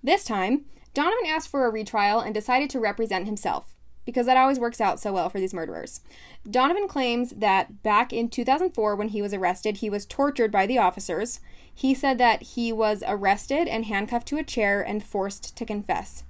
This 0.03 0.23
time, 0.23 0.65
Donovan 0.93 1.27
asked 1.27 1.49
for 1.49 1.65
a 1.65 1.71
retrial 1.71 2.19
and 2.19 2.33
decided 2.33 2.69
to 2.71 2.79
represent 2.79 3.25
himself, 3.25 3.75
because 4.05 4.25
that 4.25 4.37
always 4.37 4.59
works 4.59 4.81
out 4.81 4.99
so 4.99 5.13
well 5.13 5.29
for 5.29 5.39
these 5.39 5.53
murderers. 5.53 6.01
Donovan 6.49 6.87
claims 6.87 7.31
that 7.31 7.83
back 7.83 8.11
in 8.11 8.29
2004, 8.29 8.95
when 8.95 9.09
he 9.09 9.21
was 9.21 9.33
arrested, 9.33 9.77
he 9.77 9.89
was 9.89 10.05
tortured 10.05 10.51
by 10.51 10.65
the 10.65 10.77
officers. 10.77 11.39
He 11.73 11.93
said 11.93 12.17
that 12.17 12.41
he 12.41 12.73
was 12.73 13.03
arrested 13.07 13.67
and 13.67 13.85
handcuffed 13.85 14.27
to 14.29 14.37
a 14.37 14.43
chair 14.43 14.81
and 14.81 15.03
forced 15.03 15.55
to 15.55 15.65
confess. 15.65 16.23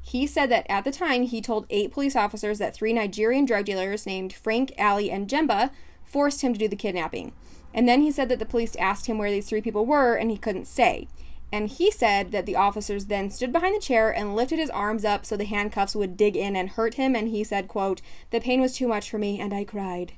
He 0.00 0.26
said 0.26 0.50
that 0.50 0.66
at 0.70 0.84
the 0.84 0.92
time 0.92 1.24
he 1.24 1.40
told 1.40 1.66
eight 1.68 1.90
police 1.90 2.14
officers 2.14 2.58
that 2.58 2.74
three 2.74 2.92
Nigerian 2.92 3.44
drug 3.44 3.64
dealers 3.64 4.06
named 4.06 4.32
Frank, 4.32 4.72
Ali, 4.78 5.10
and 5.10 5.28
Jemba 5.28 5.70
forced 6.04 6.42
him 6.42 6.52
to 6.52 6.58
do 6.58 6.68
the 6.68 6.76
kidnapping. 6.76 7.32
And 7.76 7.86
then 7.86 8.00
he 8.00 8.10
said 8.10 8.30
that 8.30 8.38
the 8.38 8.46
police 8.46 8.74
asked 8.76 9.06
him 9.06 9.18
where 9.18 9.30
these 9.30 9.48
three 9.48 9.60
people 9.60 9.84
were 9.84 10.14
and 10.14 10.30
he 10.30 10.38
couldn't 10.38 10.66
say. 10.66 11.06
And 11.52 11.68
he 11.68 11.90
said 11.90 12.32
that 12.32 12.46
the 12.46 12.56
officers 12.56 13.06
then 13.06 13.30
stood 13.30 13.52
behind 13.52 13.76
the 13.76 13.80
chair 13.80 14.10
and 14.10 14.34
lifted 14.34 14.58
his 14.58 14.70
arms 14.70 15.04
up 15.04 15.24
so 15.26 15.36
the 15.36 15.44
handcuffs 15.44 15.94
would 15.94 16.16
dig 16.16 16.36
in 16.36 16.56
and 16.56 16.70
hurt 16.70 16.94
him 16.94 17.14
and 17.14 17.28
he 17.28 17.44
said, 17.44 17.68
quote, 17.68 18.00
"The 18.30 18.40
pain 18.40 18.62
was 18.62 18.74
too 18.74 18.88
much 18.88 19.10
for 19.10 19.18
me 19.18 19.38
and 19.38 19.52
I 19.52 19.62
cried." 19.64 20.14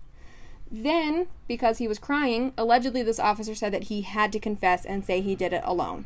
Then, 0.71 1.27
because 1.49 1.79
he 1.79 1.89
was 1.89 1.99
crying, 1.99 2.53
allegedly 2.57 3.03
this 3.03 3.19
officer 3.19 3.55
said 3.55 3.73
that 3.73 3.85
he 3.85 4.03
had 4.03 4.33
to 4.33 4.39
confess 4.39 4.85
and 4.85 5.05
say 5.05 5.21
he 5.21 5.35
did 5.35 5.53
it 5.53 5.63
alone. 5.65 6.05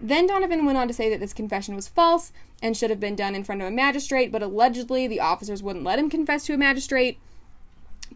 Then 0.00 0.26
Donovan 0.26 0.66
went 0.66 0.76
on 0.76 0.88
to 0.88 0.94
say 0.94 1.08
that 1.08 1.20
this 1.20 1.32
confession 1.32 1.74
was 1.74 1.88
false 1.88 2.32
and 2.60 2.76
should 2.76 2.90
have 2.90 3.00
been 3.00 3.16
done 3.16 3.34
in 3.34 3.44
front 3.44 3.62
of 3.62 3.68
a 3.68 3.70
magistrate, 3.70 4.32
but 4.32 4.42
allegedly 4.42 5.06
the 5.06 5.20
officers 5.20 5.62
wouldn't 5.62 5.84
let 5.84 5.98
him 5.98 6.10
confess 6.10 6.44
to 6.46 6.54
a 6.54 6.58
magistrate 6.58 7.18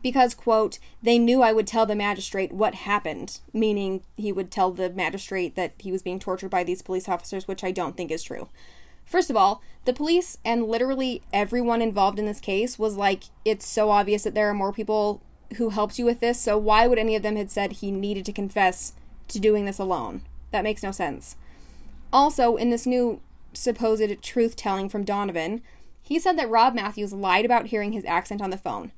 because, 0.02 0.34
quote, 0.34 0.78
they 1.02 1.18
knew 1.18 1.42
I 1.42 1.52
would 1.52 1.66
tell 1.66 1.86
the 1.86 1.94
magistrate 1.94 2.52
what 2.52 2.74
happened, 2.74 3.40
meaning 3.52 4.02
he 4.16 4.32
would 4.32 4.50
tell 4.50 4.70
the 4.70 4.90
magistrate 4.90 5.54
that 5.56 5.72
he 5.78 5.92
was 5.92 6.02
being 6.02 6.18
tortured 6.18 6.50
by 6.50 6.64
these 6.64 6.82
police 6.82 7.08
officers, 7.08 7.46
which 7.46 7.64
I 7.64 7.70
don't 7.70 7.96
think 7.96 8.10
is 8.10 8.22
true. 8.22 8.48
First 9.04 9.30
of 9.30 9.36
all, 9.36 9.62
the 9.84 9.92
police 9.92 10.38
and 10.44 10.68
literally 10.68 11.22
everyone 11.32 11.82
involved 11.82 12.18
in 12.18 12.26
this 12.26 12.40
case 12.40 12.78
was 12.78 12.96
like, 12.96 13.24
it's 13.44 13.66
so 13.66 13.90
obvious 13.90 14.22
that 14.22 14.34
there 14.34 14.48
are 14.48 14.54
more 14.54 14.72
people 14.72 15.20
who 15.56 15.70
helped 15.70 15.98
you 15.98 16.04
with 16.04 16.20
this, 16.20 16.40
so 16.40 16.56
why 16.56 16.86
would 16.86 16.98
any 16.98 17.16
of 17.16 17.22
them 17.22 17.36
have 17.36 17.50
said 17.50 17.72
he 17.72 17.90
needed 17.90 18.24
to 18.26 18.32
confess 18.32 18.92
to 19.28 19.40
doing 19.40 19.64
this 19.64 19.80
alone? 19.80 20.22
That 20.52 20.64
makes 20.64 20.82
no 20.82 20.92
sense. 20.92 21.36
Also, 22.12 22.56
in 22.56 22.70
this 22.70 22.86
new 22.86 23.20
supposed 23.52 24.22
truth 24.22 24.54
telling 24.54 24.88
from 24.88 25.04
Donovan, 25.04 25.62
he 26.02 26.18
said 26.18 26.38
that 26.38 26.50
Rob 26.50 26.74
Matthews 26.74 27.12
lied 27.12 27.44
about 27.44 27.66
hearing 27.66 27.92
his 27.92 28.04
accent 28.04 28.40
on 28.40 28.50
the 28.50 28.56
phone. 28.56 28.92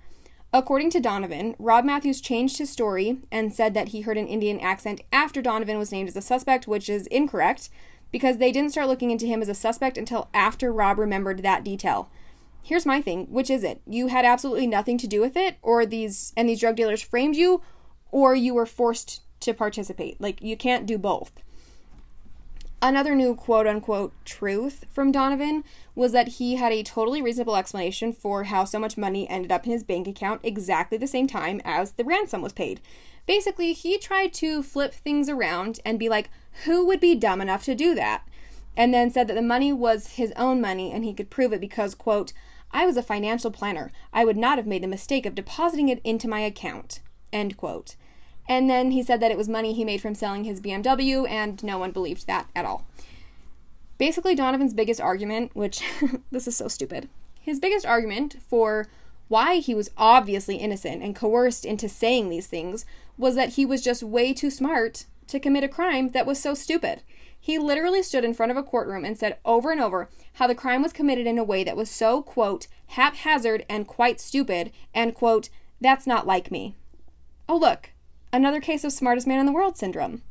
According 0.55 0.91
to 0.91 1.01
Donovan, 1.01 1.55
Rob 1.59 1.85
Matthews 1.85 2.21
changed 2.21 2.59
his 2.59 2.69
story 2.69 3.19
and 3.31 3.55
said 3.55 3.73
that 3.73 3.89
he 3.89 4.03
heard 4.03 4.19
an 4.19 4.27
Indian 4.27 4.61
accent 4.61 5.01
after 5.11 5.41
Donovan 5.41 5.79
was 5.79 5.91
named 5.91 6.11
as 6.11 6.17
a 6.17 6.21
suspect, 6.21 6.69
which 6.69 6.91
is 6.91 7.07
incorrect 7.07 7.71
because 8.11 8.37
they 8.37 8.53
didn't 8.53 8.73
start 8.73 8.89
looking 8.89 9.11
into 9.11 9.27
him 9.27 9.41
as 9.41 9.49
a 9.49 9.55
suspect 9.55 9.97
until 9.97 10.29
after 10.35 10.71
Rob 10.71 10.99
remembered 10.99 11.43
that 11.43 11.65
detail. 11.65 12.11
Here's 12.63 12.85
my 12.85 13.01
thing, 13.01 13.27
which 13.31 13.49
is 13.49 13.65
it? 13.65 13.81
You 13.87 14.09
had 14.09 14.27
absolutely 14.27 14.67
nothing 14.67 14.99
to 14.99 15.07
do 15.07 15.23
with 15.23 15.39
it 15.39 15.57
or 15.63 15.87
these 15.87 16.35
and 16.37 16.49
these 16.49 16.61
drug 16.61 16.77
dealers 16.77 17.01
framed 17.01 17.35
you 17.35 17.63
or 18.11 18.35
you 18.35 18.53
were 18.53 18.67
forced 18.67 19.23
to 19.41 19.55
participate. 19.55 20.21
Like 20.21 20.43
you 20.43 20.57
can't 20.59 20.85
do 20.85 20.99
both. 20.99 21.33
Another 22.85 23.15
new 23.15 23.37
quote 23.37 23.69
unquote 23.69 24.13
truth 24.25 24.87
from 24.91 25.13
Donovan 25.13 25.63
was 25.95 26.11
that 26.11 26.27
he 26.27 26.57
had 26.57 26.73
a 26.73 26.83
totally 26.83 27.23
reasonable 27.23 27.55
explanation 27.55 28.13
for 28.13 28.45
how 28.45 28.65
so 28.65 28.81
much 28.81 28.97
money 28.97 29.29
ended 29.31 29.53
up 29.53 29.65
in 29.65 29.71
his 29.71 29.85
bank 29.85 30.09
account 30.09 30.41
exactly 30.43 30.99
the 30.99 31.07
same 31.07 31.29
time 31.29 31.61
as 31.65 31.93
the 31.93 32.03
ransom 32.03 32.43
was 32.43 32.53
paid. 32.53 32.81
Basically, 33.25 33.73
he 33.73 33.99
tried 33.99 34.33
to 34.35 34.65
flip 34.65 34.93
things 34.93 35.29
around 35.29 35.79
and 35.85 35.97
be 35.97 36.09
like, 36.09 36.29
who 36.65 36.85
would 36.85 36.99
be 36.99 37.15
dumb 37.15 37.41
enough 37.41 37.63
to 37.67 37.77
do 37.77 37.95
that? 37.95 38.27
And 38.77 38.93
then 38.93 39.11
said 39.11 39.29
that 39.29 39.35
the 39.35 39.43
money 39.43 39.73
was 39.73 40.15
his 40.15 40.33
own 40.33 40.61
money 40.61 40.91
and 40.91 41.05
he 41.05 41.15
could 41.15 41.31
prove 41.31 41.53
it 41.53 41.61
because, 41.61 41.95
quote, 41.95 42.33
I 42.73 42.85
was 42.85 42.97
a 42.97 43.03
financial 43.03 43.53
planner. 43.53 43.93
I 44.13 44.25
would 44.25 44.37
not 44.37 44.59
have 44.59 44.67
made 44.67 44.83
the 44.83 44.89
mistake 44.89 45.25
of 45.25 45.37
depositing 45.37 45.89
it 45.89 46.01
into 46.03 46.27
my 46.27 46.41
account, 46.41 46.99
end 47.33 47.57
quote. 47.57 47.95
And 48.49 48.69
then 48.69 48.91
he 48.91 49.03
said 49.03 49.21
that 49.21 49.31
it 49.31 49.39
was 49.39 49.49
money 49.49 49.73
he 49.73 49.85
made 49.85 50.01
from 50.01 50.15
selling 50.15 50.45
his 50.45 50.61
BMW, 50.61 51.29
and 51.29 51.63
no 51.63 51.79
one 51.79 51.93
believed 51.93 52.27
that 52.27 52.49
at 52.55 52.65
all. 52.65 52.85
Basically, 53.99 54.35
Donovan's 54.35 54.75
biggest 54.75 55.01
argument, 55.01 55.55
which 55.55 55.83
this 56.31 56.49
is 56.49 56.57
so 56.57 56.69
stupid, 56.69 57.09
his 57.41 57.61
biggest 57.61 57.87
argument 57.87 58.37
for 58.49 58.89
why 59.29 59.59
he 59.59 59.75
was 59.75 59.91
obviously 59.97 60.57
innocent 60.57 61.03
and 61.03 61.17
coerced 61.17 61.65
into 61.65 61.89
saying 61.89 62.29
these 62.29 62.47
things 62.47 62.85
was 63.17 63.35
that 63.35 63.51
he 63.51 63.65
was 63.65 63.83
just 63.83 64.03
way 64.03 64.33
too 64.35 64.51
smart 64.51 65.07
to 65.29 65.41
commit 65.41 65.65
a 65.65 65.69
crime 65.69 66.11
that 66.11 66.27
was 66.27 66.41
so 66.41 66.53
stupid. 66.53 67.03
He 67.41 67.59
literally 67.59 68.03
stood 68.03 68.25
in 68.25 68.35
front 68.35 68.53
of 68.53 68.59
a 68.59 68.63
courtroom 68.63 69.05
and 69.05 69.19
said 69.19 69.39
over 69.45 69.73
and 69.73 69.81
over 69.81 70.09
how 70.35 70.47
the 70.47 70.55
crime 70.55 70.83
was 70.83 70.93
committed 70.93 71.27
in 71.27 71.39
a 71.39 71.45
way 71.45 71.65
that 71.65 71.77
was 71.77 71.91
so, 71.91 72.23
quote, 72.23 72.67
haphazard 72.89 73.65
and 73.69 73.87
quite 73.87 74.21
stupid, 74.21 74.71
and, 74.95 75.15
quote, 75.15 75.49
that's 75.81 76.07
not 76.07 76.27
like 76.27 76.51
me. 76.51 76.77
Oh, 77.49 77.57
look, 77.57 77.92
Another 78.33 78.61
case 78.61 78.83
of 78.83 78.93
smartest 78.93 79.27
man 79.27 79.41
in 79.41 79.47
the 79.47 79.53
world 79.53 79.77
syndrome. 79.77 80.23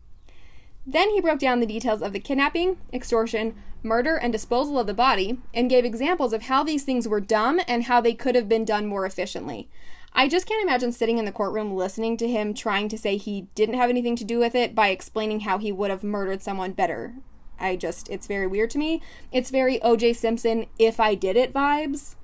Then 0.87 1.11
he 1.11 1.21
broke 1.21 1.39
down 1.39 1.59
the 1.59 1.67
details 1.67 2.01
of 2.01 2.13
the 2.13 2.19
kidnapping, 2.19 2.77
extortion, 2.91 3.55
murder, 3.83 4.15
and 4.15 4.33
disposal 4.33 4.79
of 4.79 4.87
the 4.87 4.93
body, 4.93 5.39
and 5.53 5.69
gave 5.69 5.85
examples 5.85 6.33
of 6.33 6.43
how 6.43 6.63
these 6.63 6.83
things 6.83 7.07
were 7.07 7.19
dumb 7.19 7.61
and 7.67 7.83
how 7.83 8.01
they 8.01 8.13
could 8.15 8.33
have 8.33 8.49
been 8.49 8.65
done 8.65 8.87
more 8.87 9.05
efficiently. 9.05 9.69
I 10.13 10.27
just 10.27 10.47
can't 10.47 10.63
imagine 10.63 10.91
sitting 10.91 11.19
in 11.19 11.25
the 11.25 11.31
courtroom 11.31 11.75
listening 11.75 12.17
to 12.17 12.27
him 12.27 12.53
trying 12.53 12.89
to 12.89 12.97
say 12.97 13.17
he 13.17 13.47
didn't 13.53 13.75
have 13.75 13.89
anything 13.89 14.15
to 14.17 14.25
do 14.25 14.39
with 14.39 14.55
it 14.55 14.73
by 14.73 14.89
explaining 14.89 15.41
how 15.41 15.59
he 15.59 15.71
would 15.71 15.91
have 15.91 16.03
murdered 16.03 16.41
someone 16.41 16.71
better. 16.71 17.13
I 17.59 17.75
just, 17.75 18.09
it's 18.09 18.27
very 18.27 18.47
weird 18.47 18.71
to 18.71 18.79
me. 18.79 19.01
It's 19.31 19.51
very 19.51 19.79
OJ 19.79 20.15
Simpson, 20.15 20.65
if 20.79 20.99
I 20.99 21.13
did 21.13 21.37
it 21.37 21.53
vibes. 21.53 22.15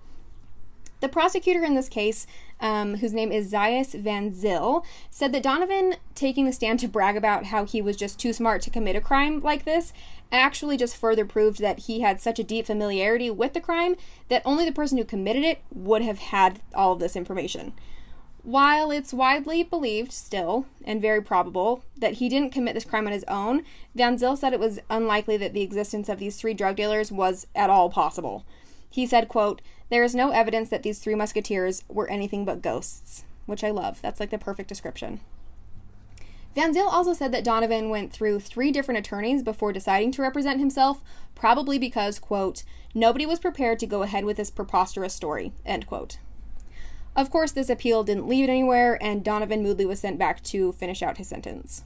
The 0.99 1.07
prosecutor 1.07 1.63
in 1.63 1.75
this 1.75 1.89
case, 1.89 2.25
um, 2.59 2.95
whose 2.95 3.13
name 3.13 3.31
is 3.31 3.51
Zaais 3.51 3.93
Van 3.99 4.33
Zyl, 4.33 4.85
said 5.09 5.31
that 5.33 5.43
Donovan 5.43 5.95
taking 6.15 6.45
the 6.45 6.53
stand 6.53 6.79
to 6.79 6.87
brag 6.87 7.15
about 7.15 7.45
how 7.45 7.65
he 7.65 7.81
was 7.81 7.95
just 7.95 8.19
too 8.19 8.33
smart 8.33 8.61
to 8.63 8.69
commit 8.69 8.95
a 8.95 9.01
crime 9.01 9.39
like 9.41 9.65
this 9.65 9.93
actually 10.31 10.77
just 10.77 10.97
further 10.97 11.25
proved 11.25 11.59
that 11.59 11.79
he 11.79 12.01
had 12.01 12.19
such 12.21 12.39
a 12.39 12.43
deep 12.43 12.65
familiarity 12.65 13.29
with 13.29 13.53
the 13.53 13.61
crime 13.61 13.95
that 14.27 14.41
only 14.45 14.65
the 14.65 14.71
person 14.71 14.97
who 14.97 15.05
committed 15.05 15.43
it 15.43 15.61
would 15.73 16.01
have 16.01 16.19
had 16.19 16.59
all 16.73 16.93
of 16.93 16.99
this 16.99 17.15
information. 17.15 17.73
While 18.43 18.91
it's 18.91 19.13
widely 19.13 19.63
believed 19.63 20.13
still, 20.13 20.67
and 20.85 21.01
very 21.01 21.21
probable, 21.21 21.83
that 21.97 22.13
he 22.13 22.29
didn't 22.29 22.53
commit 22.53 22.75
this 22.75 22.85
crime 22.85 23.05
on 23.05 23.11
his 23.11 23.25
own, 23.27 23.63
Van 23.93 24.17
Zyl 24.17 24.37
said 24.37 24.53
it 24.53 24.59
was 24.59 24.79
unlikely 24.89 25.35
that 25.37 25.53
the 25.53 25.63
existence 25.63 26.07
of 26.07 26.19
these 26.19 26.37
three 26.37 26.53
drug 26.53 26.77
dealers 26.77 27.11
was 27.11 27.47
at 27.53 27.69
all 27.69 27.89
possible. 27.89 28.45
He 28.89 29.05
said, 29.05 29.27
quote, 29.27 29.61
There 29.89 30.03
is 30.03 30.15
no 30.15 30.31
evidence 30.31 30.69
that 30.69 30.83
these 30.83 30.99
three 30.99 31.15
musketeers 31.15 31.83
were 31.87 32.09
anything 32.09 32.43
but 32.43 32.61
ghosts, 32.61 33.23
which 33.45 33.63
I 33.63 33.71
love. 33.71 34.01
That's 34.01 34.19
like 34.19 34.29
the 34.29 34.37
perfect 34.37 34.69
description. 34.69 35.21
Van 36.55 36.73
Zyl 36.73 36.87
also 36.87 37.13
said 37.13 37.31
that 37.33 37.43
Donovan 37.43 37.89
went 37.89 38.11
through 38.11 38.39
three 38.39 38.71
different 38.71 38.97
attorneys 38.97 39.43
before 39.43 39.71
deciding 39.71 40.11
to 40.13 40.23
represent 40.23 40.59
himself, 40.59 41.03
probably 41.35 41.77
because, 41.77 42.17
quote, 42.17 42.63
nobody 42.95 43.25
was 43.25 43.39
prepared 43.39 43.77
to 43.79 43.85
go 43.85 44.01
ahead 44.01 44.25
with 44.25 44.37
this 44.37 44.49
preposterous 44.49 45.13
story, 45.13 45.53
end 45.65 45.85
quote. 45.85 46.17
Of 47.15 47.29
course, 47.29 47.51
this 47.51 47.69
appeal 47.69 48.03
didn't 48.03 48.27
lead 48.27 48.49
anywhere, 48.49 48.97
and 49.01 49.23
Donovan 49.23 49.63
Moodley 49.63 49.87
was 49.87 49.99
sent 49.99 50.17
back 50.17 50.43
to 50.45 50.71
finish 50.71 51.01
out 51.01 51.17
his 51.17 51.27
sentence. 51.27 51.83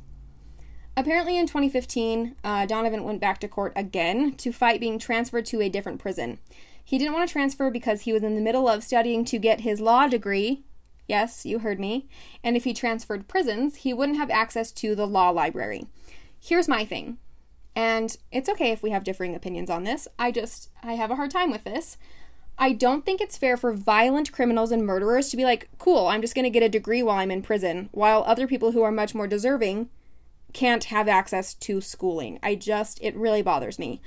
Apparently, 0.96 1.38
in 1.38 1.48
2015, 1.48 2.36
uh, 2.44 2.66
Donovan 2.66 3.04
went 3.04 3.22
back 3.22 3.40
to 3.40 3.48
court 3.48 3.74
again 3.76 4.36
to 4.36 4.52
fight 4.52 4.80
being 4.80 5.00
transferred 5.00 5.46
to 5.48 5.62
a 5.62 5.70
different 5.70 6.00
prison. 6.00 6.40
He 6.84 6.98
didn't 6.98 7.14
want 7.14 7.28
to 7.28 7.32
transfer 7.32 7.70
because 7.70 8.02
he 8.02 8.14
was 8.14 8.24
in 8.24 8.36
the 8.36 8.42
middle 8.42 8.68
of 8.68 8.84
studying 8.84 9.26
to 9.26 9.38
get 9.38 9.62
his 9.62 9.80
law 9.80 10.08
degree. 10.08 10.64
Yes, 11.08 11.46
you 11.46 11.60
heard 11.60 11.80
me. 11.80 12.08
And 12.44 12.56
if 12.56 12.64
he 12.64 12.74
transferred 12.74 13.28
prisons, 13.28 13.78
he 13.78 13.94
wouldn't 13.94 14.18
have 14.18 14.30
access 14.30 14.72
to 14.74 14.96
the 14.96 15.08
law 15.08 15.30
library. 15.30 15.88
Here's 16.40 16.68
my 16.68 16.86
thing. 16.86 17.18
And 17.76 18.16
it's 18.32 18.50
okay 18.50 18.72
if 18.72 18.84
we 18.84 18.90
have 18.90 19.04
differing 19.04 19.36
opinions 19.36 19.70
on 19.70 19.84
this. 19.84 20.08
I 20.20 20.32
just 20.32 20.70
I 20.84 20.94
have 20.94 21.12
a 21.12 21.16
hard 21.16 21.32
time 21.32 21.52
with 21.52 21.64
this. 21.64 21.98
I 22.58 22.74
don't 22.74 23.06
think 23.06 23.22
it's 23.22 23.38
fair 23.38 23.58
for 23.58 23.72
violent 23.74 24.32
criminals 24.32 24.72
and 24.72 24.86
murderers 24.86 25.30
to 25.30 25.38
be 25.38 25.46
like, 25.46 25.70
"Cool, 25.78 26.08
I'm 26.08 26.22
just 26.22 26.36
going 26.36 26.44
to 26.44 26.50
get 26.50 26.64
a 26.64 26.70
degree 26.70 27.02
while 27.02 27.18
I'm 27.18 27.32
in 27.32 27.42
prison," 27.42 27.90
while 27.92 28.24
other 28.26 28.46
people 28.46 28.72
who 28.72 28.84
are 28.84 28.92
much 28.92 29.16
more 29.16 29.28
deserving 29.28 29.90
can't 30.54 30.84
have 30.86 31.08
access 31.08 31.54
to 31.56 31.80
schooling. 31.80 32.40
I 32.44 32.56
just 32.56 33.02
it 33.02 33.16
really 33.16 33.42
bothers 33.42 33.80
me. 33.80 34.02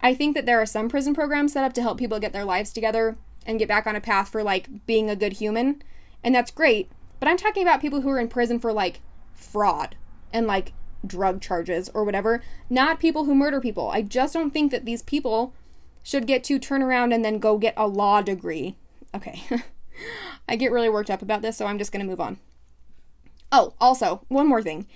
I 0.00 0.14
think 0.14 0.34
that 0.34 0.46
there 0.46 0.60
are 0.60 0.66
some 0.66 0.88
prison 0.88 1.14
programs 1.14 1.52
set 1.52 1.64
up 1.64 1.72
to 1.74 1.82
help 1.82 1.98
people 1.98 2.20
get 2.20 2.32
their 2.32 2.44
lives 2.44 2.72
together 2.72 3.16
and 3.44 3.58
get 3.58 3.68
back 3.68 3.86
on 3.86 3.96
a 3.96 4.00
path 4.00 4.28
for 4.28 4.42
like 4.42 4.86
being 4.86 5.08
a 5.08 5.16
good 5.16 5.34
human, 5.34 5.82
and 6.22 6.34
that's 6.34 6.50
great. 6.50 6.90
But 7.18 7.28
I'm 7.28 7.36
talking 7.36 7.62
about 7.62 7.80
people 7.80 8.02
who 8.02 8.10
are 8.10 8.18
in 8.18 8.28
prison 8.28 8.60
for 8.60 8.72
like 8.72 9.00
fraud 9.32 9.96
and 10.32 10.46
like 10.46 10.72
drug 11.06 11.40
charges 11.40 11.88
or 11.94 12.04
whatever, 12.04 12.42
not 12.68 13.00
people 13.00 13.24
who 13.24 13.34
murder 13.34 13.60
people. 13.60 13.90
I 13.90 14.02
just 14.02 14.34
don't 14.34 14.50
think 14.50 14.70
that 14.72 14.84
these 14.84 15.02
people 15.02 15.54
should 16.02 16.26
get 16.26 16.44
to 16.44 16.58
turn 16.58 16.82
around 16.82 17.12
and 17.12 17.24
then 17.24 17.38
go 17.38 17.58
get 17.58 17.74
a 17.76 17.86
law 17.86 18.22
degree. 18.22 18.76
Okay. 19.14 19.42
I 20.48 20.56
get 20.56 20.72
really 20.72 20.88
worked 20.88 21.10
up 21.10 21.22
about 21.22 21.42
this, 21.42 21.56
so 21.56 21.66
I'm 21.66 21.78
just 21.78 21.90
going 21.90 22.04
to 22.04 22.08
move 22.08 22.20
on. 22.20 22.38
Oh, 23.50 23.74
also, 23.80 24.22
one 24.28 24.48
more 24.48 24.62
thing. 24.62 24.86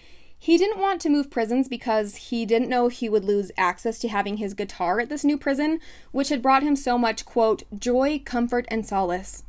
He 0.42 0.57
didn't 0.57 0.81
want 0.81 1.03
to 1.03 1.11
move 1.11 1.31
prisons 1.31 1.68
because 1.68 2.16
he 2.16 2.46
didn't 2.46 2.70
know 2.70 2.88
he 2.88 3.11
would 3.11 3.26
lose 3.26 3.53
access 3.59 3.98
to 3.98 4.09
having 4.09 4.38
his 4.38 4.55
guitar 4.55 4.98
at 4.98 5.11
this 5.11 5.22
new 5.22 5.37
prison, 5.37 5.81
which 6.12 6.31
had 6.31 6.40
brought 6.40 6.62
him 6.62 6.76
so 6.76 6.96
much, 6.96 7.26
quote, 7.26 7.64
joy, 7.79 8.22
comfort, 8.24 8.64
and 8.68 8.87
solace. 8.87 9.42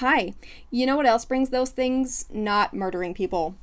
Hi. 0.00 0.34
You 0.68 0.84
know 0.84 0.96
what 0.96 1.06
else 1.06 1.24
brings 1.24 1.50
those 1.50 1.70
things? 1.70 2.26
Not 2.28 2.74
murdering 2.74 3.14
people. 3.14 3.54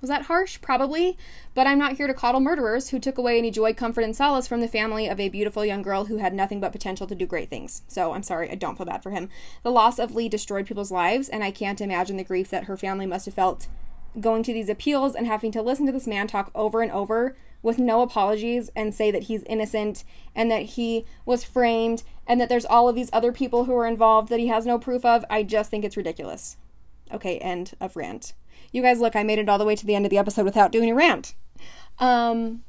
Was 0.00 0.08
that 0.08 0.26
harsh? 0.26 0.60
Probably. 0.60 1.18
But 1.52 1.66
I'm 1.66 1.80
not 1.80 1.96
here 1.96 2.06
to 2.06 2.14
coddle 2.14 2.40
murderers 2.40 2.90
who 2.90 3.00
took 3.00 3.18
away 3.18 3.36
any 3.36 3.50
joy, 3.50 3.74
comfort, 3.74 4.04
and 4.04 4.14
solace 4.14 4.46
from 4.46 4.60
the 4.60 4.68
family 4.68 5.08
of 5.08 5.18
a 5.18 5.28
beautiful 5.28 5.64
young 5.64 5.82
girl 5.82 6.04
who 6.04 6.18
had 6.18 6.32
nothing 6.32 6.60
but 6.60 6.70
potential 6.70 7.08
to 7.08 7.16
do 7.16 7.26
great 7.26 7.50
things. 7.50 7.82
So 7.88 8.12
I'm 8.12 8.22
sorry, 8.22 8.48
I 8.50 8.54
don't 8.54 8.76
feel 8.76 8.86
bad 8.86 9.02
for 9.02 9.10
him. 9.10 9.30
The 9.64 9.72
loss 9.72 9.98
of 9.98 10.14
Leigh 10.14 10.28
destroyed 10.28 10.66
people's 10.66 10.92
lives, 10.92 11.28
and 11.28 11.42
I 11.42 11.50
can't 11.50 11.80
imagine 11.80 12.18
the 12.18 12.22
grief 12.22 12.50
that 12.50 12.64
her 12.64 12.76
family 12.76 13.06
must 13.06 13.24
have 13.26 13.34
felt 13.34 13.66
going 14.20 14.42
to 14.42 14.52
these 14.52 14.68
appeals 14.68 15.14
and 15.14 15.26
having 15.26 15.52
to 15.52 15.62
listen 15.62 15.86
to 15.86 15.92
this 15.92 16.06
man 16.06 16.26
talk 16.26 16.50
over 16.54 16.82
and 16.82 16.92
over 16.92 17.36
with 17.62 17.78
no 17.78 18.02
apologies 18.02 18.70
and 18.76 18.94
say 18.94 19.10
that 19.10 19.24
he's 19.24 19.42
innocent 19.44 20.04
and 20.34 20.50
that 20.50 20.62
he 20.62 21.04
was 21.24 21.42
framed 21.44 22.02
and 22.26 22.40
that 22.40 22.48
there's 22.48 22.66
all 22.66 22.88
of 22.88 22.94
these 22.94 23.10
other 23.12 23.32
people 23.32 23.64
who 23.64 23.74
are 23.74 23.86
involved 23.86 24.28
that 24.28 24.40
he 24.40 24.48
has 24.48 24.66
no 24.66 24.78
proof 24.78 25.04
of, 25.04 25.24
I 25.30 25.42
just 25.42 25.70
think 25.70 25.84
it's 25.84 25.96
ridiculous. 25.96 26.56
Okay, 27.12 27.38
end 27.38 27.72
of 27.80 27.96
rant. 27.96 28.34
You 28.70 28.82
guys, 28.82 29.00
look, 29.00 29.16
I 29.16 29.22
made 29.22 29.38
it 29.38 29.48
all 29.48 29.58
the 29.58 29.64
way 29.64 29.76
to 29.76 29.86
the 29.86 29.94
end 29.94 30.04
of 30.04 30.10
the 30.10 30.18
episode 30.18 30.44
without 30.44 30.72
doing 30.72 30.90
a 30.90 30.94
rant. 30.94 31.34
Um, 31.98 32.64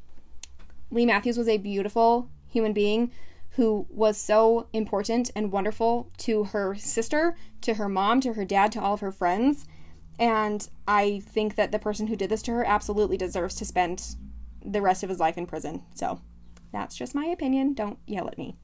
Leigh 0.91 1.05
Matthews 1.05 1.37
was 1.37 1.47
a 1.47 1.57
beautiful 1.57 2.29
human 2.47 2.73
being 2.73 3.11
who 3.51 3.87
was 3.89 4.17
so 4.17 4.67
important 4.73 5.31
and 5.35 5.51
wonderful 5.51 6.09
to 6.17 6.45
her 6.45 6.75
sister, 6.75 7.35
to 7.61 7.75
her 7.75 7.89
mom, 7.89 8.19
to 8.21 8.33
her 8.33 8.45
dad, 8.45 8.71
to 8.73 8.81
all 8.81 8.93
of 8.93 8.99
her 8.99 9.11
friends. 9.11 9.65
And 10.19 10.67
I 10.87 11.21
think 11.25 11.55
that 11.55 11.71
the 11.71 11.79
person 11.79 12.07
who 12.07 12.15
did 12.15 12.29
this 12.29 12.41
to 12.43 12.51
her 12.51 12.65
absolutely 12.65 13.17
deserves 13.17 13.55
to 13.55 13.65
spend 13.65 14.15
the 14.63 14.81
rest 14.81 15.03
of 15.03 15.09
his 15.09 15.19
life 15.19 15.37
in 15.37 15.45
prison. 15.45 15.83
So 15.93 16.21
that's 16.71 16.95
just 16.95 17.15
my 17.15 17.25
opinion. 17.25 17.73
Don't 17.73 17.99
yell 18.07 18.27
at 18.27 18.37
me. 18.37 18.55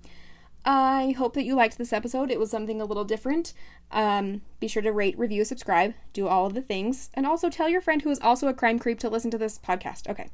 I 0.63 1.15
hope 1.17 1.33
that 1.33 1.43
you 1.43 1.55
liked 1.55 1.77
this 1.77 1.93
episode. 1.93 2.29
It 2.29 2.39
was 2.39 2.51
something 2.51 2.79
a 2.79 2.85
little 2.85 3.03
different. 3.03 3.53
Um, 3.89 4.41
be 4.59 4.67
sure 4.67 4.83
to 4.83 4.91
rate, 4.91 5.17
review, 5.17 5.43
subscribe, 5.43 5.95
do 6.13 6.27
all 6.27 6.45
of 6.45 6.53
the 6.53 6.61
things, 6.61 7.09
and 7.15 7.25
also 7.25 7.49
tell 7.49 7.67
your 7.67 7.81
friend 7.81 8.03
who 8.03 8.11
is 8.11 8.19
also 8.19 8.47
a 8.47 8.53
crime 8.53 8.77
creep 8.77 8.99
to 8.99 9.09
listen 9.09 9.31
to 9.31 9.37
this 9.37 9.57
podcast. 9.57 10.07
Okay. 10.07 10.29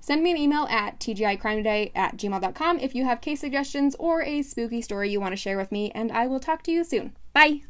Send 0.00 0.22
me 0.22 0.32
an 0.32 0.36
email 0.36 0.66
at 0.68 0.98
tgicrimeday 0.98 1.92
at 1.94 2.16
gmail.com 2.16 2.80
if 2.80 2.94
you 2.94 3.04
have 3.04 3.20
case 3.20 3.40
suggestions 3.40 3.94
or 3.98 4.22
a 4.22 4.42
spooky 4.42 4.82
story 4.82 5.10
you 5.10 5.20
want 5.20 5.32
to 5.32 5.36
share 5.36 5.56
with 5.56 5.70
me, 5.70 5.90
and 5.92 6.10
I 6.10 6.26
will 6.26 6.40
talk 6.40 6.62
to 6.64 6.72
you 6.72 6.84
soon. 6.84 7.16
Bye! 7.32 7.62